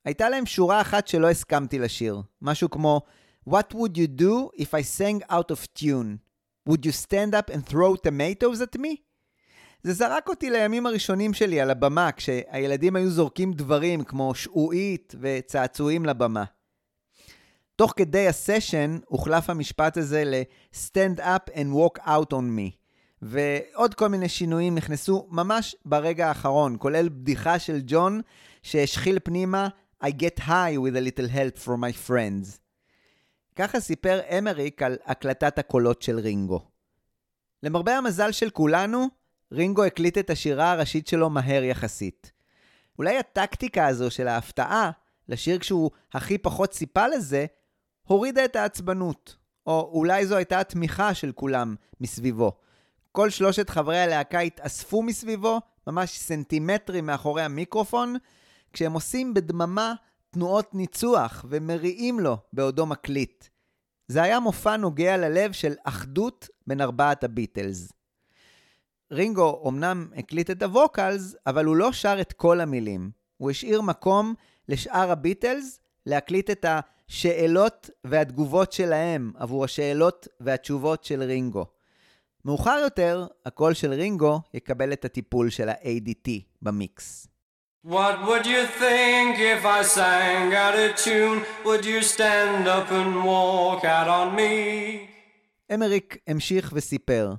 [0.05, 3.01] הייתה להם שורה אחת שלא הסכמתי לשיר, משהו כמו
[3.49, 6.19] What would you do if I sang out of tune?
[6.69, 8.97] Would you stand up and throw tomatoes at me?
[9.83, 16.07] זה זרק אותי לימים הראשונים שלי על הבמה, כשהילדים היו זורקים דברים כמו שעועית וצעצועים
[16.07, 16.45] לבמה.
[17.77, 22.80] תוך כדי הסשן הוחלף המשפט הזה ל-stand up and walk out on me.
[23.23, 28.21] ועוד כל מיני שינויים נכנסו ממש ברגע האחרון, כולל בדיחה של ג'ון
[28.63, 29.69] שהשחיל פנימה
[30.05, 32.59] I get high with a little help from my friends.
[33.57, 36.61] ככה סיפר אמריק על הקלטת הקולות של רינגו.
[37.63, 39.07] למרבה המזל של כולנו,
[39.53, 42.33] רינגו הקליט את השירה הראשית שלו מהר יחסית.
[42.99, 44.91] אולי הטקטיקה הזו של ההפתעה,
[45.29, 47.47] לשיר כשהוא הכי פחות ציפה לזה,
[48.03, 49.37] הורידה את העצבנות.
[49.67, 52.53] או אולי זו הייתה התמיכה של כולם מסביבו.
[53.13, 58.17] כל שלושת חברי הלהקה התאספו מסביבו, ממש סנטימטרים מאחורי המיקרופון,
[58.73, 59.95] כשהם עושים בדממה
[60.31, 63.45] תנועות ניצוח ומריעים לו בעודו מקליט.
[64.09, 67.93] זה היה מופע נוגע ללב של אחדות בין ארבעת הביטלס.
[69.13, 73.11] רינגו אמנם הקליט את הווקלס, אבל הוא לא שר את כל המילים.
[73.37, 74.35] הוא השאיר מקום
[74.69, 81.80] לשאר הביטלס להקליט את השאלות והתגובות שלהם עבור השאלות והתשובות של רינגו.
[82.45, 86.31] מאוחר יותר, הקול של רינגו יקבל את הטיפול של ה-ADT
[86.63, 87.27] במיקס.
[87.87, 91.39] What would you think if I sang out of tune?
[91.65, 95.07] Would you stand up and walk out on me?
[95.75, 97.35] אמריק המשיך וסיפר.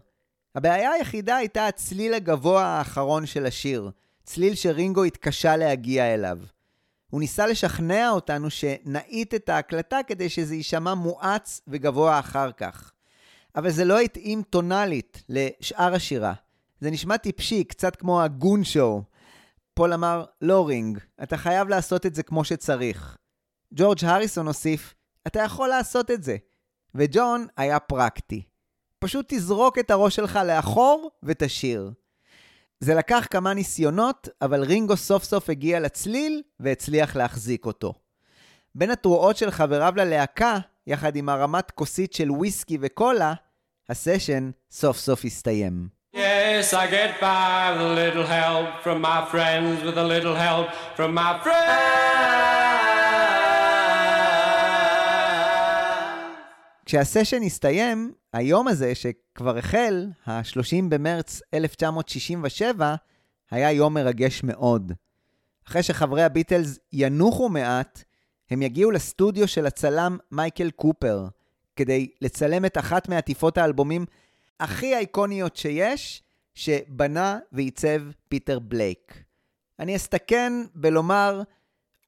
[0.56, 3.92] הבעיה היחידה הייתה הצליל הגבוה האחרון של השיר,
[4.24, 6.38] צליל שרינגו התקשה להגיע אליו.
[7.10, 12.92] הוא ניסה לשכנע אותנו שנאיט את ההקלטה כדי שזה יישמע מואץ וגבוה אחר כך.
[13.56, 16.34] אבל זה לא התאים טונאלית לשאר השירה.
[16.80, 19.04] זה נשמע טיפשי, קצת כמו הגון שואו.
[19.74, 23.18] פול אמר, לא רינג, אתה חייב לעשות את זה כמו שצריך.
[23.74, 24.94] ג'ורג' הריסון הוסיף,
[25.28, 26.38] אתה יכול לעשות את זה.
[26.96, 28.44] וג'ון היה פרקטי.
[29.00, 31.92] פשוט תזרוק את הראש שלך לאחור ותשיר.
[32.80, 37.94] זה לקח כמה ניסיונות, אבל רינגו סוף סוף הגיע לצליל והצליח להחזיק אותו.
[38.76, 43.34] בין התרועות של חבריו ללהקה, יחד עם הרמת כוסית של וויסקי וקולה,
[43.90, 46.02] הסשן סוף סוף הסתיים.
[46.16, 50.68] Yes, I get by with a little help from my friends, with a little help
[50.98, 52.82] from my friends.
[56.86, 62.96] כשהסשן הסתיים, היום הזה, שכבר החל, ה-30 במרץ 1967,
[63.52, 64.92] היה יום מרגש מאוד.
[65.68, 68.04] אחרי שחברי הביטלס ינוחו מעט,
[68.52, 71.28] הם יגיעו לסטודיו של הצלם מייקל קופר,
[71.76, 74.06] כדי לצלם את אחת מעטיפות האלבומים
[74.60, 76.24] הכי אייקוניות שיש,
[76.54, 79.24] שבנה ועיצב פיטר בלייק.
[79.80, 81.42] אני אסתכן בלומר,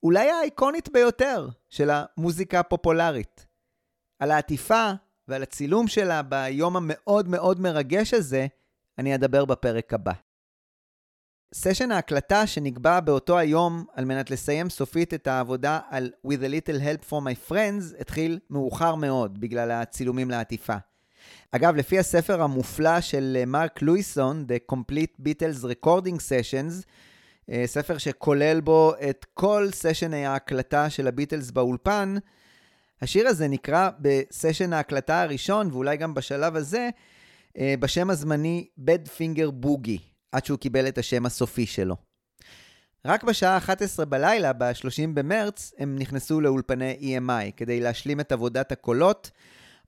[0.04, 3.46] אולי האייקונית ביותר של המוזיקה הפופולרית.
[4.20, 4.92] על העטיפה
[5.28, 8.48] ועל הצילום שלה ביום המאוד מאוד מרגש הזה,
[8.98, 10.14] אני אדבר בפרק הבא.
[11.56, 16.80] סשן ההקלטה שנקבע באותו היום על מנת לסיים סופית את העבודה על With a Little
[16.80, 20.76] Help for My Friends התחיל מאוחר מאוד בגלל הצילומים לעטיפה.
[21.52, 26.86] אגב, לפי הספר המופלא של מרק לואיסון, The Complete Beatles Recording Sessions,
[27.50, 32.16] אה, ספר שכולל בו את כל סשני ההקלטה של הביטלס באולפן,
[33.02, 36.90] השיר הזה נקרא בסשן ההקלטה הראשון, ואולי גם בשלב הזה,
[37.58, 40.13] אה, בשם הזמני Bad Finger Boogie.
[40.34, 41.96] עד שהוא קיבל את השם הסופי שלו.
[43.06, 49.32] רק בשעה 11 בלילה, ב-30 במרץ, הם נכנסו לאולפני EMI כדי להשלים את עבודת הקולות,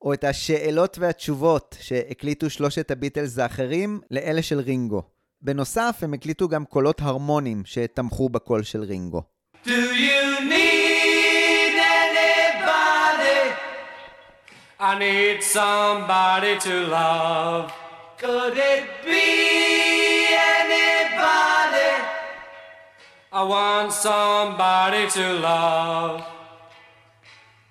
[0.01, 5.03] או את השאלות והתשובות שהקליטו שלושת הביטלס האחרים לאלה של רינגו.
[5.41, 9.23] בנוסף, הם הקליטו גם קולות הרמונים שתמכו בקול של רינגו.
[9.65, 9.69] Do
[10.07, 13.41] you need anybody?
[14.79, 17.71] I need somebody to love.
[18.21, 19.84] Could it be
[20.75, 21.91] anybody?
[23.31, 26.25] I want somebody to love.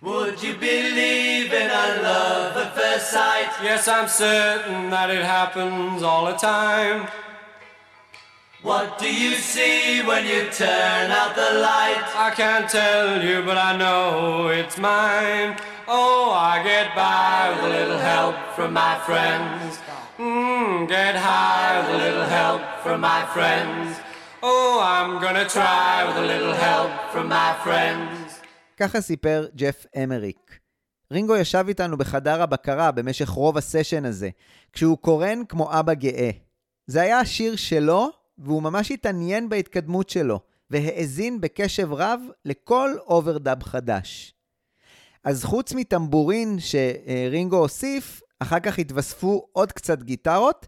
[0.02, 3.50] Would you believe in a love at first sight?
[3.62, 7.08] Yes, I'm certain that it happens all the time.
[8.60, 12.04] What do you see when you turn out the light?
[12.16, 15.56] I can't tell you, but I know it's mine.
[15.86, 19.78] Oh, I get by with a little help from my friends.
[20.18, 23.98] Mmm, get high with a little help from my friends.
[24.42, 28.40] Oh, I'm gonna try with a little help from my friends.
[28.76, 30.58] ככה סיפר ג'ף אמריק.
[31.12, 34.28] רינגו ישב איתנו בחדר הבקרה במשך רוב הסשן הזה,
[34.72, 36.30] כשהוא קורן כמו אבא גאה.
[36.86, 44.34] זה היה השיר שלו, והוא ממש התעניין בהתקדמות שלו, והאזין בקשב רב לכל overdub חדש.
[45.24, 50.66] אז חוץ מטמבורין שרינגו הוסיף, אחר כך התווספו עוד קצת גיטרות,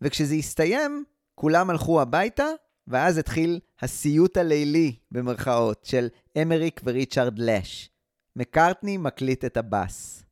[0.00, 1.04] וכשזה הסתיים,
[1.34, 2.46] כולם הלכו הביתה,
[2.86, 6.08] ואז התחיל הסיוט הלילי, במרכאות, של
[6.42, 7.90] אמריק וריצ'רד לש.
[8.36, 10.24] מקארטני מקליט את הבאס.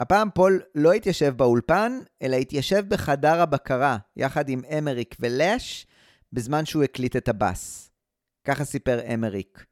[0.00, 5.86] הפעם פול לא התיישב באולפן, אלא התיישב בחדר הבקרה, יחד עם אמריק ולש,
[6.32, 7.90] בזמן שהוא הקליט את הבאס.
[8.46, 9.64] ככה סיפר אמריק.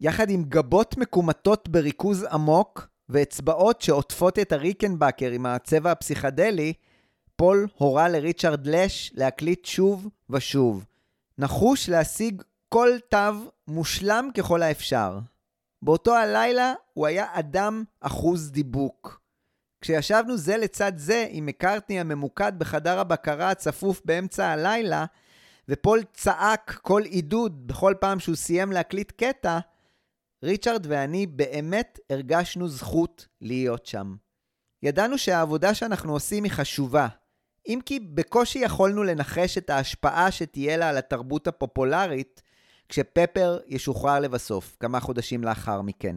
[0.00, 6.72] יחד עם גבות מקומטות בריכוז עמוק, ואצבעות שעוטפות את הריקנבקר עם הצבע הפסיכדלי,
[7.36, 10.84] פול הורה לריצ'רד לש להקליט שוב ושוב.
[11.38, 13.18] נחוש להשיג כל תו
[13.68, 15.18] מושלם ככל האפשר.
[15.82, 19.20] באותו הלילה הוא היה אדם אחוז דיבוק.
[19.80, 25.04] כשישבנו זה לצד זה עם מקארטני הממוקד בחדר הבקרה הצפוף באמצע הלילה,
[25.68, 29.58] ופול צעק כל עידוד בכל פעם שהוא סיים להקליט קטע,
[30.42, 34.16] ריצ'רד ואני באמת הרגשנו זכות להיות שם.
[34.82, 37.08] ידענו שהעבודה שאנחנו עושים היא חשובה,
[37.68, 42.42] אם כי בקושי יכולנו לנחש את ההשפעה שתהיה לה על התרבות הפופולרית,
[42.88, 46.16] כשפפר ישוחרר לבסוף, כמה חודשים לאחר מכן.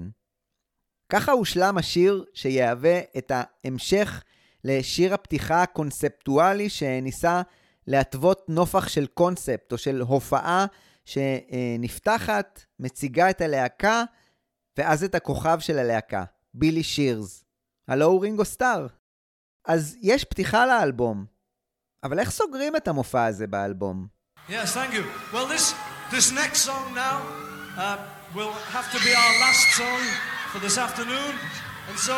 [1.10, 4.23] ככה הושלם השיר שיהווה את ההמשך
[4.64, 7.41] לשיר הפתיחה הקונספטואלי שניסה
[7.88, 10.65] להתוות נופח של קונספט או של הופעה
[11.06, 14.03] שנפתחת, מציגה את הלהקה,
[14.78, 16.23] ואז את הכוכב של הלהקה,
[16.53, 17.44] בילי שירס.
[17.88, 18.88] הלו הוא רינגו סטאר.
[19.65, 21.26] אז יש פתיחה לאלבום,
[22.03, 24.07] אבל איך סוגרים את המופע הזה באלבום?
[24.49, 25.03] Yes, thank you.
[25.34, 25.76] Well, this
[26.11, 27.18] this next song now
[27.78, 27.98] uh,
[28.36, 30.02] will have to be our last song
[30.52, 31.34] for this afternoon.
[31.90, 32.15] And so,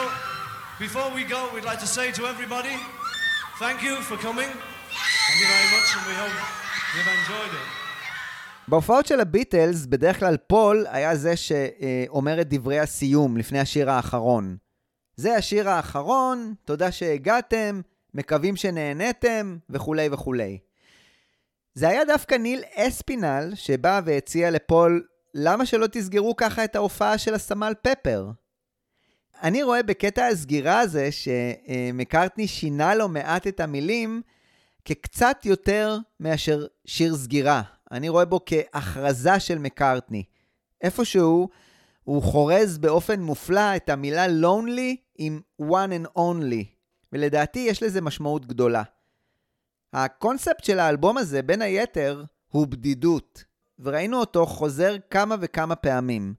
[0.80, 2.76] before we go, we'd like to say to everybody,
[3.64, 4.50] thank you for coming.
[5.28, 6.38] Thank you very much, and we hope
[6.94, 7.83] you've enjoyed it.
[8.68, 14.58] בהופעות של הביטלס, בדרך כלל פול היה זה שאומר את דברי הסיום לפני השיר האחרון.
[15.16, 17.82] זה השיר האחרון, תודה שהגעתם,
[18.14, 20.58] מקווים שנהנתם, וכולי וכולי.
[21.74, 27.34] זה היה דווקא ניל אספינל שבא והציע לפול, למה שלא תסגרו ככה את ההופעה של
[27.34, 28.32] הסמל פפר?
[29.44, 34.22] אני רואה בקטע הסגירה הזה שמקארטני שינה לו מעט את המילים
[34.86, 37.62] כקצת יותר מאשר שיר סגירה.
[37.94, 40.24] אני רואה בו כהכרזה של מקארטני.
[40.82, 41.50] איפשהו
[42.04, 46.66] הוא חורז באופן מופלא את המילה lonely עם one and only,
[47.14, 48.84] ולדעתי יש לזה משמעות גדולה.
[49.94, 53.44] הקונספט של האלבום הזה, בין היתר, הוא בדידות,
[53.80, 56.34] וראינו אותו חוזר כמה וכמה פעמים.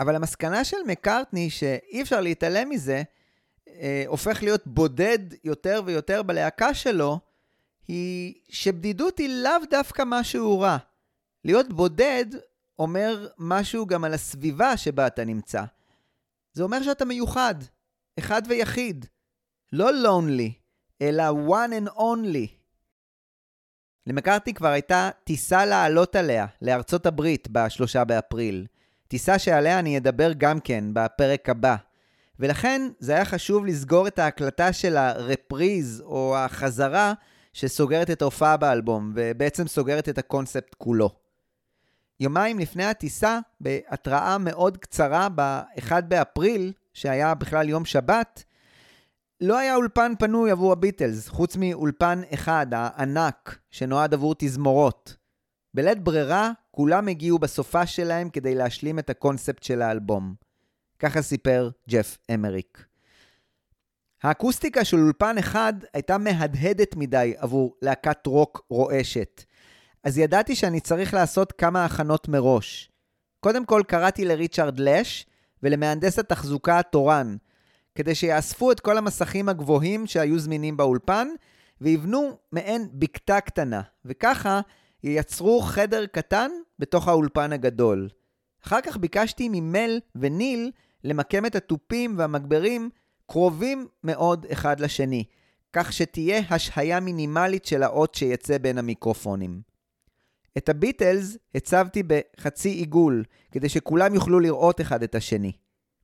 [0.00, 3.02] אבל המסקנה של מקארטני, שאי אפשר להתעלם מזה,
[3.68, 7.18] אה, הופך להיות בודד יותר ויותר בלהקה שלו,
[7.88, 10.76] היא שבדידות היא לאו דווקא משהו רע.
[11.44, 12.26] להיות בודד
[12.78, 15.62] אומר משהו גם על הסביבה שבה אתה נמצא.
[16.52, 17.54] זה אומר שאתה מיוחד,
[18.18, 19.06] אחד ויחיד.
[19.72, 20.52] לא lonely,
[21.02, 22.48] אלא one and only.
[24.06, 28.66] למקארתי כבר הייתה טיסה לעלות עליה, לארצות הברית, בשלושה באפריל.
[29.08, 31.76] טיסה שעליה אני אדבר גם כן בפרק הבא.
[32.38, 37.12] ולכן זה היה חשוב לסגור את ההקלטה של הרפריז, או החזרה,
[37.58, 41.10] שסוגרת את ההופעה באלבום, ובעצם סוגרת את הקונספט כולו.
[42.20, 48.44] יומיים לפני הטיסה, בהתראה מאוד קצרה, ב-1 באפריל, שהיה בכלל יום שבת,
[49.40, 55.16] לא היה אולפן פנוי עבור הביטלס, חוץ מאולפן אחד, הענק, שנועד עבור תזמורות.
[55.74, 60.34] בלית ברירה, כולם הגיעו בסופה שלהם כדי להשלים את הקונספט של האלבום.
[60.98, 62.87] ככה סיפר ג'ף אמריק.
[64.22, 69.44] האקוסטיקה של אולפן אחד הייתה מהדהדת מדי עבור להקת רוק רועשת.
[70.04, 72.90] אז ידעתי שאני צריך לעשות כמה הכנות מראש.
[73.40, 75.26] קודם כל קראתי לריצ'רד לש
[75.62, 77.36] ולמהנדס התחזוקה התורן,
[77.94, 81.28] כדי שיאספו את כל המסכים הגבוהים שהיו זמינים באולפן,
[81.80, 84.60] ויבנו מעין בקתה קטנה, וככה
[85.02, 88.08] ייצרו חדר קטן בתוך האולפן הגדול.
[88.66, 90.70] אחר כך ביקשתי ממל וניל
[91.04, 92.90] למקם את התופים והמגברים
[93.30, 95.24] קרובים מאוד אחד לשני,
[95.72, 99.60] כך שתהיה השהיה מינימלית של האות שיצא בין המיקרופונים.
[100.58, 105.52] את הביטלס הצבתי בחצי עיגול, כדי שכולם יוכלו לראות אחד את השני.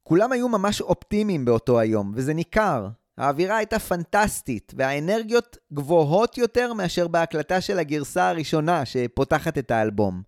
[0.02, 2.88] כולם היו ממש אופטימיים באותו היום, וזה ניכר.
[3.18, 10.22] האווירה הייתה פנטסטית, והאנרגיות גבוהות יותר מאשר בהקלטה של הגרסה הראשונה שפותחת את האלבום.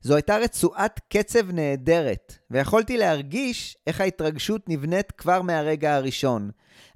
[0.00, 6.50] זו הייתה רצועת קצב נהדרת, ויכולתי להרגיש איך ההתרגשות נבנית כבר מהרגע הראשון.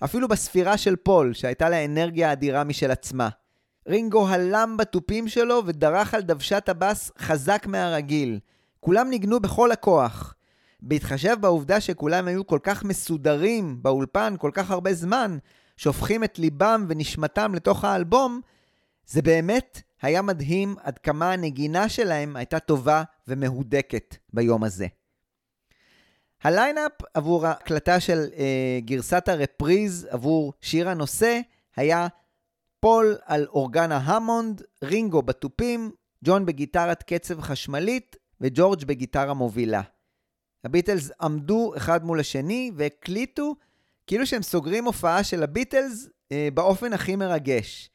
[0.05, 3.29] אפילו בספירה של פול, שהייתה לה אנרגיה אדירה משל עצמה.
[3.89, 8.39] רינגו הלם בתופים שלו ודרך על דוושת הבאס חזק מהרגיל.
[8.81, 10.35] כולם ניגנו בכל הכוח.
[10.83, 15.39] בהתחשב בעובדה שכולם היו כל כך מסודרים באולפן כל כך הרבה זמן,
[15.77, 18.41] שופכים את ליבם ונשמתם לתוך האלבום,
[19.07, 24.87] זה באמת היה מדהים עד כמה הנגינה שלהם הייתה טובה ומהודקת ביום הזה.
[26.43, 31.41] ה line-up עבור ההקלטה של אה, גרסת ה reprise עבור שיר הנושא
[31.77, 32.07] היה
[32.81, 35.91] פול על אורגן ההמונד, רינגו בתופים,
[36.25, 39.83] ג'ון בגיטרת קצב חשמלית וג'ורג' בגיטרה מובילה.
[40.65, 43.55] הביטלס עמדו אחד מול השני והקליטו
[44.07, 47.92] כאילו שהם סוגרים הופעה של הביטלס אה, באופן הכי מרגש.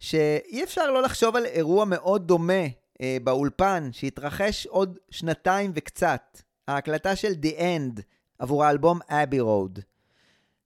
[0.00, 2.62] שאי אפשר לא לחשוב על אירוע מאוד דומה
[3.00, 8.02] אה, באולפן שהתרחש עוד שנתיים וקצת, ההקלטה של The End
[8.38, 9.78] עבור האלבום Abbey Road.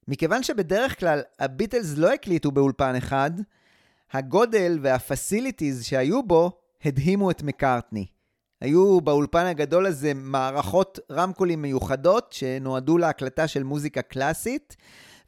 [0.09, 3.31] מכיוון שבדרך כלל הביטלס לא הקליטו באולפן אחד,
[4.13, 6.53] הגודל וה facilities שהיו בו
[6.85, 8.07] הדהימו את מקארטני.
[8.61, 14.77] היו באולפן הגדול הזה מערכות רמקולים מיוחדות שנועדו להקלטה של מוזיקה קלאסית,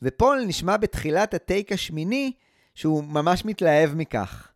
[0.02, 2.32] ופול נשמע בתחילת ה take השמיני
[2.76, 4.52] שהוא ממש מתלהב מכך.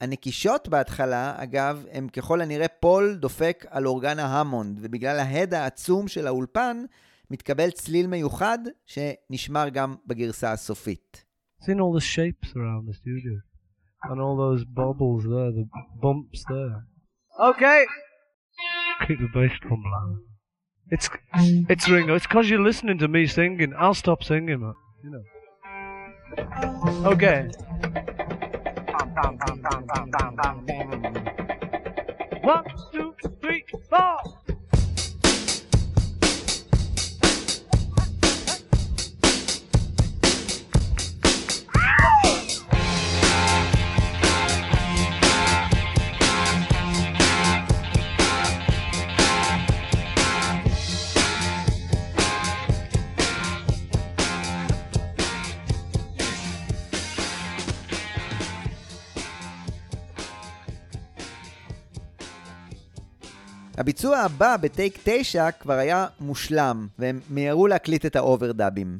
[0.00, 6.26] הנקישות בהתחלה, אגב, הם ככל הנראה פול דופק על אורגן ההמונד, ובגלל ההד העצום של
[6.26, 6.84] האולפן,
[7.30, 11.24] מתקבל צליל מיוחד שנשמר גם בגרסה הסופית.
[11.60, 13.34] Seen all the shapes around the studio.
[14.10, 15.66] And all those bubbles there, the
[16.02, 16.76] bumps there.
[17.50, 17.80] Okay.
[19.06, 19.82] Keep the bass drum.
[20.94, 21.08] It's
[21.72, 22.14] it's Ringo.
[22.16, 23.72] It's because you're listening to me singing.
[23.82, 24.76] I'll stop singing, man.
[25.04, 25.24] You know.
[27.04, 27.50] Okay.
[32.42, 34.18] One, two, three, four.
[63.82, 68.98] הביצוע הבא ב take 9 כבר היה מושלם, והם מיהרו להקליט את האוברדאבים.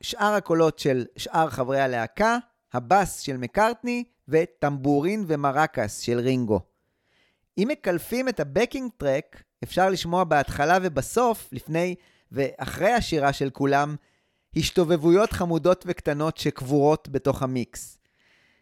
[0.00, 2.38] שאר הקולות של שאר חברי הלהקה,
[2.72, 6.60] הבאס של מקארטני וטמבורין ומרקס של רינגו.
[7.58, 11.94] אם מקלפים את ה backing track, אפשר לשמוע בהתחלה ובסוף, לפני
[12.32, 13.96] ואחרי השירה של כולם,
[14.56, 17.98] השתובבויות חמודות וקטנות שקבורות בתוך המיקס.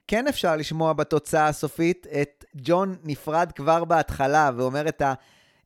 [0.08, 5.02] כן אפשר לשמוע בתוצאה הסופית את ג'ון נפרד כבר בהתחלה ואומר את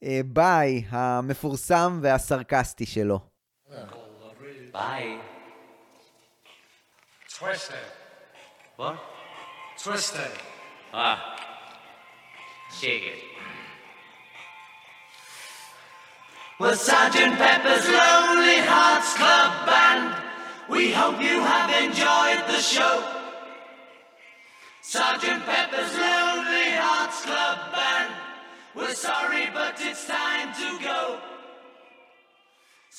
[0.02, 3.20] הביי המפורסם והסרקסטי שלו.
[4.74, 5.20] Bye.
[7.30, 7.88] Twisted.
[8.76, 8.98] What?
[9.82, 10.32] Twisted.
[10.94, 11.18] Ah.
[12.78, 13.20] Shake it.
[16.60, 20.16] Well, Sergeant Pepper's Lonely Hearts Club Band,
[20.70, 23.04] we hope you have enjoyed the show.
[24.82, 27.99] Sergeant Pepper's Lonely Hearts Club Band,
[28.77, 31.03] We're sorry, but it's time to go.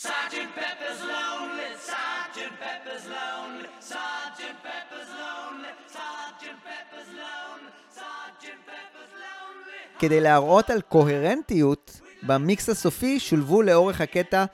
[0.07, 9.99] Sergeant Pepper's lonely, Sergeant Pepper's lonely, Sergeant Pepper's lonely, Sergeant Pepper's lonely, Sergeant Pepper's lonely.
[9.99, 14.45] כדי להראות על קוהרנטיות, במיקס הסופי שולבו לאורך הקטע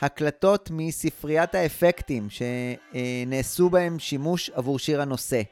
[0.00, 5.42] הקלטות מספריית האפקטים שנעשו בהם שימוש עבור שיר הנושא.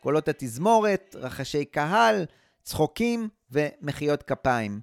[0.00, 2.26] קולות התזמורת, רחשי קהל,
[2.62, 4.80] צחוקים ומחיאות כפיים.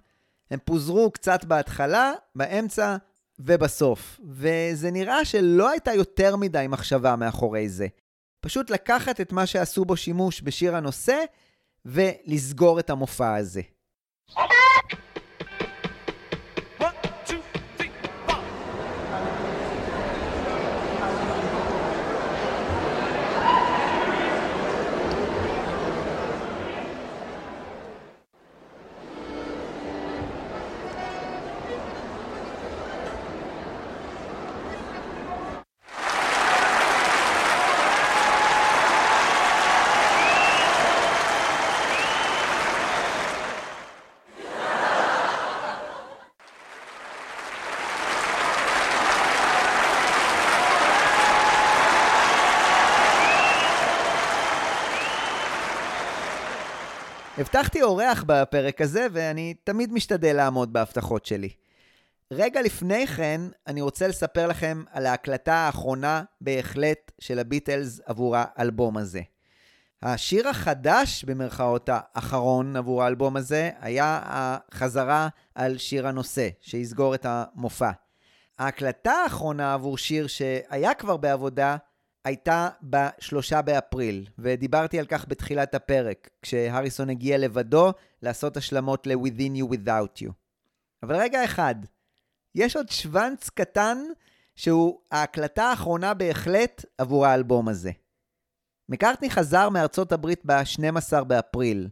[0.52, 2.98] הם פוזרו קצת בהתחלה, באמצע
[3.40, 7.88] ובסוף, וזה נראה שלא הייתה יותר מדי מחשבה מאחורי זה.
[8.40, 11.18] פשוט לקחת את מה שעשו בו שימוש בשיר הנושא
[11.86, 13.62] ולסגור את המופע הזה.
[57.56, 61.50] הבטחתי אורח בפרק הזה, ואני תמיד משתדל לעמוד בהבטחות שלי.
[62.32, 68.98] רגע לפני כן, אני רוצה לספר לכם על ההקלטה האחרונה בהחלט של הביטלס עבור האלבום
[68.98, 69.22] הזה.
[70.04, 77.92] השיר החדש, במרכאות האחרון עבור האלבום הזה, היה החזרה על שיר הנושא, שיסגור את המופע.
[78.60, 81.78] ההקלטה האחרונה עבור שיר שהיה כבר בעבודה,
[82.26, 87.92] הייתה בשלושה באפריל, ודיברתי על כך בתחילת הפרק, כשהריסון הגיע לבדו
[88.22, 90.32] לעשות השלמות ל-Within You Without You.
[91.04, 91.76] אבל רגע אחד,
[92.56, 93.98] יש עוד שוונץ קטן
[94.56, 97.92] שהוא ההקלטה האחרונה בהחלט עבור האלבום הזה.
[98.90, 101.90] מקארטני חזר מארצות הברית ב-12 באפריל.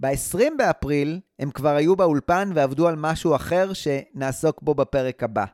[0.00, 5.44] ב-20 באפריל הם כבר היו באולפן ועבדו על משהו אחר שנעסוק בו בפרק הבא.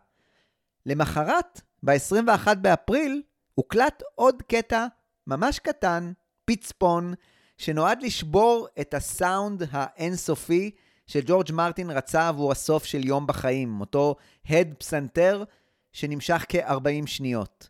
[0.86, 3.22] למחרת, ב-21 באפריל,
[3.54, 4.86] הוקלט עוד קטע
[5.26, 6.12] ממש קטן,
[6.44, 7.14] פצפון,
[7.58, 10.70] שנועד לשבור את הסאונד האינסופי
[11.06, 14.16] שג'ורג' מרטין רצה עבור הסוף של יום בחיים, אותו
[14.46, 15.44] הד פסנתר
[15.92, 17.68] שנמשך כ-40 שניות.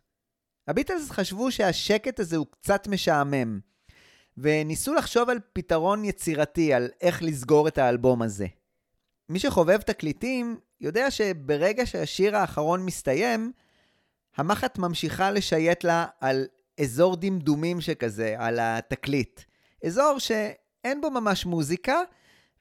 [0.67, 3.59] הביטלס חשבו שהשקט הזה הוא קצת משעמם,
[4.37, 8.47] וניסו לחשוב על פתרון יצירתי, על איך לסגור את האלבום הזה.
[9.29, 13.51] מי שחובב תקליטים יודע שברגע שהשיר האחרון מסתיים,
[14.37, 16.45] המחט ממשיכה לשייט לה על
[16.81, 19.41] אזור דמדומים שכזה, על התקליט.
[19.85, 22.01] אזור שאין בו ממש מוזיקה,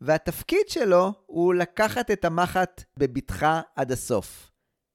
[0.01, 4.51] והתפקיד שלו הוא לקחת את המחט בבטחה עד הסוף.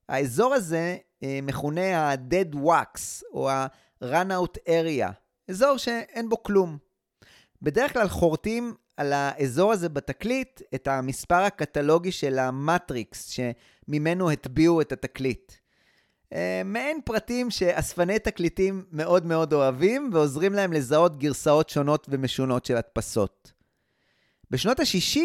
[0.09, 5.11] האזור הזה אה, מכונה ה-dead wax, או ה-run-out area,
[5.49, 6.77] אזור שאין בו כלום.
[7.61, 14.91] בדרך כלל חורטים על האזור הזה בתקליט את המספר הקטלוגי של המטריקס, שממנו הטביעו את
[14.91, 15.53] התקליט.
[16.33, 22.77] אה, מעין פרטים שאספני תקליטים מאוד מאוד אוהבים ועוזרים להם לזהות גרסאות שונות ומשונות של
[22.77, 23.51] הדפסות.
[24.51, 25.19] בשנות ה-60,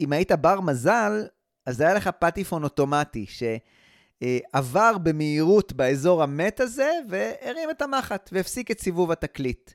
[0.00, 1.26] אם היית בר מזל,
[1.66, 8.80] אז היה לך פטיפון אוטומטי, שעבר במהירות באזור המת הזה, והרים את המחט, והפסיק את
[8.80, 9.70] סיבוב התקליט.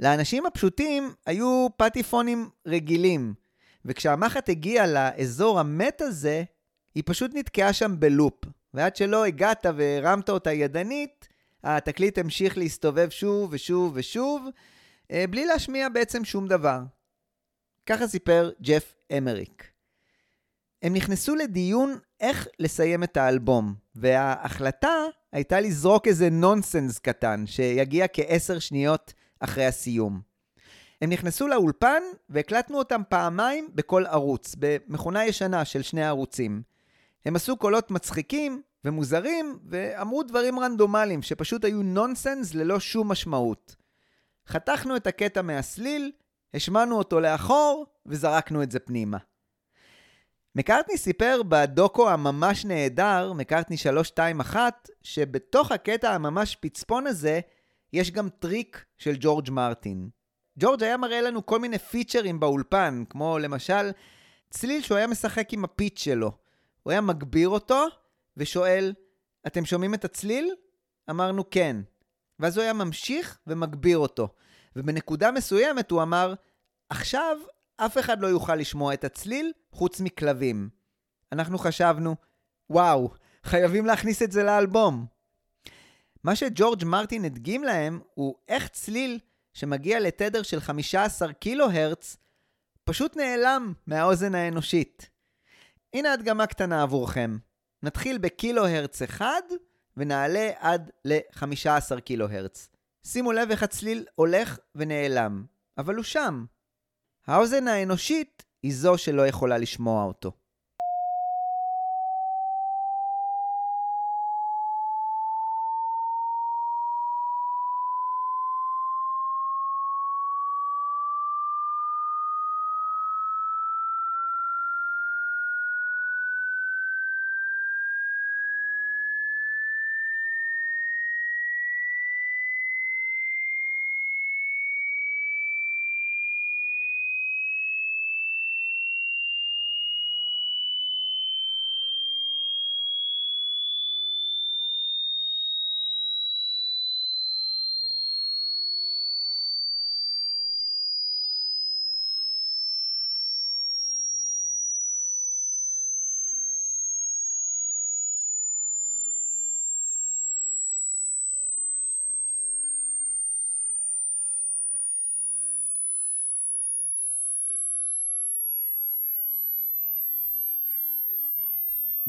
[0.00, 3.34] לאנשים הפשוטים היו פטיפונים רגילים,
[3.84, 6.42] וכשהמחט הגיעה לאזור המת הזה,
[6.94, 8.44] היא פשוט נתקעה שם בלופ.
[8.74, 11.28] ועד שלא הגעת והרמת אותה ידנית,
[11.64, 14.46] התקליט המשיך להסתובב שוב ושוב ושוב,
[15.10, 16.80] אה, בלי להשמיע בעצם שום דבר.
[17.86, 19.70] ככה סיפר ג'ף אמריק.
[20.82, 24.96] הם נכנסו לדיון איך לסיים את האלבום, וההחלטה
[25.32, 30.20] הייתה לזרוק איזה נונסנס קטן, שיגיע כעשר שניות אחרי הסיום.
[31.02, 36.62] הם נכנסו לאולפן והקלטנו אותם פעמיים בכל ערוץ, במכונה ישנה של שני ערוצים.
[37.24, 43.76] הם עשו קולות מצחיקים ומוזרים, ואמרו דברים רנדומליים שפשוט היו נונסנס ללא שום משמעות.
[44.48, 46.12] חתכנו את הקטע מהסליל,
[46.54, 49.18] השמענו אותו לאחור, וזרקנו את זה פנימה.
[50.54, 57.40] מקארטני סיפר בדוקו הממש נהדר, מקארטני 321, שבתוך הקטע הממש פצפון הזה,
[57.92, 60.08] יש גם טריק של ג'ורג' מרטין.
[60.58, 63.90] ג'ורג' היה מראה לנו כל מיני פיצ'רים באולפן, כמו למשל
[64.50, 66.32] צליל שהוא היה משחק עם ה pitch שלו.
[66.82, 67.86] הוא היה מגביר אותו
[68.36, 68.94] ושואל,
[69.46, 70.54] אתם שומעים את הצליל?
[71.10, 71.76] אמרנו כן.
[72.38, 74.28] ואז הוא היה ממשיך ומגביר אותו.
[74.76, 76.34] ובנקודה מסוימת הוא אמר,
[76.90, 77.36] עכשיו
[77.76, 80.68] אף אחד לא יוכל לשמוע את הצליל חוץ מכלבים.
[81.32, 82.16] אנחנו חשבנו,
[82.70, 83.10] וואו,
[83.44, 85.06] חייבים להכניס את זה לאלבום.
[86.24, 89.18] מה שג'ורג' מרטין הדגים להם הוא איך צליל
[89.54, 92.16] שמגיע לתדר של 15 קילו הרץ
[92.84, 95.10] פשוט נעלם מהאוזן האנושית.
[95.94, 97.38] הנה הדגמה קטנה עבורכם.
[97.82, 99.42] נתחיל בקילו הרץ אחד
[99.96, 102.68] ונעלה עד ל-15 קילו הרץ.
[103.06, 105.44] שימו לב איך הצליל הולך ונעלם,
[105.78, 106.44] אבל הוא שם.
[107.26, 110.32] האוזן האנושית היא זו שלא יכולה לשמוע אותו.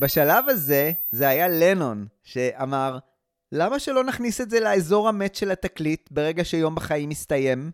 [0.01, 2.97] בשלב הזה, זה היה לנון שאמר,
[3.51, 7.71] למה שלא נכניס את זה לאזור המת של התקליט ברגע שיום בחיים מסתיים?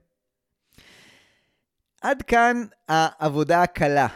[2.02, 4.08] עד כאן העבודה הקלה.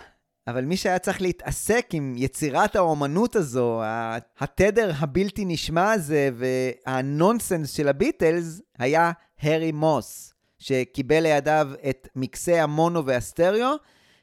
[0.47, 3.81] אבל מי שהיה צריך להתעסק עם יצירת האומנות הזו,
[4.39, 9.11] התדר הבלתי נשמע הזה והנונסנס של הביטלס, היה
[9.41, 13.71] הארי מוס, שקיבל לידיו את מקסי המונו והסטריאו,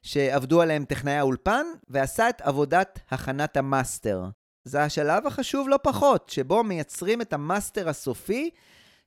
[0.03, 4.25] שעבדו עליהם טכנאי האולפן, ועשה את עבודת הכנת המאסטר.
[4.65, 8.51] זה השלב החשוב לא פחות, שבו מייצרים את המאסטר הסופי,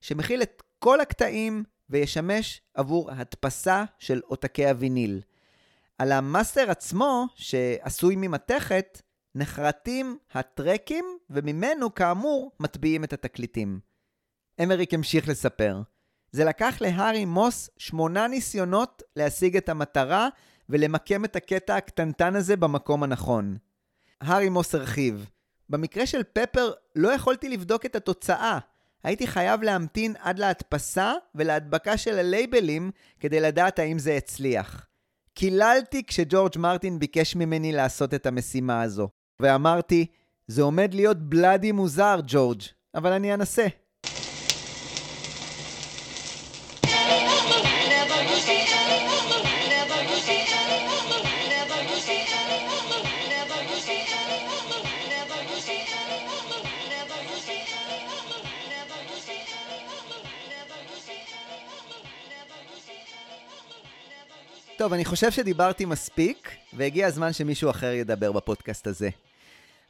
[0.01, 5.21] שמכיל את כל הקטעים וישמש עבור הדפסה של עותקי הוויניל.
[5.97, 9.01] על המאסטר עצמו, שעשוי ממתכת,
[9.35, 13.79] נחרטים הטרקים, וממנו, כאמור, מטביעים את התקליטים.
[14.63, 15.81] אמריק המשיך לספר.
[16.31, 20.29] זה לקח להארי מוס שמונה ניסיונות להשיג את המטרה
[20.71, 23.57] ולמקם את הקטע הקטנטן הזה במקום הנכון.
[24.21, 25.29] הארי מוס הרחיב.
[25.69, 28.59] במקרה של פפר לא יכולתי לבדוק את התוצאה.
[29.03, 34.85] הייתי חייב להמתין עד להדפסה ולהדבקה של הלייבלים כדי לדעת האם זה הצליח.
[35.33, 40.05] קיללתי כשג'ורג' מרטין ביקש ממני לעשות את המשימה הזו, ואמרתי,
[40.47, 42.61] זה עומד להיות בלאדי מוזר, ג'ורג',
[42.95, 43.67] אבל אני אנסה.
[64.81, 69.09] טוב, אני חושב שדיברתי מספיק, והגיע הזמן שמישהו אחר ידבר בפודקאסט הזה.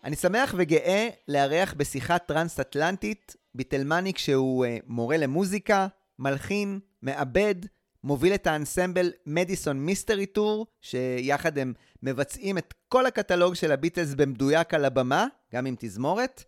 [0.03, 5.87] אני שמח וגאה לארח בשיחה טרנס-אטלנטית ביטלמניק שהוא uh, מורה למוזיקה,
[6.19, 7.55] מלחין, מעבד,
[8.03, 11.73] מוביל את האנסמבל Madison Mystery Tour, שיחד הם
[12.03, 16.43] מבצעים את כל הקטלוג של הביטלס במדויק על הבמה, גם עם תזמורת.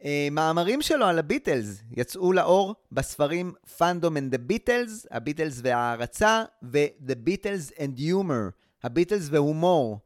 [0.00, 7.28] Uh, מאמרים שלו על הביטלס יצאו לאור בספרים Fandom and the Beatles, הביטלס וההערצה, ו-The
[7.28, 8.50] Beatles and Humor,
[8.82, 9.98] הביטלס והומור.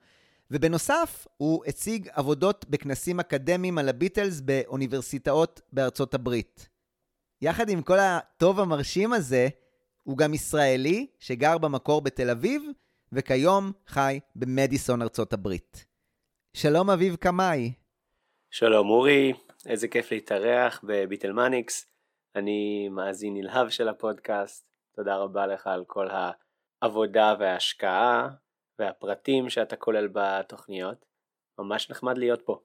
[0.51, 6.69] ובנוסף, הוא הציג עבודות בכנסים אקדמיים על הביטלס באוניברסיטאות בארצות הברית.
[7.43, 9.49] יחד עם כל הטוב המרשים הזה,
[10.03, 12.63] הוא גם ישראלי שגר במקור בתל אביב,
[13.13, 15.85] וכיום חי במדיסון ארצות הברית.
[16.55, 17.73] שלום אביב קמאי.
[18.51, 19.33] שלום אורי,
[19.67, 21.87] איזה כיף להתארח בביטלמניקס.
[22.37, 24.65] אני מאזין נלהב של הפודקאסט.
[24.97, 26.09] תודה רבה לך על כל
[26.83, 28.29] העבודה וההשקעה
[28.79, 31.05] והפרטים שאתה כולל בתוכניות.
[31.59, 32.59] ממש נחמד להיות פה.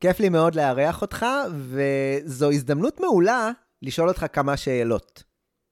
[0.00, 3.50] כיף לי מאוד לארח אותך, וזו הזדמנות מעולה
[3.82, 5.22] לשאול אותך כמה שאלות.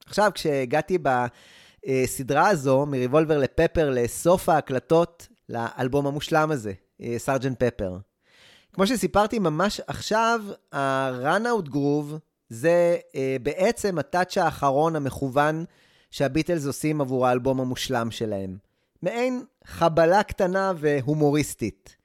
[0.05, 6.73] עכשיו, כשהגעתי בסדרה הזו, מריבולבר לפפר, לסוף ההקלטות לאלבום המושלם הזה,
[7.17, 7.97] סארג'נט פפר.
[8.77, 10.41] כמו שסיפרתי ממש עכשיו,
[10.71, 12.15] ה-Runout Groove
[12.49, 15.65] זה אה, בעצם הטאצ' האחרון המכוון
[16.11, 18.57] שהביטלס עושים עבור האלבום המושלם שלהם.
[19.01, 21.95] מעין חבלה קטנה והומוריסטית.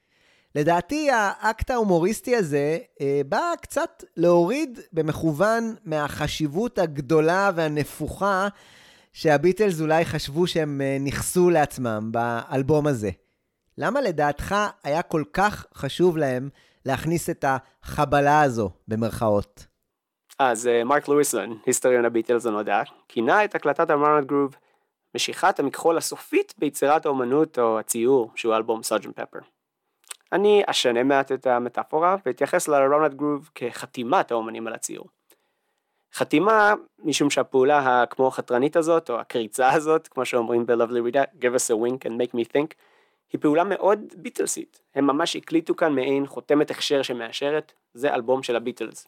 [0.55, 8.49] לדעתי האקט ההומוריסטי הזה אה, בא קצת להוריד במכוון מהחשיבות הגדולה והנפוחה
[9.13, 13.11] שהביטלס אולי חשבו שהם אה, נכסו לעצמם באלבום הזה.
[13.79, 14.55] למה לדעתך
[14.85, 16.49] היה כל כך חשוב להם
[16.87, 19.67] להכניס את החבלה הזו, במרכאות?
[20.39, 24.57] אז אה, מרק לואיסון, היסטוריון הביטלס הנודע, כינה את הקלטת המרנד גרוב
[25.15, 29.39] משיכת המכחול הסופית ביצירת האומנות או הציור שהוא אלבום סארג'נט פפר.
[30.33, 35.07] אני אשנה מעט את המטאפורה ואתייחס לרונלד גרוב כחתימת האומנים על הציור.
[36.15, 41.71] חתימה, משום שהפעולה הכמו חתרנית הזאת, או הקריצה הזאת, כמו שאומרים ב-Lovely Rita, give us
[41.71, 42.75] a wink and make me think,
[43.33, 44.81] היא פעולה מאוד ביטלסית.
[44.95, 49.07] הם ממש הקליטו כאן מעין חותמת הכשר שמאשרת, זה אלבום של הביטלס.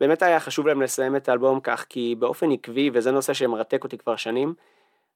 [0.00, 3.98] באמת היה חשוב להם לסיים את האלבום כך, כי באופן עקבי, וזה נושא שמרתק אותי
[3.98, 4.54] כבר שנים,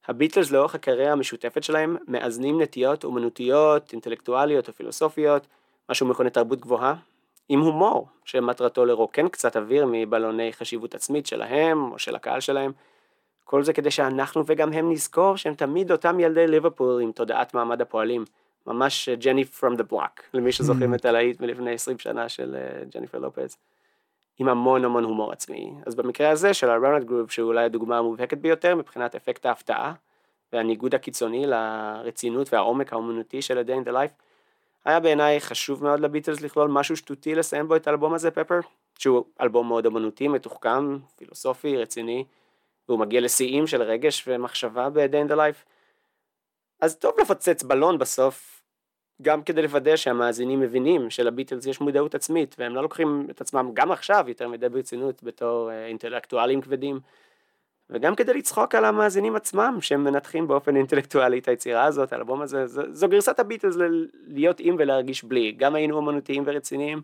[0.09, 5.47] הביטלס לאורך הקריירה המשותפת שלהם מאזנים נטיות אומנותיות, אינטלקטואליות או פילוסופיות,
[5.91, 6.95] משהו מכונה תרבות גבוהה,
[7.49, 12.73] עם הומור, שמטרתו לרוקן קצת אוויר מבלוני חשיבות עצמית שלהם או של הקהל שלהם.
[13.51, 17.81] כל זה כדי שאנחנו וגם הם נזכור שהם תמיד אותם ילדי ליברפול עם תודעת מעמד
[17.81, 18.25] הפועלים.
[18.67, 22.57] ממש ג'ני פרום דה בלוק, למי שזוכרים את הלהיט מלפני 20 שנה של
[22.95, 23.57] ג'ניפר לופז.
[24.39, 25.73] עם המון המון הומור עצמי.
[25.87, 29.93] אז במקרה הזה של ה-Ronald Groove, שהוא אולי הדוגמה המובהקת ביותר מבחינת אפקט ההפתעה
[30.53, 34.23] והניגוד הקיצוני לרצינות והעומק האומנותי של A Day in the Life,
[34.85, 38.61] היה בעיניי חשוב מאוד לביטלס לכלול משהו שטותי לסיים בו את האלבום הזה, פפר,
[38.99, 42.25] שהוא אלבום מאוד אמנותי, מתוחכם, פילוסופי, רציני,
[42.91, 45.65] והוא מגיע לשיאים של רגש ומחשבה ב-Day in the Life.
[46.81, 48.63] אז טוב לפוצץ בלון בסוף,
[49.23, 53.93] גם כדי לוודא שהמאזינים מבינים שלביטלס יש מודעות עצמית והם לא לוקחים את עצמם גם
[53.93, 57.01] עכשיו יותר מדי ברצינות בתור אה, אינטלקטואלים כבדים
[57.91, 62.67] וגם כדי לצחוק על המאזינים עצמם שהם מנתחים באופן אינטלקטואלי את היצירה הזאת, האלבום הזה,
[62.67, 67.03] זו, זו גרסת הביטלס ל- להיות עם ולהרגיש בלי, גם היינו אמנותיים ורציניים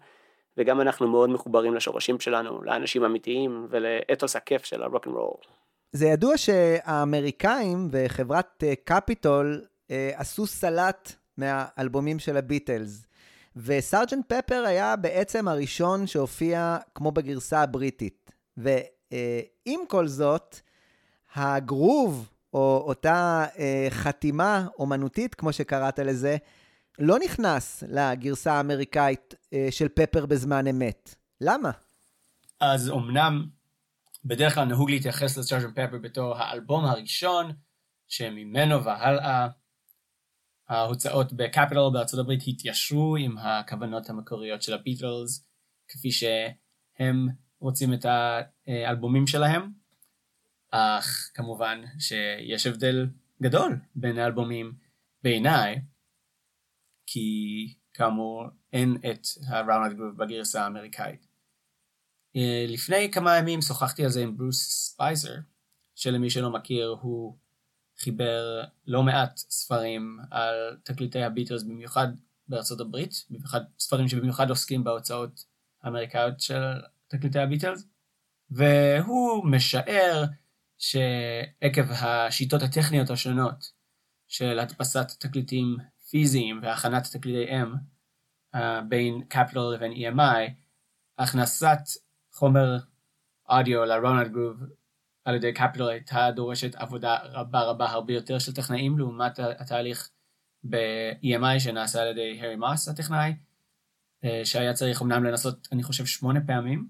[0.57, 5.65] וגם אנחנו מאוד מחוברים לשורשים שלנו, לאנשים אמיתיים ולאתוס הכיף של הרוק אנד רול.
[5.93, 13.07] זה ידוע שהאמריקאים וחברת אה, קפיטול אה, עשו סלט מהאלבומים של הביטלס.
[13.57, 18.33] וסארג'נט פפר היה בעצם הראשון שהופיע כמו בגרסה הבריטית.
[18.57, 20.61] ועם כל זאת,
[21.35, 26.37] הגרוב, או אותה אה, חתימה אומנותית, כמו שקראת לזה,
[26.99, 31.15] לא נכנס לגרסה האמריקאית אה, של פפר בזמן אמת.
[31.41, 31.71] למה?
[32.61, 33.47] אז אמנם
[34.28, 37.53] בדרך כלל נהוג להתייחס לסארג'נט פפר בתור האלבום הראשון,
[38.09, 39.48] שממנו והלאה
[40.69, 45.48] ההוצאות בקפיטל בארצות הברית התיישרו עם הכוונות המקוריות של הביטלס,
[45.89, 47.27] כפי שהם
[47.61, 48.07] רוצים את
[48.66, 49.73] האלבומים שלהם,
[50.70, 53.07] אך כמובן שיש הבדל
[53.43, 54.73] גדול בין האלבומים
[55.23, 55.81] בעיניי,
[57.07, 57.28] כי
[57.94, 61.26] כאמור אין את ה- Run-out Groove בגרסה האמריקאית.
[62.37, 65.35] אה, לפני כמה ימים שוחחתי על זה עם ברוס ספייזר,
[65.95, 67.37] שלמי שלא מכיר הוא
[67.99, 72.09] חיבר לא מעט ספרים על תקליטי הביטלס במיוחד
[72.49, 75.45] בארצות הברית, במיוחד ספרים שבמיוחד עוסקים בהוצאות
[75.83, 76.63] האמריקאיות של
[77.09, 77.85] תקליטי הביטלס,
[78.51, 80.25] והוא משער
[80.79, 83.73] שעקב השיטות הטכניות השונות
[84.29, 85.77] של הדפסת תקליטים
[86.11, 87.69] פיזיים והכנת תקליטי M
[88.57, 88.59] uh,
[88.89, 90.51] בין קפיטל לבין EMI,
[91.19, 92.06] הכנסת
[92.37, 92.77] חומר
[93.49, 94.57] אודיו לרונלד גרוב
[95.25, 100.11] על ידי קפיטל הייתה דורשת עבודה רבה רבה הרבה יותר של טכנאים לעומת התהליך
[100.65, 103.37] ב-EMI שנעשה על ידי הרי מאס הטכנאי,
[104.25, 106.89] אה, שהיה צריך אמנם לנסות אני חושב שמונה פעמים,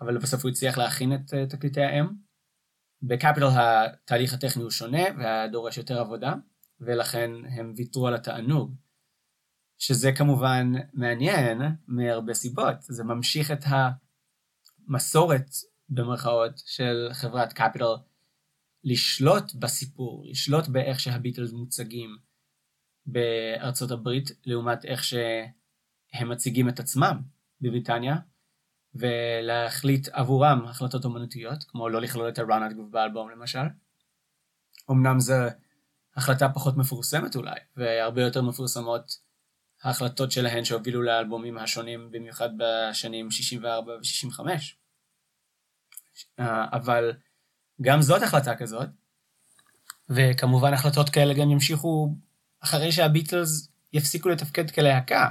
[0.00, 2.06] אבל בסוף הוא הצליח להכין את אה, תקליטי ה-M.
[3.02, 6.34] בקפיטל התהליך הטכני הוא שונה והיה דורש יותר עבודה,
[6.80, 8.74] ולכן הם ויתרו על התענוג.
[9.78, 13.64] שזה כמובן מעניין מהרבה סיבות, זה ממשיך את
[14.88, 15.46] המסורת
[15.88, 17.84] במרכאות של חברת קפיטל
[18.84, 22.16] לשלוט בסיפור, לשלוט באיך שהביטלס מוצגים
[23.06, 27.20] בארצות הברית לעומת איך שהם מציגים את עצמם
[27.60, 28.16] בבריטניה
[28.94, 33.66] ולהחליט עבורם החלטות אומנותיות כמו לא לכלול את הראנד באלבום למשל.
[34.90, 35.34] אמנם זו
[36.16, 39.28] החלטה פחות מפורסמת אולי והרבה יותר מפורסמות
[39.82, 44.56] ההחלטות שלהן שהובילו לאלבומים השונים במיוחד בשנים 64 ו-65 אה,
[46.72, 47.12] אבל
[47.82, 48.88] גם זאת החלטה כזאת,
[50.08, 52.14] וכמובן החלטות כאלה גם ימשיכו
[52.60, 55.30] אחרי שהביטלס יפסיקו לתפקד כלהקה.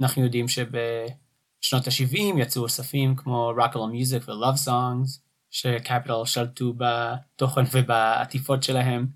[0.00, 5.20] אנחנו יודעים שבשנות ה-70 יצאו אוספים כמו Rock and Music ו-Love Songs,
[5.50, 9.06] שקפיטל שלטו בתוכן ובעטיפות שלהם,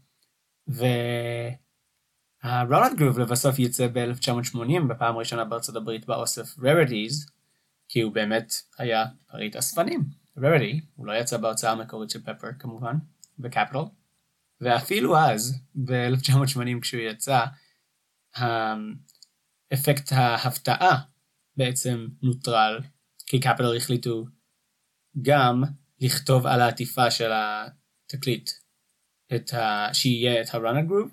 [2.45, 7.31] והרולנד גרוב לבסוף יצא ב-1980 בפעם הראשונה בארצות הברית באוסף Rarities,
[7.89, 10.24] כי הוא באמת היה פריט אספנים.
[10.37, 12.97] רריטי, הוא לא יצא בהוצאה המקורית של פפר כמובן,
[13.39, 13.79] בקפיטל,
[14.61, 17.45] ואפילו אז, ב-1980 כשהוא יצא,
[19.73, 21.03] אפקט ההפתעה
[21.57, 22.81] בעצם נוטרל,
[23.27, 24.25] כי קפיטל החליטו
[25.23, 25.63] גם
[26.01, 28.51] לכתוב על העטיפה של התקליט
[29.35, 29.89] את ה...
[29.93, 31.11] שיהיה את ה-run groove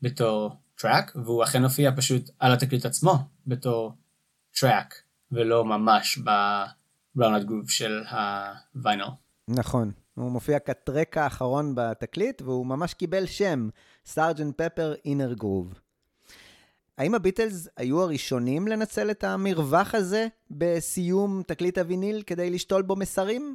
[0.00, 3.14] בתור track, והוא אכן הופיע פשוט על התקליט עצמו
[3.46, 3.92] בתור
[4.60, 5.02] track,
[5.32, 6.30] ולא ממש ב...
[7.18, 9.04] run groove של הוויניל.
[9.48, 9.92] נכון.
[10.14, 13.68] הוא מופיע כ track האחרון בתקליט, והוא ממש קיבל שם,
[14.06, 14.62] Sgt.
[14.62, 15.74] Pepper Inner Groove.
[16.98, 23.54] האם הביטלס היו הראשונים לנצל את המרווח הזה בסיום תקליט הוויניל כדי לשתול בו מסרים?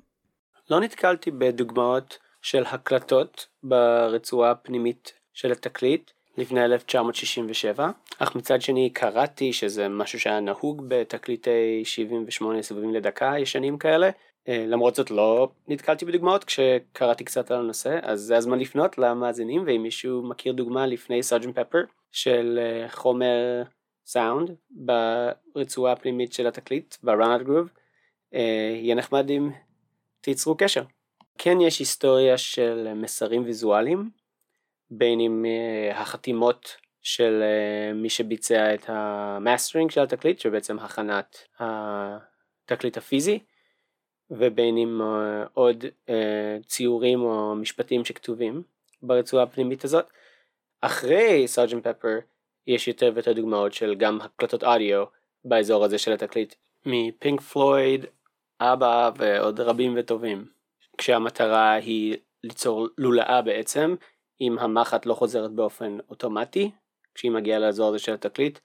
[0.70, 7.90] לא נתקלתי בדוגמאות של הקלטות ברצועה הפנימית של התקליט לפני 1967,
[8.20, 14.10] אך מצד שני קראתי שזה משהו שהיה נהוג בתקליטי 78 סבבים לדקה ישנים כאלה,
[14.48, 19.64] אה, למרות זאת לא נתקלתי בדוגמאות כשקראתי קצת על הנושא, אז זה הזמן לפנות למאזינים
[19.66, 21.60] ואם מישהו מכיר דוגמה לפני Sgt.
[21.60, 21.82] Pepper
[22.12, 23.64] של אה, חומר
[24.06, 27.70] סאונד ברצועה הפנימית של התקליט, groove,
[28.34, 29.50] אה, יהיה נחמד אם
[30.22, 30.84] תיצרו קשר.
[31.38, 34.10] כן יש היסטוריה של מסרים ויזואליים
[34.90, 42.98] בין אם אה, החתימות של אה, מי שביצע את המאסטרינג של התקליט, שבעצם הכנת התקליט
[42.98, 43.40] הפיזי,
[44.32, 45.86] ובין אם uh, עוד
[46.66, 48.64] ציורים או משפטים שכתובים
[49.02, 50.06] ברצועה הפנימית הזאת.
[50.82, 52.20] אחרי סארג'נט פפר
[52.68, 55.06] יש יותר ויותר דוגמאות של גם הקלטות אודיו
[55.46, 56.56] באזור הזה של התקליט
[56.86, 58.06] מפינק פלויד,
[58.62, 60.46] אבא ועוד רבים וטובים.
[60.98, 63.96] כשהמטרה היא ליצור לולאה בעצם,
[64.42, 66.72] אם המחט לא חוזרת באופן אוטומטי,
[67.16, 68.60] כשהיא מגיעה לאזור הזה של התקליט,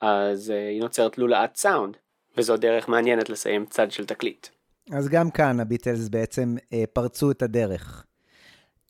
[0.00, 1.96] אז אה, היא נוצרת לולאת סאונד,
[2.36, 4.46] וזו דרך מעניינת לסיים צד של תקליט.
[4.92, 8.04] אז גם כאן הביטלס בעצם אה, פרצו את הדרך.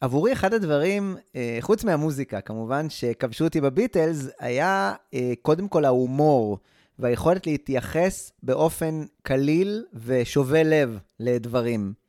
[0.00, 4.94] עבורי אחד הדברים, אה, חוץ מהמוזיקה כמובן, שכבשו אותי בביטלס, היה
[5.42, 6.58] קודם כל ההומור
[6.98, 12.03] והיכולת להתייחס באופן קליל ושובה לב לדברים.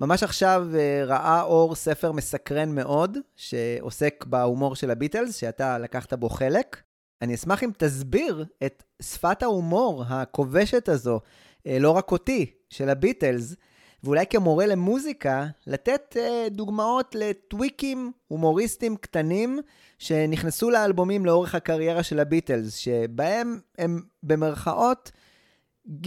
[0.00, 6.28] ממש עכשיו אה, ראה אור ספר מסקרן מאוד, שעוסק בהומור של הביטלס, שאתה לקחת בו
[6.28, 6.82] חלק.
[7.22, 11.20] אני אשמח אם תסביר את שפת ההומור הכובשת הזו,
[11.66, 13.56] אה, לא רק אותי, של הביטלס,
[14.04, 19.58] ואולי כמורה למוזיקה, לתת אה, דוגמאות לטוויקים הומוריסטיים קטנים
[19.98, 25.12] שנכנסו לאלבומים לאורך הקריירה של הביטלס, שבהם הם במרכאות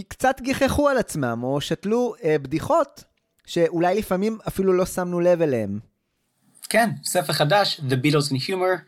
[0.07, 3.03] קצת גיחכו על עצמם, או שתלו אה, בדיחות
[3.49, 5.79] שאולי לפעמים אפילו לא שמנו לב אליהם.
[6.69, 8.79] כן, ספר חדש, The Beatles in Humor,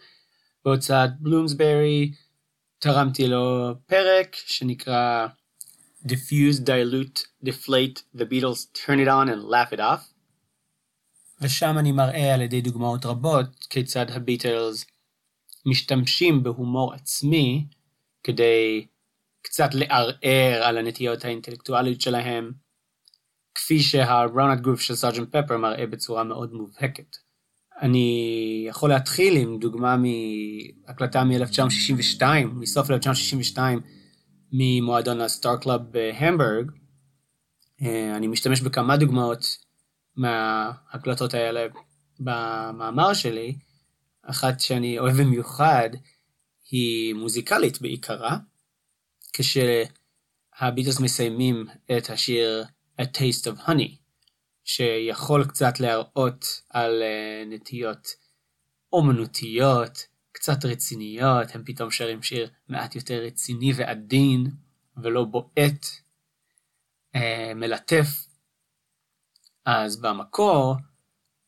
[0.65, 2.11] בהוצאת בלומסברי,
[2.79, 5.27] תרמתי לו פרק שנקרא
[6.05, 10.13] Diffuse, Dilute, Deflate, The Beatles, Turn it on and Laugh it off.
[11.41, 14.85] ושם אני מראה על ידי דוגמאות רבות כיצד הביטלס
[15.65, 17.65] משתמשים בהומור עצמי
[18.23, 18.87] כדי
[19.41, 22.51] קצת לערער על הנטיות האינטלקטואליות שלהם,
[23.55, 25.35] כפי שה run groove של Sgt.
[25.35, 27.17] Pepper מראה בצורה מאוד מובהקת.
[27.81, 32.23] אני יכול להתחיל עם דוגמה מהקלטה מ-1962,
[32.53, 33.79] מסוף 1962,
[34.51, 36.71] ממועדון הסטאר קלאב בהמבורג.
[37.81, 39.57] אה, אני משתמש בכמה דוגמאות
[40.15, 41.67] מההקלטות האלה
[42.19, 43.55] במאמר שלי.
[44.23, 45.89] אחת שאני אוהב במיוחד
[46.71, 48.37] היא מוזיקלית בעיקרה,
[49.33, 51.65] כשהביטלס מסיימים
[51.97, 52.63] את השיר
[53.01, 53.95] A Taste of Honey,
[54.63, 58.07] שיכול קצת להראות על אה, נטיות
[58.93, 64.47] אומנותיות, קצת רציניות, הם פתאום שרים שיר מעט יותר רציני ועדין,
[64.97, 65.85] ולא בועט,
[67.15, 68.07] אה, מלטף.
[69.65, 70.75] אז במקור,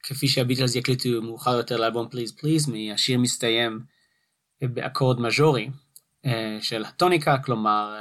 [0.03, 3.79] כפי שהביטלס יקליטו מאוחר יותר לאלבום Please Please Me, השיר מסתיים
[4.61, 5.69] באקורד מז'ורי
[6.25, 7.95] אה, של הטוניקה, כלומר,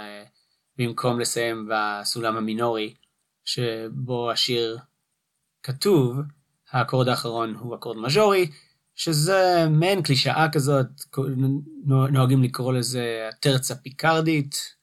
[0.79, 2.95] במקום לסיים בסולם המינורי,
[3.45, 4.79] שבו השיר
[5.63, 6.17] כתוב,
[6.71, 8.51] האקורד האחרון הוא אקורד מז'ורי,
[8.95, 10.87] שזה מעין קלישאה כזאת,
[11.87, 14.83] נוהגים לקרוא לזה הטרצה פיקרדית.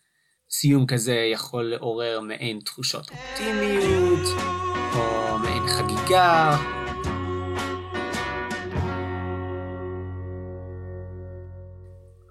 [0.52, 4.28] סיום כזה יכול לעורר מעין תחושות אופטימיות,
[4.94, 6.58] או מעין חגיגה.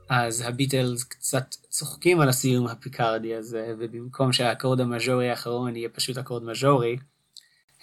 [0.08, 6.44] אז הביטלס קצת צוחקים על הסיום הפיקרדי הזה, ובמקום שהאקורד המז'ורי האחרון יהיה פשוט אקורד
[6.44, 6.96] מז'ורי,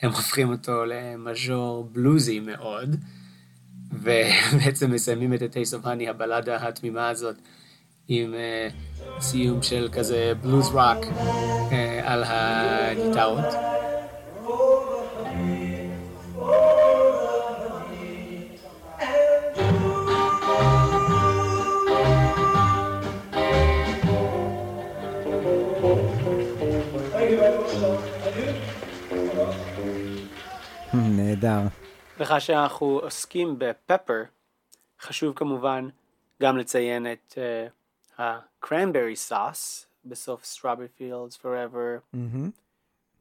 [0.02, 2.96] הם הופכים אותו למז'ור בלוזי מאוד,
[3.92, 7.36] ובעצם מסיימים את ה-Taste of Honey, הבלדה התמימה הזאת,
[8.08, 11.74] עם uh, סיום של כזה בלוז רוק uh,
[12.04, 13.46] על הגיטרות.
[31.46, 31.68] נהדר.
[32.20, 34.24] וכאשר אנחנו עוסקים בפפר,
[35.00, 35.90] חשוב כמובן
[36.42, 40.66] גם לציין את uh, ה-cranberry sauce בסוף
[41.00, 42.50] fields forever, מהמם.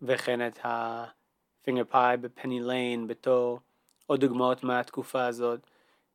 [0.03, 3.61] וכן את ה-finger pie בפני ליין בתור
[4.07, 5.61] עוד דוגמאות מהתקופה הזאת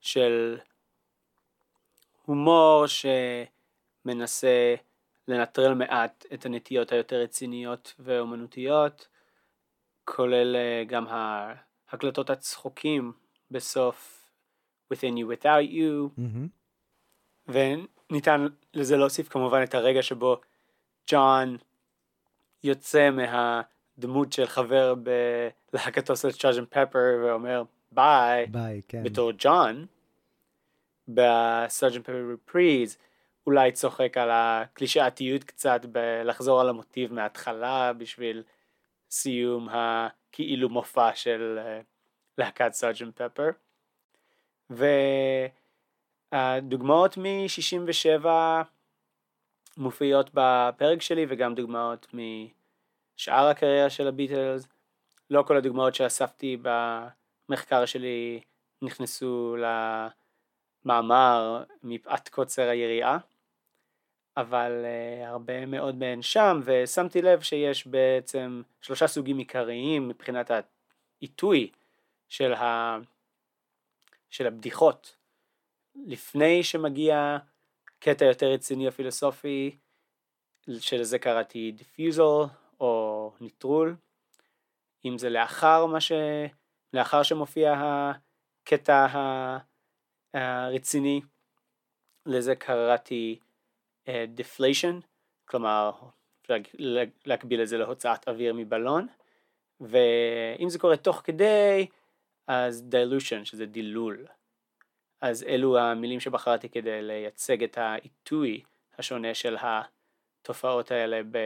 [0.02, 0.58] של
[2.26, 2.86] הומור
[4.06, 4.76] שמנסה
[5.28, 9.08] לנטרל מעט את הנטיות היותר רציניות ואומנותיות,
[10.06, 11.08] כולל אה, גם
[11.92, 13.12] ההקלטות הצחוקים
[13.52, 14.30] בסוף
[14.94, 16.48] Within You Without You, מהמם.
[17.48, 20.38] וניתן לזה להוסיף כמובן את הרגע שבו
[21.12, 21.58] ג'ון
[22.64, 24.96] יוצא מהדמות של חבר
[25.74, 26.66] בלהקתו של Sgt.
[26.66, 29.04] Pepper ואומר bye bye, כן.
[29.04, 29.86] בתור ג'ון
[31.08, 32.02] ב Sgt.
[32.02, 32.98] Pepper Reprise
[33.48, 38.44] אולי צוחק על הקלישאתיות קצת בלחזור על המוטיב מההתחלה בשביל
[39.12, 39.68] סיום
[40.30, 41.82] הכאילו מופע של אה,
[42.38, 43.50] להקת סרג'ן פפר.
[46.32, 48.26] והדוגמאות מ-67
[49.78, 54.68] מופיעות בפרק שלי וגם דוגמאות משאר הקריירה של הביטלס.
[55.30, 58.42] לא כל הדוגמאות שאספתי במחקר שלי
[58.82, 59.56] נכנסו
[60.86, 63.18] מאמר מפאת קוצר היריעה,
[64.42, 70.52] אבל אה, הרבה מאוד מהן שם, ושמתי לב שיש בעצם שלושה סוגים עיקריים מבחינת
[71.22, 71.72] העיתוי
[72.28, 72.98] של, ה...
[74.30, 75.16] של הבדיחות.
[76.06, 77.38] לפני שמגיע
[78.00, 79.78] קטע יותר רציני או פילוסופי,
[80.80, 83.96] שלזה קראתי defusal או ניטרול,
[85.06, 86.12] אם זה לאחר מה ש...
[86.94, 89.08] לאחר שמופיע הקטע
[90.34, 91.22] הרציני,
[92.26, 93.40] לזה קראתי
[94.28, 95.00] deflation,
[95.46, 95.92] כלומר
[96.42, 96.54] אפשר
[97.26, 99.08] להקביל את זה להוצאת אוויר מבלון,
[99.82, 101.88] ואם זה קורה תוך כדי,
[102.48, 104.26] אז dilution שזה דילול.
[105.22, 108.64] אז אלו המילים שבחרתי כדי לייצג את העיתוי
[108.98, 111.38] השונה של התופעות האלה ב...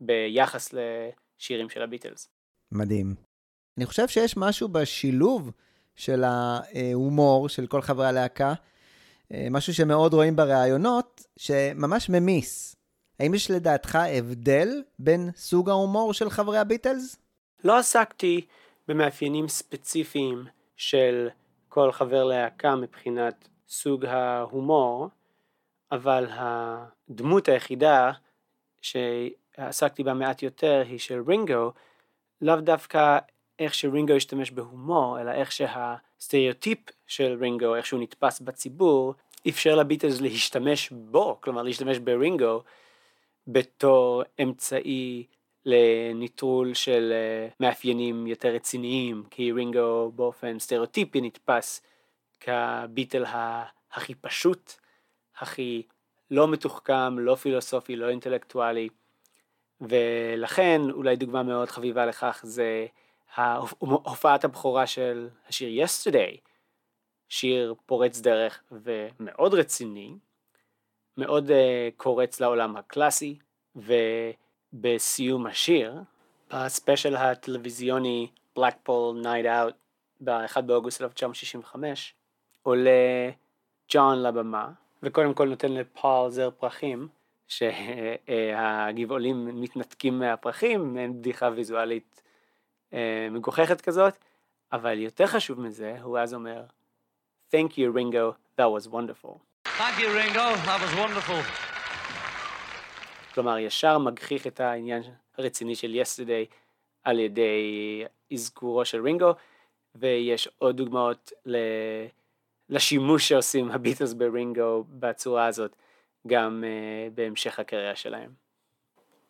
[0.00, 2.28] ביחס לשירים של הביטלס.
[2.72, 3.14] מדהים.
[3.78, 5.50] אני חושב שיש משהו בשילוב
[5.94, 8.54] של ההומור של כל חברי הלהקה, אה,
[9.50, 12.76] משהו שמאוד רואים בראיונות, שממש ממיס.
[13.20, 17.16] האם יש לדעתך הבדל בין סוג ההומור של חברי הביטלס?
[17.64, 18.46] לא עסקתי
[18.88, 20.44] במאפיינים ספציפיים
[20.76, 21.28] של
[21.68, 25.08] כל חבר להקה מבחינת סוג ההומור,
[25.92, 28.12] אבל הדמות היחידה
[28.80, 31.72] שעסקתי בה מעט יותר היא של רינגו,
[32.40, 33.18] לאו דווקא
[33.60, 39.14] איך שרינגו השתמש בהומור, אלא איך שהסטריאוטיפ של רינגו, איך שהוא נתפס בציבור,
[39.48, 42.62] אפשר לביטלס להשתמש בו, כלומר להשתמש ברינגו
[43.46, 45.26] בתור אמצעי
[45.64, 51.82] לניטרול של אה, מאפיינים יותר רציניים, כי רינגו באופן סטריאוטיפי נתפס
[52.40, 53.24] כביטל
[53.92, 54.72] הכי פשוט,
[55.38, 55.82] הכי
[56.30, 58.88] לא מתוחכם, לא פילוסופי, לא אינטלקטואלי,
[59.80, 62.86] ולכן אולי דוגמה מאוד חביבה לכך זה
[63.78, 66.38] הופעת הבכורה של השיר Yesterday,
[67.28, 70.14] שיר פורץ דרך ומאוד רציני,
[71.16, 71.52] מאוד uh,
[71.96, 73.38] קורץ לעולם הקלאסי,
[73.76, 75.94] ובסיום השיר,
[76.50, 78.28] בספיישל הטלוויזיוני
[78.58, 79.74] Blackpool Night Out
[80.20, 82.14] ב-1 באוגוסט 1965,
[82.62, 83.30] עולה
[83.92, 84.70] ג'ון לבמה,
[85.02, 87.08] וקודם כל נותן לפול זר פרחים,
[87.48, 92.29] שהגבעולים מתנתקים מהפרחים, מעין בדיחה ויזואלית אה,
[93.30, 94.14] מגוחכת כזאת,
[94.72, 96.62] אבל יותר חשוב מזה, הוא אז אומר,
[97.52, 99.40] Thank you Ringo, that was wonderful.
[99.80, 100.46] Thank you, Ringo.
[100.68, 101.42] That was wonderful.
[103.34, 105.02] כלומר, ישר מגחיך את העניין
[105.38, 106.54] הרציני של Yesterday
[107.04, 109.34] על ידי אזכורו של רינגו,
[109.94, 111.56] ויש עוד דוגמאות ל...
[112.68, 115.76] לשימוש שעושים הביטלס ברינגו בצורה הזאת,
[116.26, 118.30] גם uh, בהמשך הקריירה שלהם.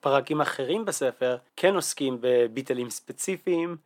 [0.01, 3.77] פרקים אחרים בספר כן עוסקים בביטלים ספציפיים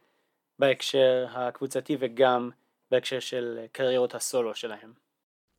[0.59, 2.51] בהקשר הקבוצתי וגם
[2.91, 4.93] בהקשר של קריירות הסולו שלהם.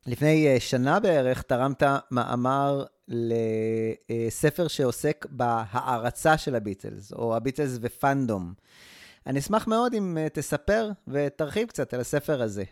[0.08, 8.54] לפני אה, שנה בערך תרמת מאמר לספר שעוסק בהערצה של הביטלס, או הביטלס ופאנדום.
[9.28, 12.64] אני אשמח מאוד אם אה, תספר ותרחיב קצת על הספר הזה.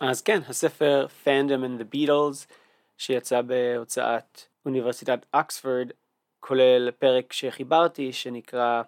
[0.00, 2.52] אז כן, הספר Fandom and the Beatles,
[2.98, 5.90] שיצא בהוצאת אוניברסיטת אקספורד,
[6.46, 8.82] כולל פרק שחיברתי שנקרא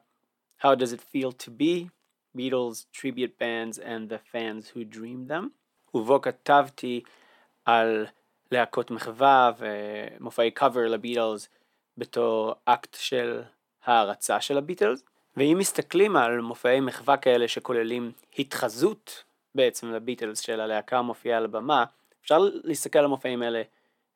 [0.62, 1.88] How does it feel to be?
[2.36, 5.48] Beatles tribute bands and the fans who dreamed them,
[5.94, 7.02] ובו כתבתי
[7.64, 8.06] על
[8.52, 11.48] להקות מחווה ומופעי קאבר לביטלס
[11.96, 13.42] בתור אקט של
[13.84, 15.02] הערצה של הביטלס,
[15.36, 19.24] ואם מסתכלים על מופעי מחווה כאלה שכוללים התחזות
[19.54, 21.84] בעצם לביטלס של הלהקה המופיעה על הבמה,
[22.20, 23.62] אפשר להסתכל על המופעים האלה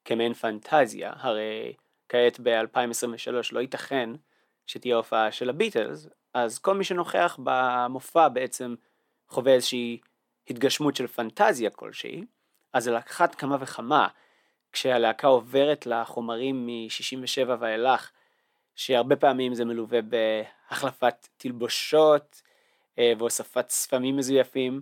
[0.05, 1.75] כמעין פנטזיה, הרי
[2.13, 4.11] כעת ב-2023 לא ייתכן
[4.67, 8.75] שתהיה הופעה של הביטלס, אז כל מי שנוכח במופע בעצם
[9.29, 9.99] חווה איזושהי
[10.51, 12.25] התגשמות של פנטזיה כלשהי,
[12.73, 14.09] אז על אחת כמה וכמה,
[14.73, 18.11] כשהלהקה עוברת לחומרים מ-67 ואילך,
[18.75, 22.43] שהרבה פעמים זה מלווה בהחלפת תלבושות
[22.99, 24.81] אה, והוספת ספמים מזויפים,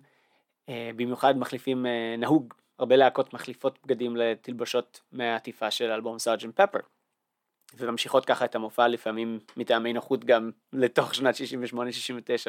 [0.68, 6.80] אה, במיוחד מחליפים, אה, נהוג, הרבה להקות מחליפות בגדים לתלבושות מהעטיפה של אלבום סארג'נט פפר.
[7.78, 11.38] וממשיכות ככה את המופע לפעמים מטעמי נוחות גם לתוך שנת 68-69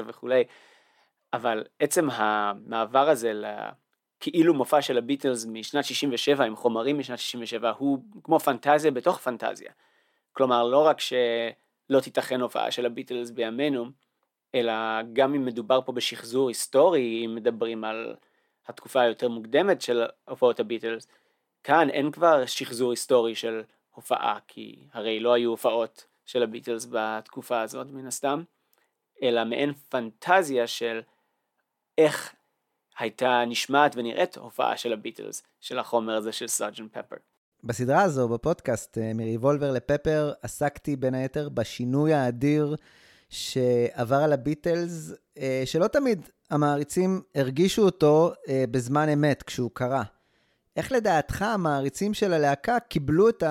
[0.05, 0.43] וכולי,
[1.33, 8.03] אבל עצם המעבר הזה לכאילו מופע של הביטלס משנת 67 עם חומרים משנת 67 הוא
[8.23, 9.71] כמו פנטזיה בתוך פנטזיה.
[10.33, 13.85] כלומר לא רק שלא תיתכן הופעה של הביטלס בימינו,
[14.55, 14.73] אלא
[15.13, 18.15] גם אם מדובר פה בשחזור היסטורי, אם מדברים על
[18.67, 21.07] התקופה היותר מוקדמת של הופעות הביטלס,
[21.63, 23.61] כאן אין כבר שחזור היסטורי של
[23.91, 28.43] הופעה, כי הרי לא היו הופעות של הביטלס בתקופה הזאת מן הסתם,
[29.23, 31.01] אלא מעין פנטזיה של
[31.97, 32.35] איך
[32.99, 36.97] הייתה נשמעת ונראית הופעה של הביטלס, של החומר הזה של Sgt.
[36.97, 37.15] Pepper.
[37.63, 42.75] בסדרה הזו, בפודקאסט, אה, מריבולבר לפפר, עסקתי בין היתר בשינוי האדיר
[43.29, 50.03] שעבר על הביטלס, אה, שלא תמיד המעריצים הרגישו אותו אה, בזמן אמת, כשהוא קרה.
[50.75, 53.43] איך לדעתך המעריצים של הלהקה קיבלו את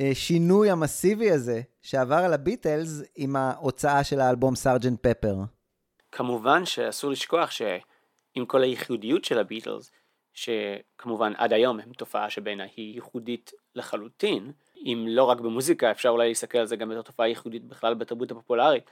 [0.00, 5.06] השינוי המסיבי הזה שעבר על הביטלס עם ההוצאה של האלבום Sgt.
[5.06, 5.34] Pepper?
[6.12, 9.90] כמובן שאסור לשכוח שעם כל הייחודיות של הביטלס,
[10.34, 16.28] שכמובן עד היום הם תופעה שבעיניי היא ייחודית לחלוטין, אם לא רק במוזיקה, אפשר אולי
[16.28, 18.90] להסתכל על זה גם בתור תופעה ייחודית בכלל בתרבות הפופולרית,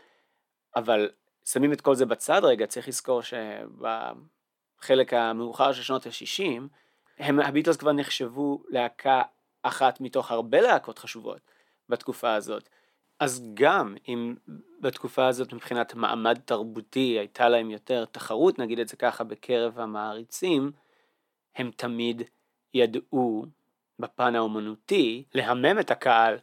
[0.77, 1.11] אבל
[1.45, 6.63] שמים את כל זה בצד רגע, צריך לזכור שבחלק המאוחר של שנות ה-60,
[7.19, 9.23] הם, הביטלס כבר נחשבו להקה
[9.69, 11.41] אחת מתוך הרבה להקות חשובות
[11.89, 12.69] בתקופה הזאת.
[13.21, 14.35] אז גם אם
[14.81, 20.73] בתקופה הזאת מבחינת מעמד תרבותי הייתה להם יותר תחרות, נגיד את זה ככה, בקרב המעריצים,
[21.57, 22.23] הם תמיד
[22.75, 23.45] ידעו
[23.99, 26.39] בפן האומנותי להמם את הקהל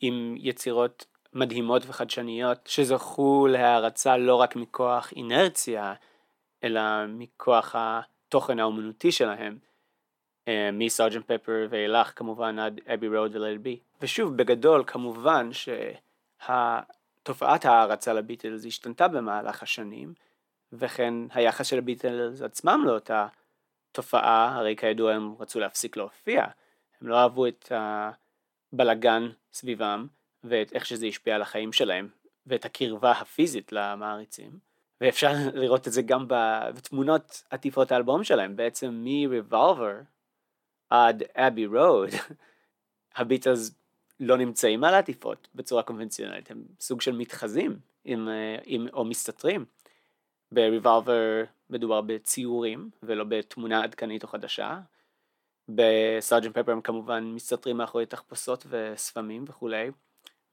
[0.00, 5.94] עם יצירות מדהימות וחדשניות שזכו להערצה לא רק מכוח אינרציה,
[6.64, 9.58] אלא מכוח התוכן האומנותי שלהם,
[10.48, 13.78] אה, מסארג'נט פפר ואילך כמובן עד אבי רוד ולייל בי.
[14.02, 15.50] ושוב, בגדול, כמובן
[16.42, 20.14] שתופעת ההערצה לביטלס השתנתה במהלך השנים,
[20.72, 23.26] וכן היחס של הביטלס עצמם לאותה
[23.92, 26.44] תופעה, הרי כידוע הם רצו להפסיק להופיע,
[27.00, 27.72] הם לא אהבו את
[28.72, 30.06] הבלגן סביבם,
[30.44, 32.08] ואת איך שזה השפיע על החיים שלהם,
[32.46, 34.50] ואת הקרבה הפיזית למעריצים.
[35.00, 40.15] ואפשר לראות את זה גם בתמונות עטיפות האלבום שלהם, בעצם מ-Revolver
[40.90, 42.08] עד אבי רוד,
[43.16, 43.74] הביטלס
[44.20, 48.28] לא נמצאים על העטיפות בצורה קונבנציונלית, הם סוג של מתחזים עם,
[48.64, 49.64] עם, או מסתתרים.
[50.52, 54.80] ב-Revolver מדובר בציורים ולא בתמונה עדכנית או חדשה.
[55.68, 59.90] בסארג'נט פפר הם כמובן מסתתרים מאחורי תחפושות וספמים וכולי.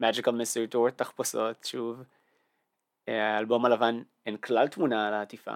[0.04, 2.04] Magical Mystery Tour, תחפושות, שוב.
[3.08, 5.56] האלבום הלבן אין כלל תמונה על העטיפה,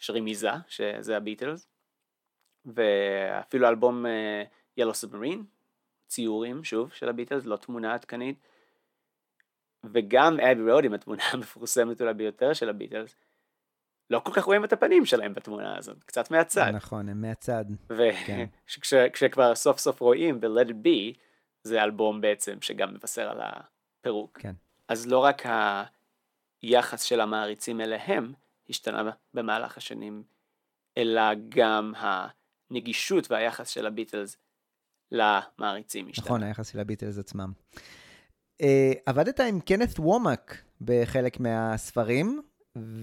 [0.00, 1.68] יש רמיזה, שזה הביטלס.
[2.66, 5.42] ואפילו אלבום uh, Yellow Submarine,
[6.06, 8.36] ציורים, שוב, של הביטלס, לא תמונה עדכנית.
[9.84, 13.16] וגם אבי רוד עם התמונה המפורסמת אולי ביותר של הביטלס,
[14.10, 16.70] לא כל כך רואים את הפנים שלהם בתמונה הזאת, קצת מהצד.
[16.74, 17.64] נכון, הם מהצד.
[17.88, 19.54] וכשכבר כן.
[19.64, 21.18] סוף סוף רואים ב-Let It Be,
[21.62, 24.38] זה אלבום בעצם שגם מבשר על הפירוק.
[24.38, 24.52] כן.
[24.88, 25.42] אז לא רק
[26.62, 28.32] היחס של המעריצים אליהם
[28.68, 30.22] השתנה במהלך השנים,
[30.96, 31.92] אלא גם
[32.70, 34.36] הנגישות והיחס של הביטלס
[35.12, 36.24] למעריצים השתנה.
[36.26, 37.52] נכון, היחס של הביטלס עצמם.
[38.62, 38.66] Uh,
[39.06, 42.42] עבדת עם קנת וומק בחלק מהספרים,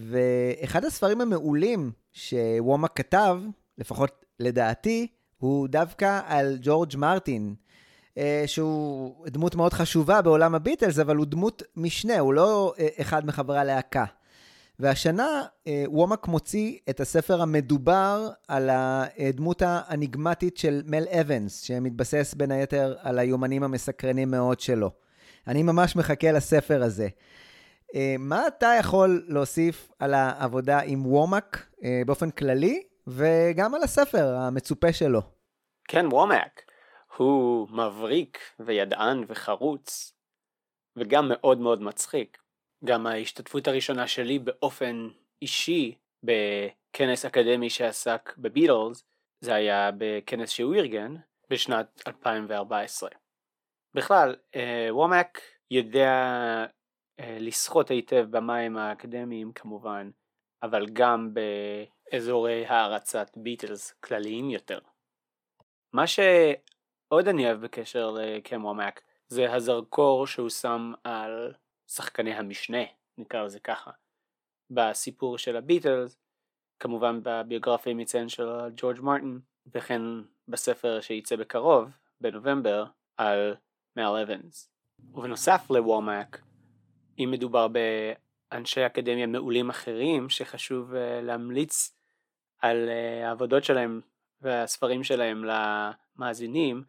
[0.09, 3.39] ואחד הספרים המעולים שוומק כתב,
[3.77, 7.55] לפחות לדעתי, הוא דווקא על ג'ורג' מרטין,
[8.17, 13.25] אה, שהוא דמות מאוד חשובה בעולם הביטלס, אבל הוא דמות משנה, הוא לא אה, אחד
[13.25, 14.05] מחברי הלהקה.
[14.80, 22.52] והשנה אה, וומק מוציא את הספר המדובר על הדמות האניגמטית של מל אבנס, שמתבסס בין
[22.52, 24.91] היתר על היומנים המסקרנים מאוד שלו.
[25.47, 27.07] אני ממש מחכה לספר הזה.
[28.19, 31.68] מה אתה יכול להוסיף על העבודה עם וומק
[32.06, 35.22] באופן כללי, וגם על הספר המצופה שלו?
[35.88, 36.61] כן, וומק.
[37.18, 40.14] הוא מבריק וידען וחרוץ,
[40.97, 42.38] וגם מאוד מאוד מצחיק.
[42.84, 45.10] גם ההשתתפות הראשונה שלי באופן
[45.41, 49.03] אישי בכנס אקדמי שעסק בביטלס,
[49.41, 51.15] זה היה בכנס שהוא ארגן
[51.49, 53.10] בשנת 2014.
[53.93, 55.41] בכלל, אה, וומק
[55.72, 56.11] יודע
[57.19, 60.10] אה, לשחות היטב במים האקדמיים כמובן,
[60.64, 64.80] אבל גם באזורי הערצת ביטלס כלליים יותר.
[65.93, 66.19] מה ש...
[67.07, 71.53] עוד אני אוהב בקשר לקם וומק זה הזרקור שהוא שם על
[71.87, 72.83] שחקני המשנה,
[73.17, 73.91] נקרא לזה ככה.
[74.69, 76.17] בסיפור של הביטלס,
[76.79, 79.39] כמובן בביוגרפיה מציין של ג'ורג' מרטין,
[79.73, 80.01] וכן
[80.47, 81.89] בספר שייצא בקרוב,
[82.21, 82.85] בנובמבר,
[83.17, 83.55] על
[83.95, 84.69] מאל אבנס.
[85.13, 86.41] ובנוסף לוומק,
[87.19, 91.97] אם מדובר באנשי אקדמיה מעולים אחרים שחשוב uh, להמליץ
[92.59, 94.01] על אה, העבודות שלהם
[94.41, 96.83] והספרים שלהם למאזינים,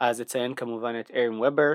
[0.00, 1.72] אז אציין כמובן את ארין ובר,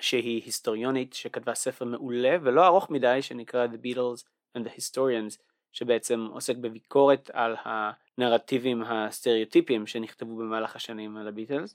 [0.00, 4.24] שהיא היסטוריונית שכתבה ספר מעולה ולא ארוך מדי שנקרא The Beatles
[4.58, 5.38] and the Historians,
[5.72, 11.74] שבעצם עוסק בביקורת על הנרטיבים הסטריאוטיפיים שנכתבו במהלך השנים על הביטלס.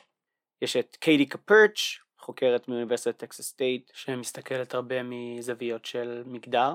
[0.61, 6.73] יש את קייטי קפורץ', חוקרת מאוניברסיטת טקסס סטייט, שמסתכלת הרבה מזוויות של מגדר.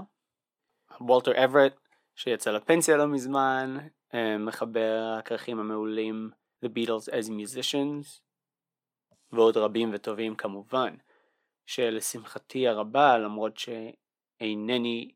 [1.01, 1.81] וולטר אברט,
[2.15, 3.77] שיצא לפנסיה לא מזמן,
[4.15, 6.31] אה, מחבר הכרכים המעולים
[6.65, 8.21] The Beatles as Musicians,
[9.33, 10.95] ועוד רבים וטובים כמובן,
[11.67, 15.11] שלשמחתי הרבה, למרות שאינני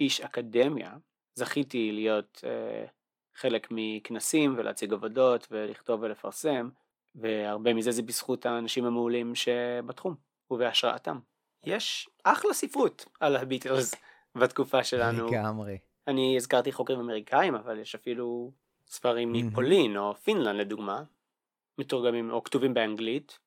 [0.00, 0.96] איש אקדמיה,
[1.34, 2.90] זכיתי להיות uh,
[3.34, 6.68] חלק מכנסים ולהציג עבודות ולכתוב ולפרסם,
[7.14, 10.14] והרבה מזה זה בזכות האנשים המעולים שבתחום
[10.50, 11.18] ובהשראתם.
[11.64, 13.94] יש אחלה ספרות על הביטלס
[14.34, 15.26] בתקופה שלנו.
[15.26, 15.78] לגמרי.
[16.06, 18.52] אני הזכרתי חוקרים אמריקאים, אבל יש אפילו
[18.86, 19.32] ספרים.
[19.32, 21.02] מפולין או פינלנד לדוגמה,
[21.78, 23.38] מתורגמים או כתובים באנגלית,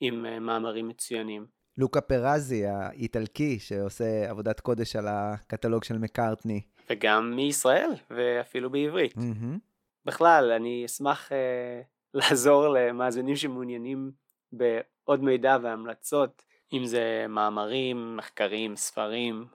[0.00, 1.46] עם אה, מאמרים מצוינים.
[1.76, 6.60] לוקה פרזי, האיטלקי, שעושה עבודת קודש על הקטלוג של מקארטני.
[6.90, 9.16] וגם מישראל, ואפילו בעברית.
[9.16, 9.58] מהמם.
[10.04, 11.82] בכלל, אני אשמח אה,
[12.14, 14.10] לעזור למאזינים שמעוניינים
[14.52, 19.46] בעוד מידע והמלצות, אם זה מאמרים, מחקרים, ספרים,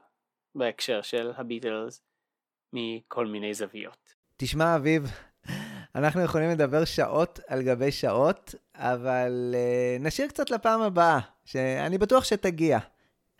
[0.55, 2.01] בהקשר של הביטלס,
[2.73, 4.15] מכל מיני זוויות.
[4.37, 5.03] תשמע, אביב,
[5.95, 12.23] אנחנו יכולים לדבר שעות על גבי שעות, אבל uh, נשאיר קצת לפעם הבאה, שאני בטוח
[12.23, 12.79] שתגיע.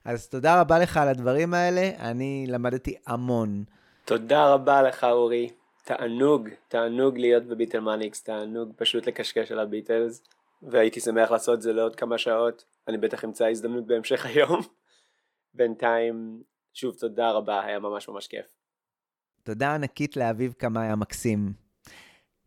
[0.06, 3.64] אז תודה רבה לך על הדברים האלה, אני למדתי המון.
[4.06, 5.50] תודה רבה לך אורי,
[5.84, 10.24] תענוג, תענוג להיות בביטלמניקס, תענוג פשוט לקשקש על הביטלס,
[10.64, 14.62] והייתי שמח לעשות זה לעוד כמה שעות, אני בטח אמצא הזדמנות בהמשך היום.
[15.54, 18.46] בינתיים, שוב תודה רבה, היה ממש ממש כיף.
[19.44, 21.65] תודה ענקית לאביב קמאי המקסים.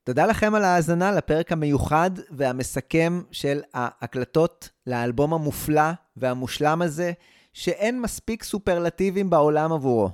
[0.09, 7.13] תודה לכם על ההאזנה לפרק המיוחד והמסכם של ההקלטות לאלבום המופלא והמושלם הזה,
[7.53, 10.11] שאין מספיק סופרלטיבים בעולם עבורו.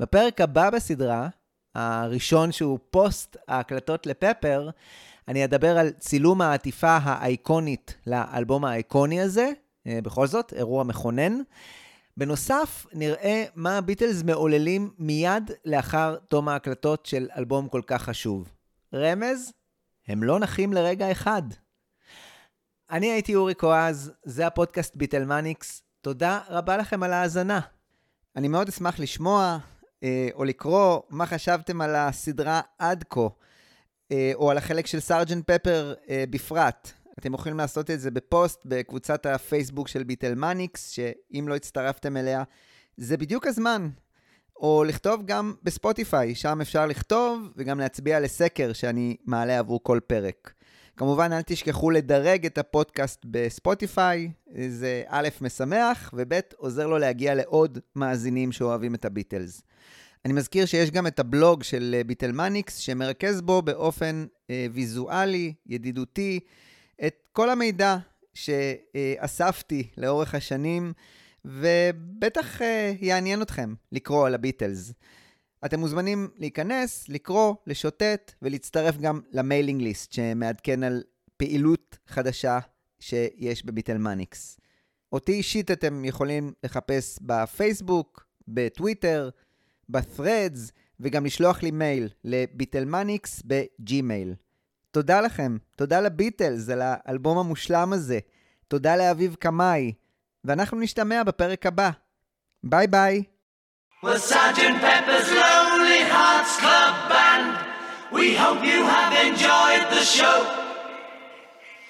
[0.00, 1.28] בפרק הבא בסדרה,
[1.74, 4.70] הראשון שהוא פוסט ההקלטות לפפר,
[5.28, 9.50] אני אדבר על צילום העטיפה האייקונית לאלבום האייקוני הזה,
[9.86, 11.38] אה, בכל זאת, אירוע מכונן.
[12.16, 18.61] בנוסף, נראה מה הביטלס מעוללים מיד לאחר תום ההקלטות של אלבום כל כך חשוב.
[18.94, 19.52] רמז?
[20.08, 21.42] הם לא נחים לרגע אחד.
[22.90, 25.82] אני הייתי אורי קואז, זה הפודקאסט ביטלמניקס.
[26.00, 27.60] תודה רבה לכם על ההאזנה.
[28.36, 29.58] אני מאוד אשמח לשמוע
[30.02, 33.20] אה, או לקרוא מה חשבתם על הסדרה עד כה,
[34.12, 35.50] אה, או על החלק של Sgt.
[35.50, 36.92] Pepper אה, בפרט.
[37.18, 42.42] אתם יכולים לעשות את זה בפוסט בקבוצת הפייסבוק של ביטלמניקס, שאם לא הצטרפתם אליה,
[42.96, 43.88] זה בדיוק הזמן.
[44.56, 50.52] או לכתוב גם בספוטיפיי, שם אפשר לכתוב וגם להצביע לסקר שאני מעלה עבור כל פרק.
[50.96, 54.30] כמובן, אל תשכחו לדרג את הפודקאסט בספוטיפיי,
[54.68, 59.62] זה א', משמח, וב', עוזר לו להגיע לעוד מאזינים שאוהבים את הביטלס.
[60.24, 66.40] אני מזכיר שיש גם את הבלוג של אה, ביטלמניקס, שמרכז בו באופן אה, ויזואלי, ידידותי,
[67.06, 67.96] את כל המידע
[68.34, 70.92] שאספתי לאורך השנים,
[71.44, 74.92] ובטח אה, יעניין אתכם לקרוא על הביטלס.
[75.64, 81.02] אתם מוזמנים להיכנס, לקרוא, לשוטט ולהצטרף גם ל mailing list שמעדכן על
[81.36, 82.58] פעילות חדשה
[83.00, 84.58] שיש בביטלמניקס.
[85.12, 89.30] אותי אישית אתם יכולים לחפש בפייסבוק, בטוויטר,
[89.88, 90.70] ב-threads,
[91.00, 94.34] וגם לשלוח לי מייל לביטלמניקס בג'ימייל.
[94.90, 98.18] תודה לכם, תודה לביטלס על האלבום המושלם הזה,
[98.68, 99.92] תודה לאביב קמאי,
[100.43, 101.89] ואנחנו נשתמע בפרק הבא.
[102.63, 103.23] ביי ביי.
[104.03, 107.47] Well, Sergeant Pepper's Lonely Hearts Club Band,
[108.11, 110.37] we hope you have enjoyed the show.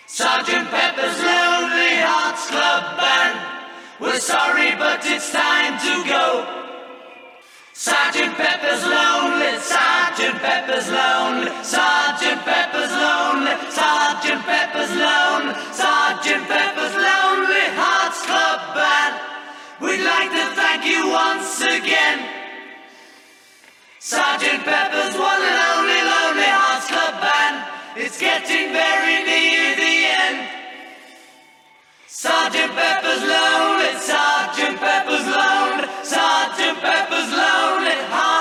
[0.07, 3.35] Sergeant Pepper's Lonely Hearts Club Band,
[3.99, 6.25] we're sorry, but it's time to go.
[7.73, 15.53] Sergeant Pepper's lonely, Sergeant Pepper's lonely, Sergeant Pepper's lonely, Sergeant Pepper's lonely,
[15.83, 17.90] Sergeant Pepper's lonely Hearts
[18.26, 19.14] Club Band.
[19.80, 22.18] We'd like to thank you once again.
[23.98, 27.56] Sergeant Pepper's one and only Lonely Hearts Club Band.
[27.96, 29.96] It's getting very near the
[30.26, 30.48] end.
[32.06, 38.31] Sergeant Pepper's lonely, Sergeant Pepper's lonely, Sergeant Pepper's lonely heart.